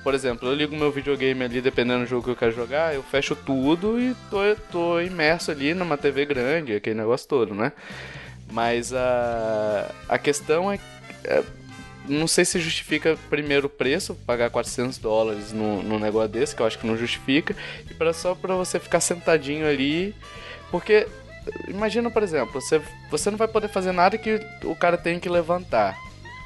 Por 0.03 0.13
exemplo, 0.13 0.47
eu 0.47 0.55
ligo 0.55 0.75
meu 0.75 0.91
videogame 0.91 1.43
ali, 1.43 1.61
dependendo 1.61 2.03
do 2.03 2.09
jogo 2.09 2.23
que 2.23 2.29
eu 2.29 2.35
quero 2.35 2.51
jogar, 2.53 2.95
eu 2.95 3.03
fecho 3.03 3.35
tudo 3.35 3.99
e 3.99 4.15
tô, 4.29 4.39
tô 4.71 5.01
imerso 5.01 5.51
ali 5.51 5.73
numa 5.73 5.97
TV 5.97 6.25
grande, 6.25 6.73
aquele 6.73 6.95
negócio 6.95 7.27
todo, 7.27 7.53
né? 7.53 7.71
Mas 8.51 8.93
a, 8.93 9.91
a 10.07 10.17
questão 10.17 10.71
é, 10.71 10.79
é. 11.25 11.43
Não 12.07 12.27
sei 12.27 12.43
se 12.43 12.59
justifica 12.59 13.17
primeiro 13.29 13.67
o 13.67 13.69
preço, 13.69 14.15
pagar 14.25 14.49
400 14.49 14.97
dólares 14.97 15.51
num, 15.51 15.83
num 15.83 15.99
negócio 15.99 16.29
desse, 16.29 16.55
que 16.55 16.61
eu 16.61 16.65
acho 16.65 16.79
que 16.79 16.87
não 16.87 16.97
justifica, 16.97 17.55
e 17.89 17.93
pra, 17.93 18.13
só 18.13 18.33
pra 18.33 18.55
você 18.55 18.79
ficar 18.79 18.99
sentadinho 18.99 19.67
ali. 19.67 20.15
Porque 20.71 21.05
Imagina, 21.67 22.09
por 22.09 22.23
exemplo, 22.23 22.59
você, 22.59 22.81
você 23.09 23.29
não 23.29 23.37
vai 23.37 23.47
poder 23.47 23.69
fazer 23.69 23.91
nada 23.91 24.17
que 24.17 24.39
o 24.63 24.75
cara 24.75 24.97
tem 24.97 25.19
que 25.19 25.29
levantar. 25.29 25.97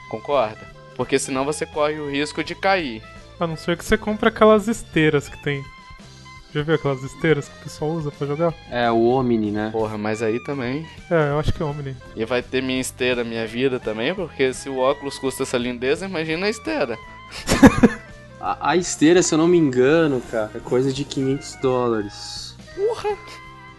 Concorda? 0.09 0.71
Porque 0.95 1.17
senão 1.17 1.43
você 1.43 1.65
corre 1.65 1.99
o 1.99 2.09
risco 2.09 2.43
de 2.43 2.55
cair. 2.55 3.01
A 3.39 3.47
não 3.47 3.57
ser 3.57 3.77
que 3.77 3.83
você 3.83 3.97
compre 3.97 4.29
aquelas 4.29 4.67
esteiras 4.67 5.27
que 5.27 5.41
tem. 5.43 5.63
Já 6.53 6.61
viu 6.61 6.75
aquelas 6.75 7.01
esteiras 7.01 7.49
que 7.49 7.57
o 7.57 7.63
pessoal 7.63 7.91
usa 7.91 8.11
pra 8.11 8.27
jogar? 8.27 8.53
É, 8.69 8.89
o 8.91 9.05
Omni, 9.05 9.49
né? 9.49 9.69
Porra, 9.71 9.97
mas 9.97 10.21
aí 10.21 10.39
também. 10.43 10.87
É, 11.09 11.31
eu 11.31 11.39
acho 11.39 11.51
que 11.51 11.63
é 11.63 11.65
Omni. 11.65 11.97
E 12.15 12.25
vai 12.25 12.43
ter 12.43 12.61
minha 12.61 12.79
esteira, 12.79 13.23
minha 13.23 13.47
vida 13.47 13.79
também, 13.79 14.13
porque 14.13 14.53
se 14.53 14.69
o 14.69 14.77
óculos 14.77 15.17
custa 15.17 15.43
essa 15.43 15.57
lindeza, 15.57 16.05
imagina 16.05 16.45
a 16.45 16.49
esteira. 16.49 16.97
A, 18.45 18.71
a 18.71 18.75
esteira, 18.75 19.23
se 19.23 19.33
eu 19.33 19.37
não 19.37 19.47
me 19.47 19.57
engano, 19.57 20.21
cara, 20.29 20.51
é 20.53 20.59
coisa 20.59 20.91
de 20.91 21.05
500 21.05 21.55
dólares. 21.61 22.53
Porra! 22.75 23.17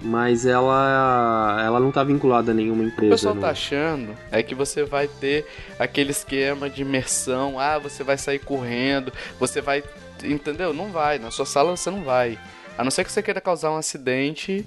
Mas 0.07 0.45
ela 0.45 1.63
ela 1.65 1.81
não 1.81 1.91
tá 1.91 2.05
vinculada 2.05 2.51
a 2.51 2.55
nenhuma 2.55 2.83
O 2.83 2.87
empresa. 2.87 3.13
pessoal 3.13 3.35
não. 3.35 3.41
tá 3.41 3.49
achando 3.51 4.15
é 4.31 4.43
que 4.43 4.55
você 4.55 4.85
vai 4.85 5.09
ter 5.09 5.47
aquele 5.79 6.11
esquema 6.11 6.69
de 6.69 6.83
imersão. 6.83 7.59
Ah, 7.59 7.79
você 7.79 8.05
vai 8.05 8.19
sair 8.19 8.39
correndo, 8.39 9.11
você 9.41 9.61
vai. 9.63 9.83
Entendeu? 10.23 10.75
Não 10.75 10.91
vai. 10.91 11.19
Na 11.19 11.31
sua 11.31 11.47
sala 11.47 11.75
você 11.75 11.91
não 11.91 12.03
vai. 12.05 12.39
A 12.77 12.85
não 12.85 12.91
ser 12.91 13.05
que 13.05 13.11
você 13.11 13.23
queira 13.23 13.41
causar 13.41 13.71
um 13.71 13.77
acidente 13.77 14.67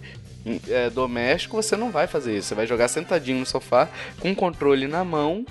é, 0.70 0.90
doméstico, 0.90 1.56
você 1.62 1.76
não 1.78 1.92
vai 1.92 2.08
fazer 2.08 2.36
isso. 2.38 2.48
Você 2.48 2.56
vai 2.56 2.66
jogar 2.66 2.88
sentadinho 2.88 3.40
no 3.40 3.46
sofá, 3.46 3.88
com 4.20 4.32
o 4.32 4.36
controle 4.36 4.88
na 4.88 5.04
mão. 5.04 5.46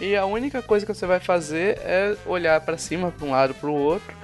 E 0.00 0.16
a 0.16 0.24
única 0.24 0.62
coisa 0.62 0.84
que 0.86 0.92
você 0.94 1.06
vai 1.06 1.20
fazer 1.20 1.78
é 1.78 2.16
olhar 2.26 2.60
pra 2.62 2.76
cima, 2.78 3.10
pra 3.12 3.26
um 3.26 3.30
lado, 3.30 3.54
pro 3.54 3.72
outro. 3.72 4.16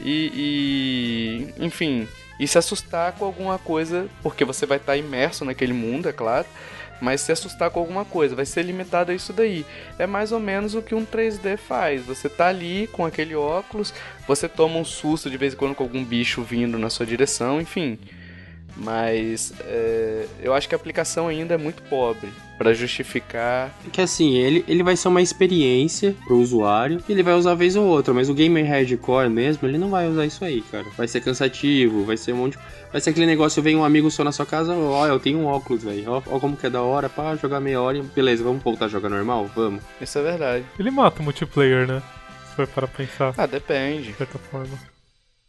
E, 0.00 1.50
e 1.56 1.64
enfim, 1.64 2.06
e 2.42 2.48
se 2.48 2.58
assustar 2.58 3.12
com 3.12 3.24
alguma 3.24 3.56
coisa, 3.56 4.08
porque 4.20 4.44
você 4.44 4.66
vai 4.66 4.78
estar 4.78 4.96
imerso 4.96 5.44
naquele 5.44 5.72
mundo, 5.72 6.08
é 6.08 6.12
claro. 6.12 6.44
mas 7.00 7.20
se 7.20 7.30
assustar 7.30 7.70
com 7.70 7.78
alguma 7.78 8.04
coisa, 8.04 8.34
vai 8.34 8.44
ser 8.44 8.62
limitado 8.62 9.12
a 9.12 9.14
isso 9.14 9.32
daí. 9.32 9.64
É 9.96 10.08
mais 10.08 10.32
ou 10.32 10.40
menos 10.40 10.74
o 10.74 10.82
que 10.82 10.92
um 10.92 11.06
3D 11.06 11.56
faz. 11.56 12.04
Você 12.04 12.28
tá 12.28 12.48
ali 12.48 12.88
com 12.88 13.06
aquele 13.06 13.36
óculos, 13.36 13.94
você 14.26 14.48
toma 14.48 14.76
um 14.76 14.84
susto 14.84 15.30
de 15.30 15.36
vez 15.36 15.54
em 15.54 15.56
quando 15.56 15.74
com 15.76 15.84
algum 15.84 16.04
bicho 16.04 16.42
vindo 16.42 16.78
na 16.78 16.90
sua 16.90 17.06
direção, 17.06 17.60
enfim. 17.60 17.96
Mas 18.76 19.52
é, 19.60 20.26
eu 20.40 20.54
acho 20.54 20.68
que 20.68 20.74
a 20.74 20.78
aplicação 20.78 21.28
ainda 21.28 21.54
é 21.54 21.58
muito 21.58 21.82
pobre 21.82 22.30
para 22.56 22.72
justificar. 22.72 23.70
Que 23.92 24.00
assim, 24.00 24.36
ele, 24.36 24.64
ele 24.68 24.82
vai 24.82 24.96
ser 24.96 25.08
uma 25.08 25.20
experiência 25.20 26.14
pro 26.24 26.38
usuário 26.38 27.02
e 27.08 27.12
ele 27.12 27.22
vai 27.22 27.34
usar 27.34 27.54
vez 27.54 27.76
ou 27.76 27.84
outra, 27.84 28.14
mas 28.14 28.28
o 28.28 28.34
gamer 28.34 28.64
hardcore 28.66 29.28
mesmo, 29.28 29.66
ele 29.68 29.78
não 29.78 29.90
vai 29.90 30.08
usar 30.08 30.24
isso 30.24 30.44
aí, 30.44 30.62
cara. 30.62 30.86
Vai 30.96 31.06
ser 31.08 31.20
cansativo, 31.20 32.04
vai 32.04 32.16
ser 32.16 32.32
um 32.32 32.36
monte. 32.38 32.58
Vai 32.90 33.00
ser 33.00 33.10
aquele 33.10 33.26
negócio, 33.26 33.62
vem 33.62 33.76
um 33.76 33.84
amigo 33.84 34.10
só 34.10 34.22
na 34.22 34.32
sua 34.32 34.46
casa, 34.46 34.74
ó, 34.74 35.06
eu 35.06 35.18
tenho 35.18 35.38
um 35.38 35.46
óculos, 35.46 35.82
velho. 35.82 36.04
Ó, 36.10 36.22
ó, 36.26 36.38
como 36.38 36.56
que 36.56 36.66
é 36.66 36.70
da 36.70 36.82
hora, 36.82 37.08
pá, 37.08 37.34
jogar 37.36 37.58
meia 37.60 37.80
hora 37.80 37.98
e 37.98 38.02
beleza, 38.02 38.44
vamos 38.44 38.62
voltar 38.62 38.86
a 38.86 38.88
jogar 38.88 39.08
normal? 39.08 39.50
Vamos. 39.54 39.82
Isso 40.00 40.18
é 40.18 40.22
verdade. 40.22 40.64
Ele 40.78 40.90
mata 40.90 41.20
o 41.20 41.24
multiplayer, 41.24 41.86
né? 41.86 42.02
Se 42.50 42.56
for 42.56 42.66
para 42.68 42.86
pensar, 42.86 43.34
Ah, 43.36 43.46
depende. 43.46 44.08
de 44.12 44.14
certa 44.14 44.38
forma. 44.38 44.91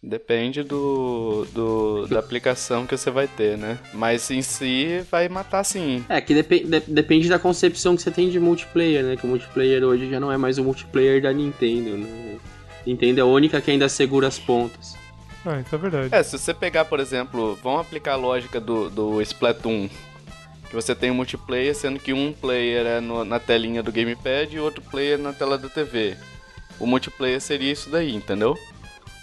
Depende 0.05 0.63
do, 0.63 1.47
do 1.53 2.07
da 2.07 2.19
aplicação 2.19 2.85
que 2.85 2.97
você 2.97 3.09
vai 3.09 3.25
ter, 3.25 3.57
né? 3.57 3.79
Mas 3.93 4.29
em 4.29 4.41
si 4.41 4.99
vai 5.09 5.29
matar 5.29 5.63
sim. 5.63 6.03
É, 6.09 6.19
que 6.19 6.33
depe- 6.33 6.65
de- 6.65 6.81
depende 6.91 7.29
da 7.29 7.39
concepção 7.39 7.95
que 7.95 8.01
você 8.01 8.11
tem 8.11 8.29
de 8.29 8.37
multiplayer, 8.37 9.01
né? 9.01 9.15
Que 9.15 9.25
o 9.25 9.29
multiplayer 9.29 9.81
hoje 9.81 10.09
já 10.09 10.19
não 10.19 10.29
é 10.29 10.35
mais 10.35 10.57
o 10.57 10.63
multiplayer 10.63 11.21
da 11.21 11.31
Nintendo, 11.31 11.97
né? 11.97 12.37
Nintendo 12.85 13.21
é 13.21 13.23
a 13.23 13.25
única 13.25 13.61
que 13.61 13.71
ainda 13.71 13.87
segura 13.87 14.27
as 14.27 14.37
pontas. 14.37 14.93
Ah, 15.45 15.61
isso 15.65 15.73
é 15.73 15.77
verdade. 15.77 16.13
É, 16.13 16.21
se 16.21 16.37
você 16.37 16.53
pegar, 16.53 16.83
por 16.83 16.99
exemplo, 16.99 17.57
vamos 17.63 17.79
aplicar 17.81 18.13
a 18.13 18.17
lógica 18.17 18.59
do, 18.59 18.89
do 18.89 19.21
Splatoon. 19.21 19.87
Que 20.69 20.75
você 20.75 20.93
tem 20.93 21.11
um 21.11 21.15
multiplayer, 21.15 21.73
sendo 21.73 21.97
que 21.97 22.11
um 22.11 22.33
player 22.33 22.85
é 22.85 22.99
no- 22.99 23.23
na 23.23 23.39
telinha 23.39 23.81
do 23.81 23.91
gamepad 23.91 24.53
e 24.53 24.59
outro 24.59 24.81
player 24.81 25.17
na 25.17 25.31
tela 25.31 25.57
da 25.57 25.69
TV. 25.69 26.17
O 26.77 26.85
multiplayer 26.85 27.39
seria 27.39 27.71
isso 27.71 27.89
daí, 27.89 28.13
entendeu? 28.13 28.57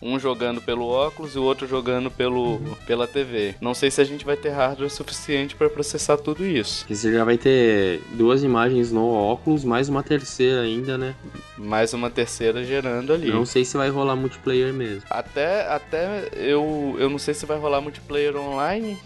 Um 0.03 0.19
jogando 0.19 0.61
pelo 0.61 0.87
óculos 0.87 1.35
e 1.35 1.39
o 1.39 1.43
outro 1.43 1.67
jogando 1.67 2.11
pelo, 2.11 2.61
pela 2.87 3.07
TV. 3.07 3.55
Não 3.61 3.75
sei 3.75 3.91
se 3.91 4.01
a 4.01 4.05
gente 4.05 4.25
vai 4.25 4.37
ter 4.37 4.51
hardware 4.51 4.91
suficiente 4.91 5.55
para 5.55 5.69
processar 5.69 6.17
tudo 6.17 6.47
isso. 6.47 6.81
Porque 6.81 6.95
você 6.95 7.13
já 7.13 7.25
vai 7.25 7.37
ter 7.37 8.01
duas 8.13 8.43
imagens 8.43 8.91
no 8.91 9.13
óculos, 9.13 9.65
mais 9.65 9.89
uma 9.89 10.03
terceira 10.03 10.63
ainda, 10.63 10.97
né? 10.97 11.15
Mais 11.59 11.93
uma 11.93 12.11
terceira 12.11 12.65
gerando 12.65 13.13
ali. 13.13 13.31
Não 13.31 13.45
sei 13.45 13.65
se 13.65 13.77
vai 13.77 13.91
rolar 13.91 14.17
multiplayer 14.17 14.73
mesmo. 14.73 15.03
Até, 15.11 15.69
até 15.69 16.29
eu, 16.35 16.97
eu 16.99 17.11
não 17.11 17.19
sei 17.19 17.35
se 17.35 17.45
vai 17.45 17.59
rolar 17.59 17.81
multiplayer 17.81 18.37
online, 18.37 18.99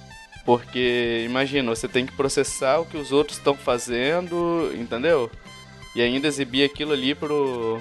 porque 0.44 1.24
imagina, 1.26 1.74
você 1.74 1.88
tem 1.88 2.04
que 2.04 2.12
processar 2.12 2.78
o 2.78 2.84
que 2.84 2.96
os 2.96 3.10
outros 3.12 3.38
estão 3.38 3.54
fazendo, 3.54 4.70
entendeu? 4.74 5.30
E 5.96 6.02
ainda 6.02 6.28
exibir 6.28 6.64
aquilo 6.64 6.92
ali 6.92 7.14
pro, 7.14 7.80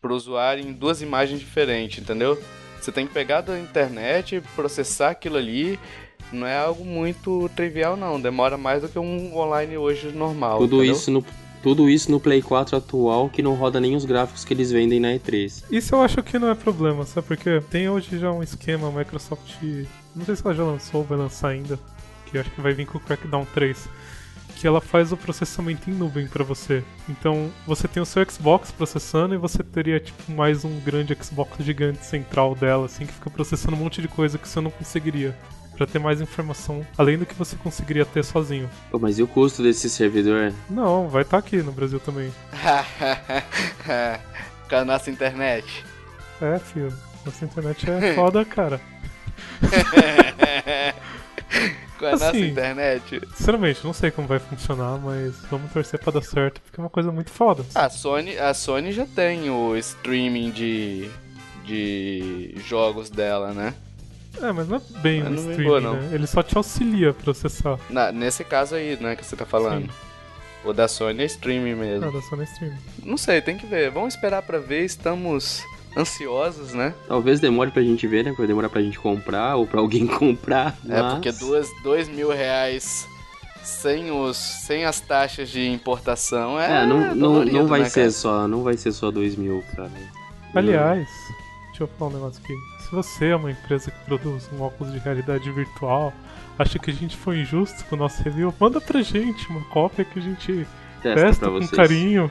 pro 0.00 0.14
usuário 0.14 0.66
em 0.66 0.72
duas 0.72 1.02
imagens 1.02 1.40
diferentes, 1.40 2.02
entendeu? 2.02 2.40
Você 2.80 2.90
tem 2.90 3.06
que 3.06 3.12
pegar 3.12 3.42
da 3.42 3.58
internet, 3.58 4.42
processar 4.56 5.10
aquilo 5.10 5.36
ali. 5.36 5.78
Não 6.32 6.46
é 6.46 6.56
algo 6.56 6.84
muito 6.84 7.50
trivial, 7.54 7.96
não. 7.96 8.20
Demora 8.20 8.56
mais 8.56 8.82
do 8.82 8.88
que 8.88 8.98
um 8.98 9.36
online 9.36 9.76
hoje 9.76 10.10
normal. 10.12 10.58
Tudo 10.58 10.76
entendeu? 10.76 10.94
isso, 10.94 11.10
no, 11.10 11.24
tudo 11.62 11.90
isso 11.90 12.10
no 12.10 12.18
Play 12.18 12.40
4 12.40 12.76
atual 12.76 13.28
que 13.28 13.42
não 13.42 13.54
roda 13.54 13.80
nem 13.80 13.94
os 13.94 14.04
gráficos 14.04 14.44
que 14.44 14.54
eles 14.54 14.70
vendem 14.70 14.98
na 14.98 15.08
E3. 15.08 15.64
Isso 15.70 15.94
eu 15.94 16.02
acho 16.02 16.22
que 16.22 16.38
não 16.38 16.48
é 16.48 16.54
problema, 16.54 17.04
sabe? 17.04 17.26
Porque 17.26 17.60
tem 17.68 17.88
hoje 17.88 18.18
já 18.18 18.32
um 18.32 18.42
esquema, 18.42 18.88
a 18.88 18.90
Microsoft. 18.90 19.56
Não 20.16 20.24
sei 20.24 20.36
se 20.36 20.42
ela 20.44 20.54
já 20.54 20.64
lançou 20.64 21.00
ou 21.00 21.06
vai 21.06 21.18
lançar 21.18 21.48
ainda. 21.48 21.78
Que 22.26 22.38
eu 22.38 22.40
acho 22.40 22.50
que 22.50 22.60
vai 22.60 22.72
vir 22.72 22.86
com 22.86 22.96
o 22.96 23.00
Crackdown 23.00 23.46
3. 23.52 23.88
Que 24.60 24.66
ela 24.66 24.82
faz 24.82 25.10
o 25.10 25.16
processamento 25.16 25.88
em 25.88 25.94
nuvem 25.94 26.26
pra 26.26 26.44
você. 26.44 26.84
Então 27.08 27.50
você 27.66 27.88
tem 27.88 28.02
o 28.02 28.04
seu 28.04 28.22
Xbox 28.30 28.70
processando 28.70 29.34
e 29.34 29.38
você 29.38 29.62
teria 29.62 29.98
tipo 29.98 30.30
mais 30.30 30.66
um 30.66 30.80
grande 30.80 31.16
Xbox 31.18 31.64
gigante 31.64 32.04
central 32.04 32.54
dela, 32.54 32.84
assim, 32.84 33.06
que 33.06 33.12
fica 33.14 33.30
processando 33.30 33.74
um 33.74 33.78
monte 33.78 34.02
de 34.02 34.08
coisa 34.08 34.36
que 34.36 34.46
você 34.46 34.60
não 34.60 34.70
conseguiria. 34.70 35.34
Pra 35.78 35.86
ter 35.86 35.98
mais 35.98 36.20
informação, 36.20 36.86
além 36.98 37.16
do 37.16 37.24
que 37.24 37.32
você 37.32 37.56
conseguiria 37.56 38.04
ter 38.04 38.22
sozinho. 38.22 38.68
Pô, 38.90 38.98
mas 38.98 39.18
e 39.18 39.22
o 39.22 39.26
custo 39.26 39.62
desse 39.62 39.88
servidor? 39.88 40.52
Não, 40.68 41.08
vai 41.08 41.22
estar 41.22 41.38
aqui 41.38 41.62
no 41.62 41.72
Brasil 41.72 41.98
também. 41.98 42.30
Com 44.68 44.76
a 44.76 44.84
nossa 44.84 45.10
internet. 45.10 45.82
É, 46.38 46.58
filho. 46.58 46.92
Nossa 47.24 47.46
internet 47.46 47.90
é 47.90 48.14
foda, 48.14 48.44
cara. 48.44 48.78
Com 52.00 52.06
a 52.06 52.10
nossa 52.12 52.30
Assim. 52.30 52.48
internet. 52.48 53.20
Sinceramente, 53.36 53.84
não 53.84 53.92
sei 53.92 54.10
como 54.10 54.26
vai 54.26 54.38
funcionar, 54.38 54.98
mas 54.98 55.34
vamos 55.50 55.70
torcer 55.70 56.00
pra 56.00 56.10
dar 56.12 56.22
certo, 56.22 56.60
porque 56.62 56.80
é 56.80 56.82
uma 56.82 56.88
coisa 56.90 57.12
muito 57.12 57.30
foda. 57.30 57.62
A 57.74 57.88
Sony, 57.90 58.38
a 58.38 58.52
Sony 58.54 58.90
já 58.90 59.04
tem 59.06 59.50
o 59.50 59.76
streaming 59.76 60.50
de, 60.50 61.10
de 61.64 62.54
jogos 62.66 63.10
dela, 63.10 63.52
né? 63.52 63.74
É, 64.40 64.50
mas 64.52 64.66
não 64.68 64.76
é 64.76 64.80
bem 65.02 65.22
Mas 65.22 65.32
um 65.40 65.42
não 65.44 65.50
streaming, 65.50 65.80
não. 65.82 65.92
né? 65.94 66.08
Ele 66.12 66.26
só 66.26 66.42
te 66.42 66.56
auxilia 66.56 67.10
a 67.10 67.14
processar. 67.14 67.78
Na- 67.90 68.10
nesse 68.12 68.44
caso 68.44 68.74
aí, 68.76 68.96
né, 69.00 69.14
que 69.14 69.24
você 69.26 69.36
tá 69.36 69.44
falando. 69.44 69.82
Sim. 69.86 69.90
O 70.64 70.72
da 70.72 70.86
Sony 70.88 71.22
é 71.22 71.26
streaming 71.26 71.74
mesmo. 71.74 72.06
Nada, 72.06 72.20
só 72.28 72.36
no 72.36 72.42
streaming. 72.44 72.78
Não 73.04 73.16
sei, 73.16 73.40
tem 73.42 73.56
que 73.56 73.66
ver. 73.66 73.90
Vamos 73.90 74.14
esperar 74.14 74.42
pra 74.42 74.58
ver. 74.58 74.84
Estamos 74.84 75.62
ansiosos, 75.96 76.72
né? 76.72 76.94
Talvez 77.08 77.40
demore 77.40 77.70
pra 77.70 77.82
gente 77.82 78.06
ver, 78.06 78.24
né? 78.24 78.32
Vai 78.36 78.46
demorar 78.46 78.68
pra 78.68 78.80
gente 78.82 78.98
comprar 78.98 79.56
ou 79.56 79.66
pra 79.66 79.80
alguém 79.80 80.06
comprar. 80.08 80.76
É 80.88 81.00
mas- 81.02 81.12
porque 81.14 81.32
duas, 81.32 81.68
dois 81.82 82.08
mil 82.08 82.30
reais 82.30 83.06
sem, 83.62 84.10
os, 84.10 84.36
sem 84.36 84.84
as 84.84 85.00
taxas 85.00 85.48
de 85.50 85.66
importação 85.68 86.58
é. 86.60 86.82
É, 86.82 86.86
não, 86.86 87.14
não, 87.14 87.44
não 87.44 87.66
vai 87.66 87.80
né, 87.80 87.88
ser 87.88 88.00
cara? 88.00 88.10
só, 88.12 88.48
não 88.48 88.62
vai 88.62 88.76
ser 88.76 88.92
só 88.92 89.10
dois 89.10 89.36
mil, 89.36 89.62
cara. 89.76 89.90
Aliás, 90.54 91.08
deixa 91.68 91.84
eu 91.84 91.88
falar 91.98 92.10
um 92.10 92.14
negócio 92.14 92.42
aqui. 92.42 92.54
Se 92.84 92.90
você 92.94 93.26
é 93.28 93.36
uma 93.36 93.50
empresa 93.50 93.90
que 93.90 94.04
produz 94.04 94.48
um 94.52 94.62
óculos 94.62 94.92
de 94.92 94.98
realidade 94.98 95.50
virtual, 95.52 96.12
acha 96.58 96.78
que 96.78 96.90
a 96.90 96.94
gente 96.94 97.16
foi 97.16 97.38
injusto 97.40 97.84
com 97.84 97.94
o 97.94 97.98
nosso 97.98 98.20
review, 98.22 98.52
manda 98.58 98.80
pra 98.80 99.00
gente 99.02 99.48
uma 99.48 99.62
cópia 99.66 100.04
que 100.04 100.18
a 100.18 100.22
gente 100.22 100.66
Testa 101.02 101.24
testa 101.26 101.46
com 101.46 101.52
vocês. 101.52 101.70
carinho. 101.70 102.30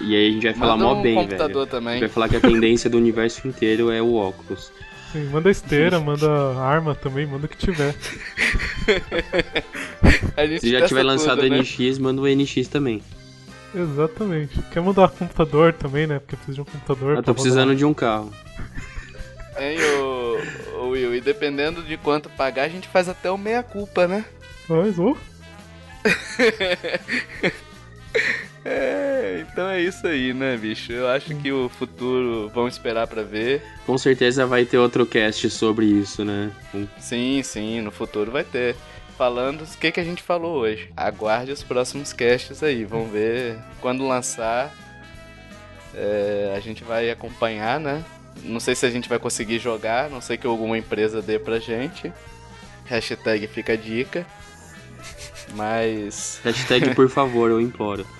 E 0.00 0.16
aí 0.16 0.28
a 0.28 0.32
gente 0.32 0.42
vai 0.44 0.54
falar 0.54 0.76
Manda 0.76 0.94
mó 0.94 0.98
um 0.98 1.02
bem, 1.02 1.14
computador 1.14 1.66
velho. 1.66 1.66
também. 1.66 2.00
Vai 2.00 2.08
falar 2.08 2.28
que 2.28 2.36
a 2.36 2.40
tendência 2.40 2.88
do 2.90 2.96
universo 2.96 3.46
inteiro 3.46 3.90
é 3.90 4.00
o 4.00 4.14
óculos. 4.14 4.72
Sim, 5.12 5.24
manda 5.30 5.50
esteira, 5.50 5.98
manda 5.98 6.28
arma 6.58 6.94
também, 6.94 7.26
manda 7.26 7.46
o 7.46 7.48
que 7.48 7.56
tiver. 7.56 7.94
A 10.36 10.46
gente 10.46 10.60
Se 10.60 10.70
já 10.70 10.86
tiver 10.86 11.02
lançado 11.02 11.42
o 11.42 11.48
né? 11.48 11.60
NX, 11.60 11.98
manda 11.98 12.20
o 12.20 12.28
NX 12.28 12.68
também. 12.68 13.02
Exatamente. 13.74 14.60
Quer 14.72 14.80
mudar 14.80 15.08
computador 15.08 15.72
também, 15.72 16.06
né? 16.06 16.18
Porque 16.18 16.36
precisa 16.36 16.56
de 16.56 16.60
um 16.60 16.64
computador. 16.64 17.16
Eu 17.16 17.22
tô 17.22 17.34
precisando 17.34 17.68
rodar. 17.68 17.76
de 17.76 17.84
um 17.84 17.94
carro. 17.94 18.32
Hein, 19.58 19.78
ô, 20.00 20.38
ô 20.80 20.88
Will, 20.90 21.14
e 21.14 21.20
dependendo 21.20 21.82
de 21.82 21.96
quanto 21.96 22.28
pagar, 22.30 22.64
a 22.64 22.68
gente 22.68 22.88
faz 22.88 23.08
até 23.08 23.30
o 23.30 23.36
meia-culpa, 23.36 24.06
né? 24.06 24.24
Mas, 24.68 24.98
ô, 24.98 25.16
É, 28.64 29.44
então 29.50 29.68
é 29.68 29.80
isso 29.80 30.06
aí, 30.06 30.34
né, 30.34 30.56
bicho? 30.56 30.92
Eu 30.92 31.08
acho 31.08 31.34
que 31.36 31.50
o 31.50 31.68
futuro, 31.68 32.50
vamos 32.54 32.74
esperar 32.74 33.06
pra 33.06 33.22
ver. 33.22 33.62
Com 33.86 33.96
certeza 33.96 34.44
vai 34.46 34.64
ter 34.64 34.78
outro 34.78 35.06
cast 35.06 35.48
sobre 35.50 35.86
isso, 35.86 36.24
né? 36.24 36.50
Sim, 36.98 37.42
sim, 37.42 37.80
no 37.80 37.90
futuro 37.90 38.30
vai 38.30 38.44
ter. 38.44 38.76
Falando 39.16 39.62
o 39.62 39.78
que, 39.78 39.90
que 39.90 39.98
a 39.98 40.04
gente 40.04 40.22
falou 40.22 40.58
hoje. 40.58 40.90
Aguarde 40.96 41.50
os 41.50 41.62
próximos 41.64 42.12
casts 42.12 42.62
aí, 42.62 42.84
vamos 42.84 43.10
ver 43.10 43.56
quando 43.80 44.06
lançar. 44.06 44.72
é, 45.94 46.54
a 46.56 46.60
gente 46.60 46.84
vai 46.84 47.10
acompanhar, 47.10 47.80
né? 47.80 48.04
Não 48.44 48.60
sei 48.60 48.74
se 48.76 48.86
a 48.86 48.90
gente 48.90 49.08
vai 49.08 49.18
conseguir 49.18 49.58
jogar, 49.58 50.08
não 50.08 50.20
sei 50.20 50.36
que 50.36 50.46
alguma 50.46 50.78
empresa 50.78 51.20
dê 51.20 51.38
pra 51.38 51.58
gente. 51.58 52.12
Hashtag 52.84 53.46
fica 53.48 53.72
a 53.72 53.76
dica. 53.76 54.24
Mas. 55.54 56.40
Hashtag 56.44 56.94
por 56.94 57.08
favor, 57.10 57.50
eu 57.50 57.60
imploro. 57.60 58.06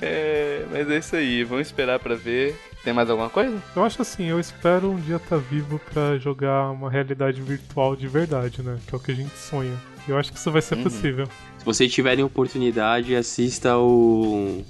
É, 0.00 0.64
mas 0.70 0.90
é 0.90 0.98
isso 0.98 1.14
aí, 1.14 1.44
vamos 1.44 1.66
esperar 1.66 1.98
pra 1.98 2.14
ver. 2.14 2.58
Tem 2.82 2.92
mais 2.92 3.08
alguma 3.10 3.28
coisa? 3.28 3.62
eu 3.76 3.84
acho 3.84 4.02
assim, 4.02 4.24
eu 4.24 4.40
espero 4.40 4.90
um 4.90 4.98
dia 4.98 5.16
estar 5.16 5.36
vivo 5.36 5.78
pra 5.92 6.16
jogar 6.18 6.70
uma 6.70 6.90
realidade 6.90 7.40
virtual 7.40 7.94
de 7.94 8.08
verdade, 8.08 8.62
né? 8.62 8.78
Que 8.86 8.94
é 8.94 8.96
o 8.96 9.00
que 9.00 9.12
a 9.12 9.14
gente 9.14 9.36
sonha. 9.36 9.76
Eu 10.08 10.18
acho 10.18 10.32
que 10.32 10.38
isso 10.38 10.50
vai 10.50 10.62
ser 10.62 10.76
Uhum. 10.76 10.82
possível. 10.84 11.26
Se 11.58 11.64
vocês 11.64 11.92
tiverem 11.92 12.24
oportunidade, 12.24 13.14
assista 13.14 13.76
o 13.76 14.64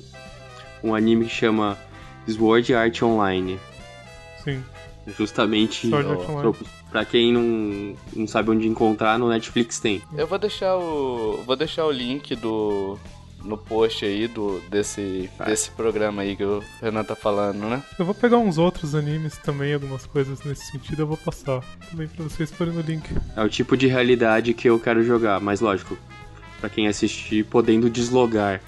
um 0.82 0.94
anime 0.94 1.24
que 1.26 1.30
chama 1.32 1.78
Sword 2.28 2.74
Art 2.74 3.00
Online. 3.02 3.58
Sim. 4.44 4.62
Justamente 5.16 5.88
Sword 5.88 6.10
Art 6.10 6.28
Online. 6.28 6.56
Pra 6.92 7.04
quem 7.06 7.32
não, 7.32 7.96
não 8.14 8.26
sabe 8.28 8.50
onde 8.50 8.68
encontrar, 8.68 9.18
no 9.18 9.28
Netflix 9.28 9.80
tem. 9.80 10.02
Eu 10.14 10.26
vou 10.26 10.38
deixar 10.38 10.76
o. 10.76 11.42
Vou 11.44 11.56
deixar 11.56 11.86
o 11.86 11.90
link 11.90 12.36
do. 12.36 12.98
no 13.42 13.56
post 13.56 14.04
aí 14.04 14.28
do, 14.28 14.60
desse, 14.70 15.28
desse 15.44 15.70
programa 15.70 16.22
aí 16.22 16.36
que 16.36 16.44
o 16.44 16.62
Renan 16.80 17.02
tá 17.02 17.16
falando, 17.16 17.58
né? 17.68 17.82
Eu 17.98 18.04
vou 18.04 18.14
pegar 18.14 18.36
uns 18.36 18.58
outros 18.58 18.94
animes 18.94 19.38
também, 19.38 19.74
algumas 19.74 20.06
coisas 20.06 20.44
nesse 20.44 20.66
sentido, 20.70 21.02
eu 21.02 21.06
vou 21.06 21.16
passar 21.16 21.60
também 21.90 22.06
pra 22.06 22.22
vocês 22.22 22.52
porem 22.52 22.74
no 22.74 22.82
link. 22.82 23.08
É 23.34 23.42
o 23.42 23.48
tipo 23.48 23.76
de 23.76 23.86
realidade 23.86 24.52
que 24.54 24.68
eu 24.68 24.78
quero 24.78 25.02
jogar, 25.02 25.40
mas 25.40 25.60
lógico, 25.60 25.96
pra 26.60 26.68
quem 26.68 26.86
assistir, 26.86 27.44
podendo 27.46 27.90
deslogar. 27.90 28.60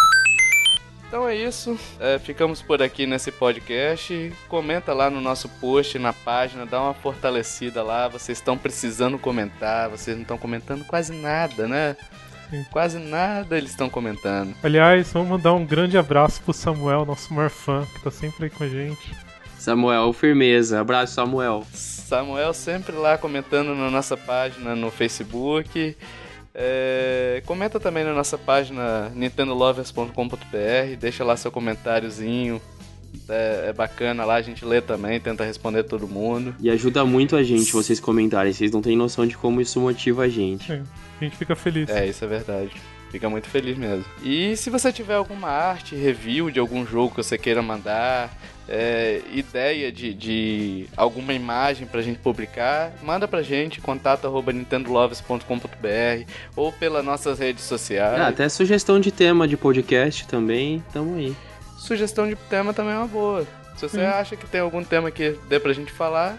Então 1.15 1.29
é 1.29 1.37
isso. 1.37 1.79
É, 2.01 2.19
ficamos 2.19 2.61
por 2.61 2.83
aqui 2.83 3.07
nesse 3.07 3.31
podcast. 3.31 4.33
Comenta 4.49 4.93
lá 4.93 5.09
no 5.09 5.21
nosso 5.21 5.49
post, 5.49 5.97
na 5.97 6.13
página, 6.13 6.67
dá 6.67 6.83
uma 6.83 6.93
fortalecida 6.93 7.85
lá. 7.85 8.09
Vocês 8.09 8.39
estão 8.39 8.59
precisando 8.59 9.17
comentar, 9.17 9.89
vocês 9.89 10.17
não 10.17 10.23
estão 10.23 10.37
comentando 10.37 10.85
quase 10.85 11.13
nada, 11.13 11.69
né? 11.69 11.97
Sim. 12.51 12.67
Quase 12.69 12.99
nada 12.99 13.57
eles 13.57 13.71
estão 13.71 13.89
comentando. 13.89 14.57
Aliás, 14.61 15.13
vamos 15.13 15.29
mandar 15.29 15.53
um 15.53 15.65
grande 15.65 15.97
abraço 15.97 16.43
pro 16.43 16.53
Samuel, 16.53 17.05
nosso 17.05 17.33
maior 17.33 17.49
fã, 17.49 17.87
que 17.95 18.03
tá 18.03 18.11
sempre 18.11 18.47
aí 18.47 18.51
com 18.51 18.65
a 18.65 18.69
gente. 18.69 19.15
Samuel, 19.57 20.13
firmeza. 20.13 20.81
Abraço, 20.81 21.15
Samuel. 21.15 21.65
Samuel 21.73 22.53
sempre 22.53 22.97
lá 22.97 23.17
comentando 23.17 23.73
na 23.73 23.89
nossa 23.89 24.17
página 24.17 24.75
no 24.75 24.91
Facebook. 24.91 25.97
É, 26.55 27.43
comenta 27.47 27.81
também 27.81 28.05
na 28.05 28.13
nossa 28.13 28.39
página 28.39 29.11
nintendolovers.com.br, 29.11 30.97
deixa 30.99 31.25
lá 31.25 31.37
seu 31.37 31.51
comentáriozinho. 31.51 32.63
É, 33.29 33.67
é 33.69 33.73
bacana 33.73 34.25
lá, 34.25 34.35
a 34.35 34.43
gente 34.43 34.65
lê 34.65 34.81
também, 34.81 35.19
tenta 35.19 35.45
responder 35.45 35.85
todo 35.85 36.07
mundo. 36.07 36.55
E 36.61 36.71
ajuda 36.71 37.05
muito 37.05 37.37
a 37.37 37.43
gente 37.43 37.73
vocês 37.73 37.99
comentarem. 37.99 38.53
Vocês 38.53 38.71
não 38.71 38.83
têm 38.83 38.97
noção 38.97 39.27
de 39.27 39.37
como 39.37 39.61
isso 39.61 39.81
motiva 39.81 40.25
a 40.25 40.29
gente. 40.29 40.67
Sim, 40.67 40.85
a 41.21 41.25
gente 41.25 41.37
fica 41.37 41.57
feliz. 41.57 41.89
É, 41.89 42.07
isso 42.07 42.25
é 42.25 42.29
verdade. 42.29 42.73
Fica 43.11 43.31
muito 43.31 43.49
feliz 43.49 43.79
mesmo. 43.79 44.05
E 44.25 44.57
se 44.57 44.71
você 44.71 44.93
tiver 44.93 45.15
alguma 45.15 45.49
arte, 45.49 45.95
review 45.95 46.51
de 46.51 46.59
algum 46.59 46.85
jogo 46.85 47.11
que 47.11 47.17
você 47.23 47.39
queira 47.39 47.63
mandar, 47.63 48.37
é, 48.69 49.21
ideia 49.33 49.93
de, 49.93 50.15
de 50.15 50.87
alguma 50.97 51.33
imagem 51.33 51.87
pra 51.87 52.03
gente 52.03 52.19
publicar, 52.19 52.93
manda 53.03 53.29
pra 53.29 53.43
gente, 53.43 53.81
contato 53.81 54.27
arroba 54.27 54.53
nintendolovers.com.br 54.53 56.31
ou 56.57 56.73
pelas 56.73 57.05
nossas 57.05 57.39
redes 57.39 57.65
sociais. 57.65 58.21
Ah, 58.21 58.29
até 58.29 58.49
sugestão 58.49 58.99
de 58.99 59.11
tema 59.11 59.47
de 59.47 59.57
podcast 59.57 60.27
também, 60.27 60.83
tamo 60.93 61.17
aí. 61.17 61.37
Sugestão 61.79 62.27
de 62.27 62.37
tema 62.37 62.73
também 62.73 62.95
é 62.95 62.99
uma 62.99 63.07
boa. 63.07 63.47
Se 63.77 63.89
você 63.89 64.01
acha 64.01 64.37
que 64.37 64.47
tem 64.47 64.61
algum 64.61 64.83
tema 64.83 65.11
que 65.11 65.37
dê 65.49 65.61
pra 65.61 65.73
gente 65.73 65.93
falar, 65.93 66.39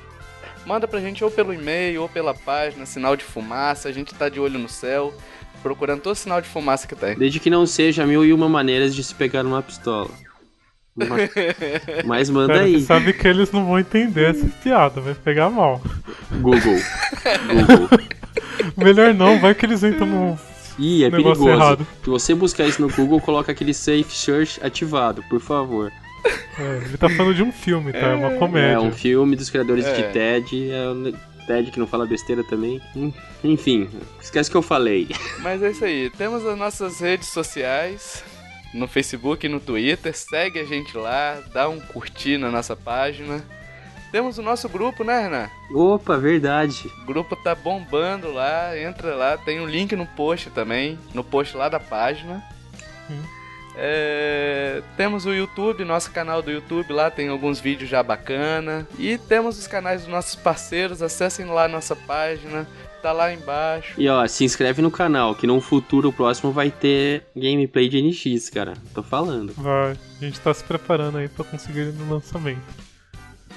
manda 0.65 0.87
pra 0.87 0.99
gente 0.99 1.23
ou 1.23 1.29
pelo 1.29 1.53
e-mail 1.53 2.01
ou 2.01 2.09
pela 2.09 2.33
página, 2.33 2.85
sinal 2.85 3.15
de 3.15 3.23
fumaça, 3.23 3.87
a 3.89 3.91
gente 3.91 4.15
tá 4.15 4.29
de 4.29 4.39
olho 4.39 4.57
no 4.57 4.69
céu, 4.69 5.13
procurando 5.61 6.01
todo 6.01 6.15
sinal 6.15 6.41
de 6.41 6.47
fumaça 6.47 6.87
que 6.87 6.95
tem. 6.95 7.15
Desde 7.15 7.39
que 7.39 7.49
não 7.49 7.65
seja 7.67 8.05
mil 8.05 8.25
e 8.25 8.33
uma 8.33 8.49
maneiras 8.49 8.95
de 8.95 9.03
se 9.03 9.13
pegar 9.13 9.43
numa 9.43 9.61
pistola. 9.61 10.09
Mas, 10.95 11.29
mas 12.05 12.29
manda 12.29 12.53
Cara, 12.53 12.65
aí. 12.65 12.79
você 12.79 12.85
sabe 12.85 13.13
que 13.13 13.27
eles 13.27 13.51
não 13.51 13.65
vão 13.65 13.79
entender 13.79 14.29
essa 14.29 14.45
piada, 14.63 15.01
vai 15.01 15.13
pegar 15.13 15.49
mal. 15.49 15.81
Google. 16.39 16.77
Google. 17.67 17.89
Melhor 18.77 19.13
não, 19.13 19.39
vai 19.39 19.53
que 19.53 19.65
eles 19.65 19.83
entram 19.83 20.07
no. 20.07 20.39
Ih, 20.79 21.03
é 21.05 21.09
Negócio 21.09 21.43
perigoso. 21.43 21.49
errado. 21.49 21.87
Se 22.03 22.09
você 22.09 22.35
buscar 22.35 22.65
isso 22.65 22.81
no 22.81 22.89
Google, 22.89 23.19
coloca 23.21 23.51
aquele 23.51 23.73
Safe 23.73 24.05
Search 24.09 24.59
ativado, 24.63 25.23
por 25.29 25.39
favor. 25.39 25.91
É, 26.57 26.77
ele 26.85 26.97
tá 26.97 27.07
falando 27.09 27.35
de 27.35 27.43
um 27.43 27.51
filme, 27.51 27.91
tá? 27.93 27.99
É 27.99 28.15
uma 28.15 28.31
comédia. 28.31 28.73
É 28.75 28.79
um 28.79 28.91
filme 28.91 29.35
dos 29.35 29.49
criadores 29.49 29.85
É. 29.85 29.93
de 29.93 30.03
Ted. 30.13 30.71
É 30.71 30.87
o 30.89 31.13
Ted 31.45 31.71
que 31.71 31.79
não 31.79 31.87
fala 31.87 32.05
besteira 32.05 32.43
também. 32.43 32.81
Hum, 32.95 33.13
Enfim, 33.43 33.87
esquece 34.21 34.49
que 34.49 34.57
eu 34.57 34.61
falei. 34.61 35.07
Mas 35.39 35.61
é 35.61 35.71
isso 35.71 35.85
aí. 35.85 36.09
Temos 36.17 36.45
as 36.45 36.57
nossas 36.57 36.99
redes 36.99 37.27
sociais 37.29 38.23
no 38.75 38.87
Facebook 38.87 39.45
e 39.45 39.49
no 39.49 39.59
Twitter. 39.59 40.15
Segue 40.15 40.59
a 40.59 40.65
gente 40.65 40.95
lá, 40.97 41.41
dá 41.53 41.67
um 41.69 41.79
curtir 41.79 42.37
na 42.37 42.51
nossa 42.51 42.75
página. 42.75 43.43
Temos 44.11 44.37
o 44.37 44.41
nosso 44.41 44.69
grupo, 44.69 45.03
né, 45.03 45.21
Renan? 45.21 45.49
Opa, 45.73 46.17
verdade. 46.17 46.89
O 47.01 47.05
grupo 47.05 47.35
tá 47.35 47.55
bombando 47.55 48.31
lá, 48.31 48.77
entra 48.77 49.15
lá, 49.15 49.37
tem 49.37 49.59
um 49.59 49.65
link 49.65 49.95
no 49.95 50.05
post 50.05 50.49
também, 50.51 50.99
no 51.13 51.23
post 51.23 51.57
lá 51.57 51.67
da 51.67 51.79
página. 51.79 52.43
Hum. 53.09 53.23
É, 53.77 54.81
temos 54.95 55.25
o 55.25 55.33
YouTube, 55.33 55.83
nosso 55.83 56.09
canal 56.11 56.41
do 56.41 56.49
YouTube, 56.49 56.93
lá 56.93 57.11
tem 57.11 57.27
alguns 57.27 57.59
vídeos 57.59 57.89
já 57.89 58.01
bacana. 58.01 58.87
E 58.97 59.17
temos 59.17 59.59
os 59.59 59.67
canais 59.67 60.01
dos 60.01 60.09
nossos 60.09 60.35
parceiros, 60.35 61.01
acessem 61.01 61.45
lá 61.45 61.65
a 61.65 61.69
nossa 61.69 61.95
página, 61.95 62.67
tá 63.05 63.11
lá 63.11 63.31
embaixo. 63.31 63.93
E 64.01 64.09
ó, 64.09 64.25
se 64.27 64.43
inscreve 64.43 64.81
no 64.81 64.89
canal, 64.89 65.35
que 65.35 65.45
no 65.45 65.61
futuro 65.61 66.11
próximo 66.11 66.51
vai 66.51 66.71
ter 66.71 67.23
gameplay 67.35 67.87
de 67.87 68.01
NX, 68.01 68.49
cara. 68.49 68.73
Tô 68.95 69.03
falando. 69.03 69.53
Vai, 69.55 69.91
a 69.91 70.25
gente 70.25 70.39
tá 70.39 70.51
se 70.51 70.63
preparando 70.63 71.19
aí 71.19 71.27
pra 71.27 71.45
conseguir 71.45 71.81
ele 71.81 71.91
no 71.91 72.11
lançamento. 72.15 72.61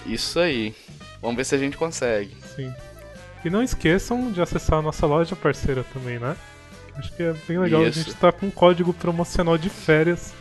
Isso 0.04 0.38
aí. 0.38 0.74
Vamos 1.22 1.36
ver 1.36 1.44
se 1.44 1.54
a 1.54 1.58
gente 1.58 1.76
consegue. 1.78 2.36
Sim. 2.54 2.72
E 3.42 3.48
não 3.48 3.62
esqueçam 3.62 4.30
de 4.30 4.42
acessar 4.42 4.80
a 4.80 4.82
nossa 4.82 5.06
loja 5.06 5.34
parceira 5.34 5.82
também, 5.94 6.18
né? 6.18 6.36
Acho 6.96 7.14
que 7.16 7.22
é 7.22 7.32
bem 7.46 7.58
legal. 7.58 7.80
A 7.82 7.88
Isso. 7.88 8.00
gente 8.00 8.14
tá 8.16 8.30
com 8.30 8.46
um 8.46 8.50
código 8.50 8.92
promocional 8.92 9.56
de 9.56 9.70
férias. 9.70 10.32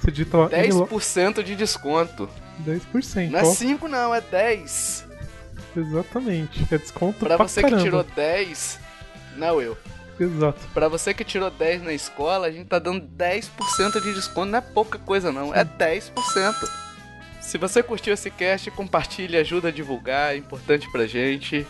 Você 0.00 0.10
digita 0.10 0.36
lá 0.38 0.48
em 0.64 0.72
lo- 0.72 0.86
10% 0.86 1.42
de 1.42 1.54
desconto. 1.54 2.26
10%. 2.64 3.30
Não 3.30 3.38
é 3.38 3.42
ó. 3.42 3.44
5 3.44 3.86
não, 3.88 4.14
é 4.14 4.20
10. 4.22 5.06
Exatamente. 5.76 6.66
É 6.72 6.78
desconto 6.78 7.18
Pra 7.18 7.36
pra 7.36 7.46
você 7.46 7.60
caramba. 7.62 7.78
que 7.78 7.84
tirou 7.84 8.04
10, 8.04 8.78
não 9.36 9.60
eu. 9.60 9.76
Exato. 10.18 10.58
Pra 10.74 10.86
você 10.88 11.14
que 11.14 11.24
tirou 11.24 11.50
10 11.50 11.82
na 11.82 11.92
escola, 11.94 12.46
a 12.46 12.50
gente 12.50 12.66
tá 12.66 12.78
dando 12.78 13.06
10% 13.06 14.00
de 14.02 14.12
desconto. 14.12 14.46
Não 14.50 14.58
é 14.58 14.60
pouca 14.60 14.98
coisa 14.98 15.32
não, 15.32 15.54
é 15.54 15.64
10%. 15.64 16.10
Se 17.40 17.56
você 17.56 17.82
curtiu 17.82 18.12
esse 18.12 18.30
cast, 18.30 18.70
compartilhe, 18.72 19.36
ajuda 19.36 19.68
a 19.68 19.72
divulgar, 19.72 20.34
é 20.34 20.36
importante 20.36 20.90
pra 20.92 21.06
gente. 21.06 21.66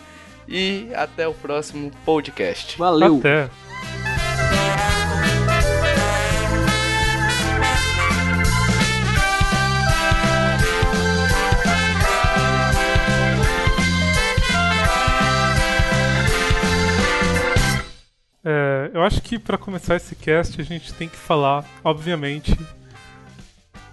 E 0.47 0.89
até 0.95 1.27
o 1.27 1.33
próximo 1.33 1.91
podcast. 2.03 2.77
Valeu! 2.77 3.19
Até. 3.19 3.49
Eu 19.01 19.05
acho 19.05 19.21
que 19.21 19.39
pra 19.39 19.57
começar 19.57 19.95
esse 19.95 20.15
cast 20.15 20.61
a 20.61 20.63
gente 20.63 20.93
tem 20.93 21.09
que 21.09 21.17
falar, 21.17 21.65
obviamente, 21.83 22.55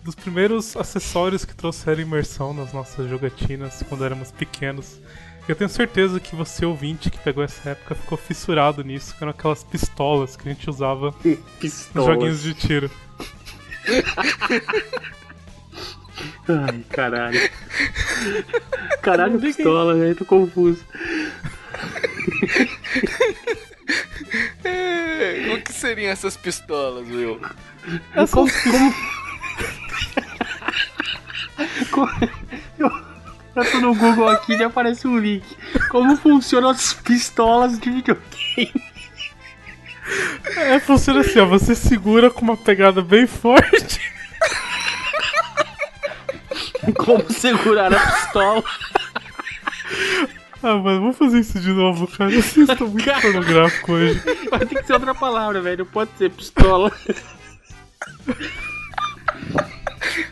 dos 0.04 0.14
primeiros 0.14 0.76
acessórios 0.76 1.46
que 1.46 1.54
trouxeram 1.54 2.02
imersão 2.02 2.52
nas 2.52 2.74
nossas 2.74 3.08
jogatinas 3.08 3.82
quando 3.88 4.04
éramos 4.04 4.30
pequenos. 4.30 5.00
Eu 5.48 5.56
tenho 5.56 5.70
certeza 5.70 6.20
que 6.20 6.36
você 6.36 6.66
ouvinte 6.66 7.10
que 7.10 7.18
pegou 7.18 7.42
essa 7.42 7.70
época 7.70 7.94
ficou 7.94 8.18
fissurado 8.18 8.84
nisso, 8.84 9.16
que 9.16 9.24
eram 9.24 9.30
aquelas 9.30 9.64
pistolas 9.64 10.36
que 10.36 10.46
a 10.46 10.52
gente 10.52 10.68
usava 10.68 11.14
nos 11.24 11.38
Pistolas. 11.58 12.06
joguinhos 12.06 12.42
de 12.42 12.52
tiro. 12.52 12.90
Ai, 16.48 16.84
caralho. 16.90 17.40
Caralho, 19.00 19.40
pistola, 19.40 19.94
velho. 19.94 20.14
Tô 20.16 20.26
confuso. 20.26 20.84
É, 24.64 25.50
o 25.54 25.62
que 25.62 25.72
seriam 25.72 26.10
essas 26.12 26.36
pistolas, 26.36 27.08
Will? 27.08 27.40
Como, 28.30 28.50
como... 28.50 28.94
Co- 31.90 32.08
eu, 32.78 32.90
eu 33.56 33.70
tô 33.72 33.80
no 33.80 33.94
Google 33.94 34.28
aqui 34.28 34.52
e 34.54 34.62
aparece 34.62 35.08
um 35.08 35.18
link. 35.18 35.44
Como 35.90 36.16
funcionam 36.16 36.68
as 36.70 36.92
pistolas 36.92 37.78
de 37.78 37.90
videogame? 37.90 38.72
É, 40.56 40.78
funciona 40.78 41.20
assim, 41.20 41.38
ó, 41.40 41.46
você 41.46 41.74
segura 41.74 42.30
com 42.30 42.42
uma 42.42 42.56
pegada 42.56 43.02
bem 43.02 43.26
forte. 43.26 44.00
Como 46.98 47.30
segurar 47.32 47.92
a 47.92 47.98
pistola? 48.00 48.62
Ah, 50.62 50.74
mano, 50.76 51.00
vamos 51.00 51.16
fazer 51.16 51.38
isso 51.40 51.60
de 51.60 51.70
novo, 51.72 52.06
cara. 52.08 52.30
Vocês 52.30 52.68
estão 52.68 52.88
muito 52.90 53.04
Cara. 53.04 53.20
pornográfico 53.20 53.92
hoje. 53.92 54.20
Vai 54.50 54.66
ter 54.66 54.80
que 54.80 54.86
ser 54.86 54.94
outra 54.94 55.14
palavra, 55.14 55.60
velho. 55.60 55.84
Não 55.84 55.86
pode 55.86 56.10
ser 56.18 56.30
pistola. 56.30 56.90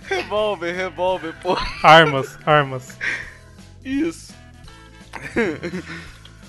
Revólver, 0.09 0.73
revólver, 0.73 1.35
pô. 1.43 1.57
Armas, 1.83 2.39
armas. 2.45 2.99
Isso. 3.85 4.35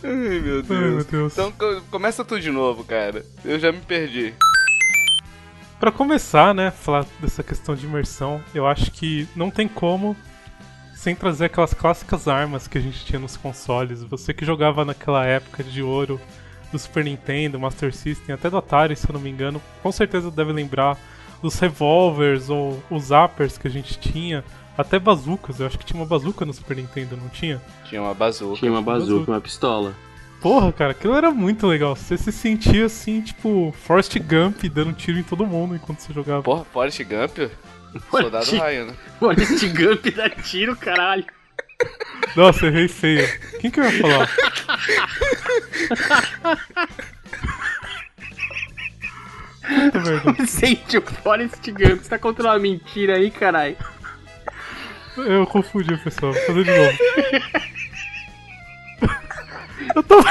Ai, 0.04 0.40
meu 0.40 0.62
Deus. 0.64 0.72
Ai, 0.72 0.90
meu 0.90 1.04
Deus. 1.04 1.34
Então 1.34 1.52
co- 1.52 1.82
começa 1.92 2.24
tudo 2.26 2.42
de 2.42 2.52
novo, 2.52 2.84
cara. 2.84 3.26
Eu 3.44 3.60
já 3.60 3.72
me 3.72 3.80
perdi. 3.82 4.34
Pra 5.80 5.92
começar, 5.92 6.54
né, 6.56 6.72
falar 6.72 7.06
dessa 7.20 7.44
questão 7.44 7.76
de 7.76 7.86
imersão, 7.86 8.44
eu 8.56 8.66
acho 8.66 8.90
que 8.92 9.28
não 9.36 9.52
tem 9.52 9.68
como 9.68 10.16
sem 10.98 11.14
trazer 11.16 11.46
aquelas 11.46 11.76
clássicas 11.76 12.28
armas 12.28 12.68
que 12.68 12.76
a 12.78 12.82
gente 12.82 13.06
tinha 13.06 13.20
nos 13.20 13.38
consoles. 13.38 14.02
Você 14.04 14.34
que 14.34 14.44
jogava 14.44 14.84
naquela 14.84 15.24
época 15.26 15.64
de 15.64 15.84
ouro 15.84 16.20
do 16.72 16.80
Super 16.80 17.06
Nintendo, 17.06 17.60
Master 17.60 17.94
System, 17.94 18.34
até 18.34 18.50
do 18.50 18.58
Atari, 18.58 18.96
se 18.96 19.08
eu 19.08 19.14
não 19.14 19.22
me 19.22 19.30
engano, 19.30 19.62
com 19.84 19.92
certeza 19.92 20.32
deve 20.32 20.52
lembrar 20.52 20.98
os 21.42 21.58
revólveres 21.60 22.50
ou 22.50 22.82
os 22.90 23.06
zappers 23.06 23.60
que 23.60 23.68
a 23.68 23.72
gente 23.72 24.00
tinha, 24.00 24.44
até 24.76 24.98
bazucas. 24.98 25.60
Eu 25.60 25.68
acho 25.68 25.78
que 25.78 25.86
tinha 25.86 26.00
uma 26.00 26.06
bazuca 26.06 26.44
no 26.46 26.52
Super 26.54 26.78
Nintendo, 26.78 27.16
não 27.16 27.30
tinha? 27.30 27.62
Tinha 27.86 28.02
uma 28.02 28.16
bazuca. 28.16 28.58
Tinha 28.58 28.72
uma 28.72 28.82
Bazuca. 28.82 29.12
bazuca, 29.14 29.32
uma 29.34 29.42
pistola. 29.42 29.94
Porra, 30.42 30.72
cara, 30.72 30.92
aquilo 30.92 31.14
era 31.16 31.30
muito 31.32 31.68
legal. 31.68 31.96
Você 31.96 32.18
se 32.18 32.32
sentia 32.32 32.88
assim, 32.88 33.22
tipo, 33.22 33.72
Forrest 33.84 34.18
Gump 34.18 34.64
dando 34.74 34.94
tiro 34.94 35.20
em 35.20 35.24
todo 35.24 35.46
mundo 35.46 35.76
enquanto 35.76 36.00
você 36.00 36.12
jogava. 36.12 36.42
Porra, 36.42 36.66
Forrest 36.66 37.04
Gump? 37.04 37.52
Soldado 38.10 38.46
Forrest- 38.46 38.64
Ryan, 38.64 38.86
né? 38.86 38.94
Olha 39.22 39.42
esse 39.42 39.68
Gump 39.70 40.06
dá 40.16 40.30
tiro, 40.30 40.76
caralho. 40.76 41.26
Nossa, 42.36 42.68
errei 42.68 42.88
feio. 42.88 43.28
Quem 43.60 43.70
que 43.72 43.80
eu 43.80 43.84
ia 43.84 44.02
falar? 44.02 44.30
Sente 50.48 50.98
o 50.98 51.02
Forrest 51.02 51.70
Gump. 51.72 52.02
Você 52.02 52.10
tá 52.10 52.18
contando 52.20 52.48
uma 52.48 52.60
mentira 52.60 53.16
aí, 53.18 53.30
caralho. 53.30 53.76
Eu 55.18 55.46
confundi, 55.48 55.96
pessoal. 55.98 56.32
Vou 56.34 56.42
fazer 56.44 56.64
de 56.64 56.72
novo. 56.78 56.98
Eu 59.96 60.04
tô. 60.04 60.24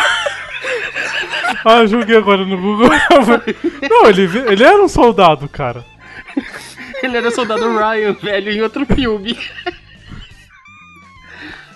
Ah, 1.65 1.79
eu 1.79 1.89
joguei 1.89 2.17
agora 2.17 2.45
no 2.45 2.57
Google. 2.61 2.89
Não, 3.91 4.09
ele, 4.09 4.23
ele 4.53 4.63
era 4.65 4.81
um 4.83 4.89
soldado, 4.89 5.49
cara. 5.49 5.85
Ele 7.03 7.17
era 7.17 7.29
o 7.29 7.31
soldado 7.31 7.77
Ryan, 7.77 8.13
velho, 8.15 8.53
em 8.53 8.63
outro 8.63 8.87
filme. 8.87 9.39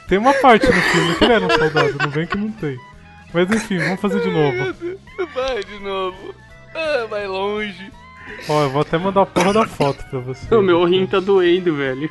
Tem 0.08 0.18
uma 0.18 0.34
parte 0.34 0.66
no 0.66 0.72
filme 0.72 1.14
que 1.14 1.24
ele 1.24 1.32
era 1.34 1.46
um 1.46 1.50
soldado, 1.50 1.94
não 1.98 2.10
vem 2.10 2.26
que 2.26 2.36
não 2.36 2.50
tem. 2.50 2.76
Mas 3.32 3.48
enfim, 3.50 3.78
vamos 3.78 4.00
fazer 4.00 4.20
de 4.20 4.28
novo. 4.30 4.74
Vai 5.32 5.62
de 5.62 5.78
novo. 5.78 6.34
Ah, 6.74 7.06
vai 7.08 7.26
longe. 7.28 7.92
Ó, 8.48 8.62
eu 8.64 8.70
vou 8.70 8.82
até 8.82 8.98
mandar 8.98 9.22
a 9.22 9.26
porra 9.26 9.52
da 9.52 9.66
foto 9.66 10.04
pra 10.10 10.18
você. 10.18 10.52
O 10.52 10.62
meu 10.62 10.84
rim 10.84 11.06
tá 11.06 11.20
doendo, 11.20 11.76
velho. 11.76 12.10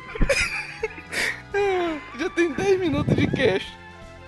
Já 2.18 2.30
tem 2.30 2.52
10 2.52 2.80
minutos 2.80 3.14
de 3.16 3.26
cash. 3.26 3.66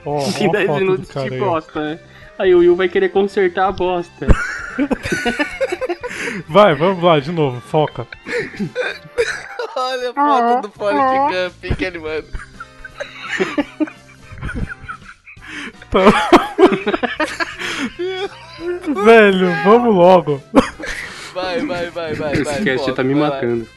Ó, 0.05 0.23
Tem 0.33 0.49
a 0.49 0.53
10 0.53 0.67
foto 0.67 0.79
minutos 0.81 1.09
de 1.25 1.39
bosta, 1.39 1.81
né? 1.81 1.99
Aí 2.39 2.55
o 2.55 2.59
Will 2.59 2.77
vai 2.77 2.89
querer 2.89 3.11
consertar 3.11 3.69
a 3.69 3.73
bosta. 3.73 4.27
Vai, 6.49 6.75
vamos 6.75 7.03
lá, 7.03 7.19
de 7.21 7.33
novo, 7.33 7.61
foca. 7.61 8.07
Olha 9.77 10.11
a 10.11 10.15
foto 10.15 10.69
do 10.69 10.73
Forrest 10.73 11.53
Gump 11.63 11.77
que 11.77 11.85
ele 11.85 11.99
manda. 11.99 12.27
Tá. 15.91 16.01
Velho, 19.05 19.55
vamos 19.65 19.95
logo. 19.95 20.43
Vai, 21.35 21.61
vai, 21.67 21.91
vai, 21.91 22.15
vai, 22.15 22.43
vai. 22.43 22.55
Esse 22.55 22.65
cast 22.65 22.79
foca, 22.79 22.95
tá 22.95 23.05
me 23.05 23.15
vai 23.15 23.23
lá. 23.23 23.31
matando. 23.31 23.69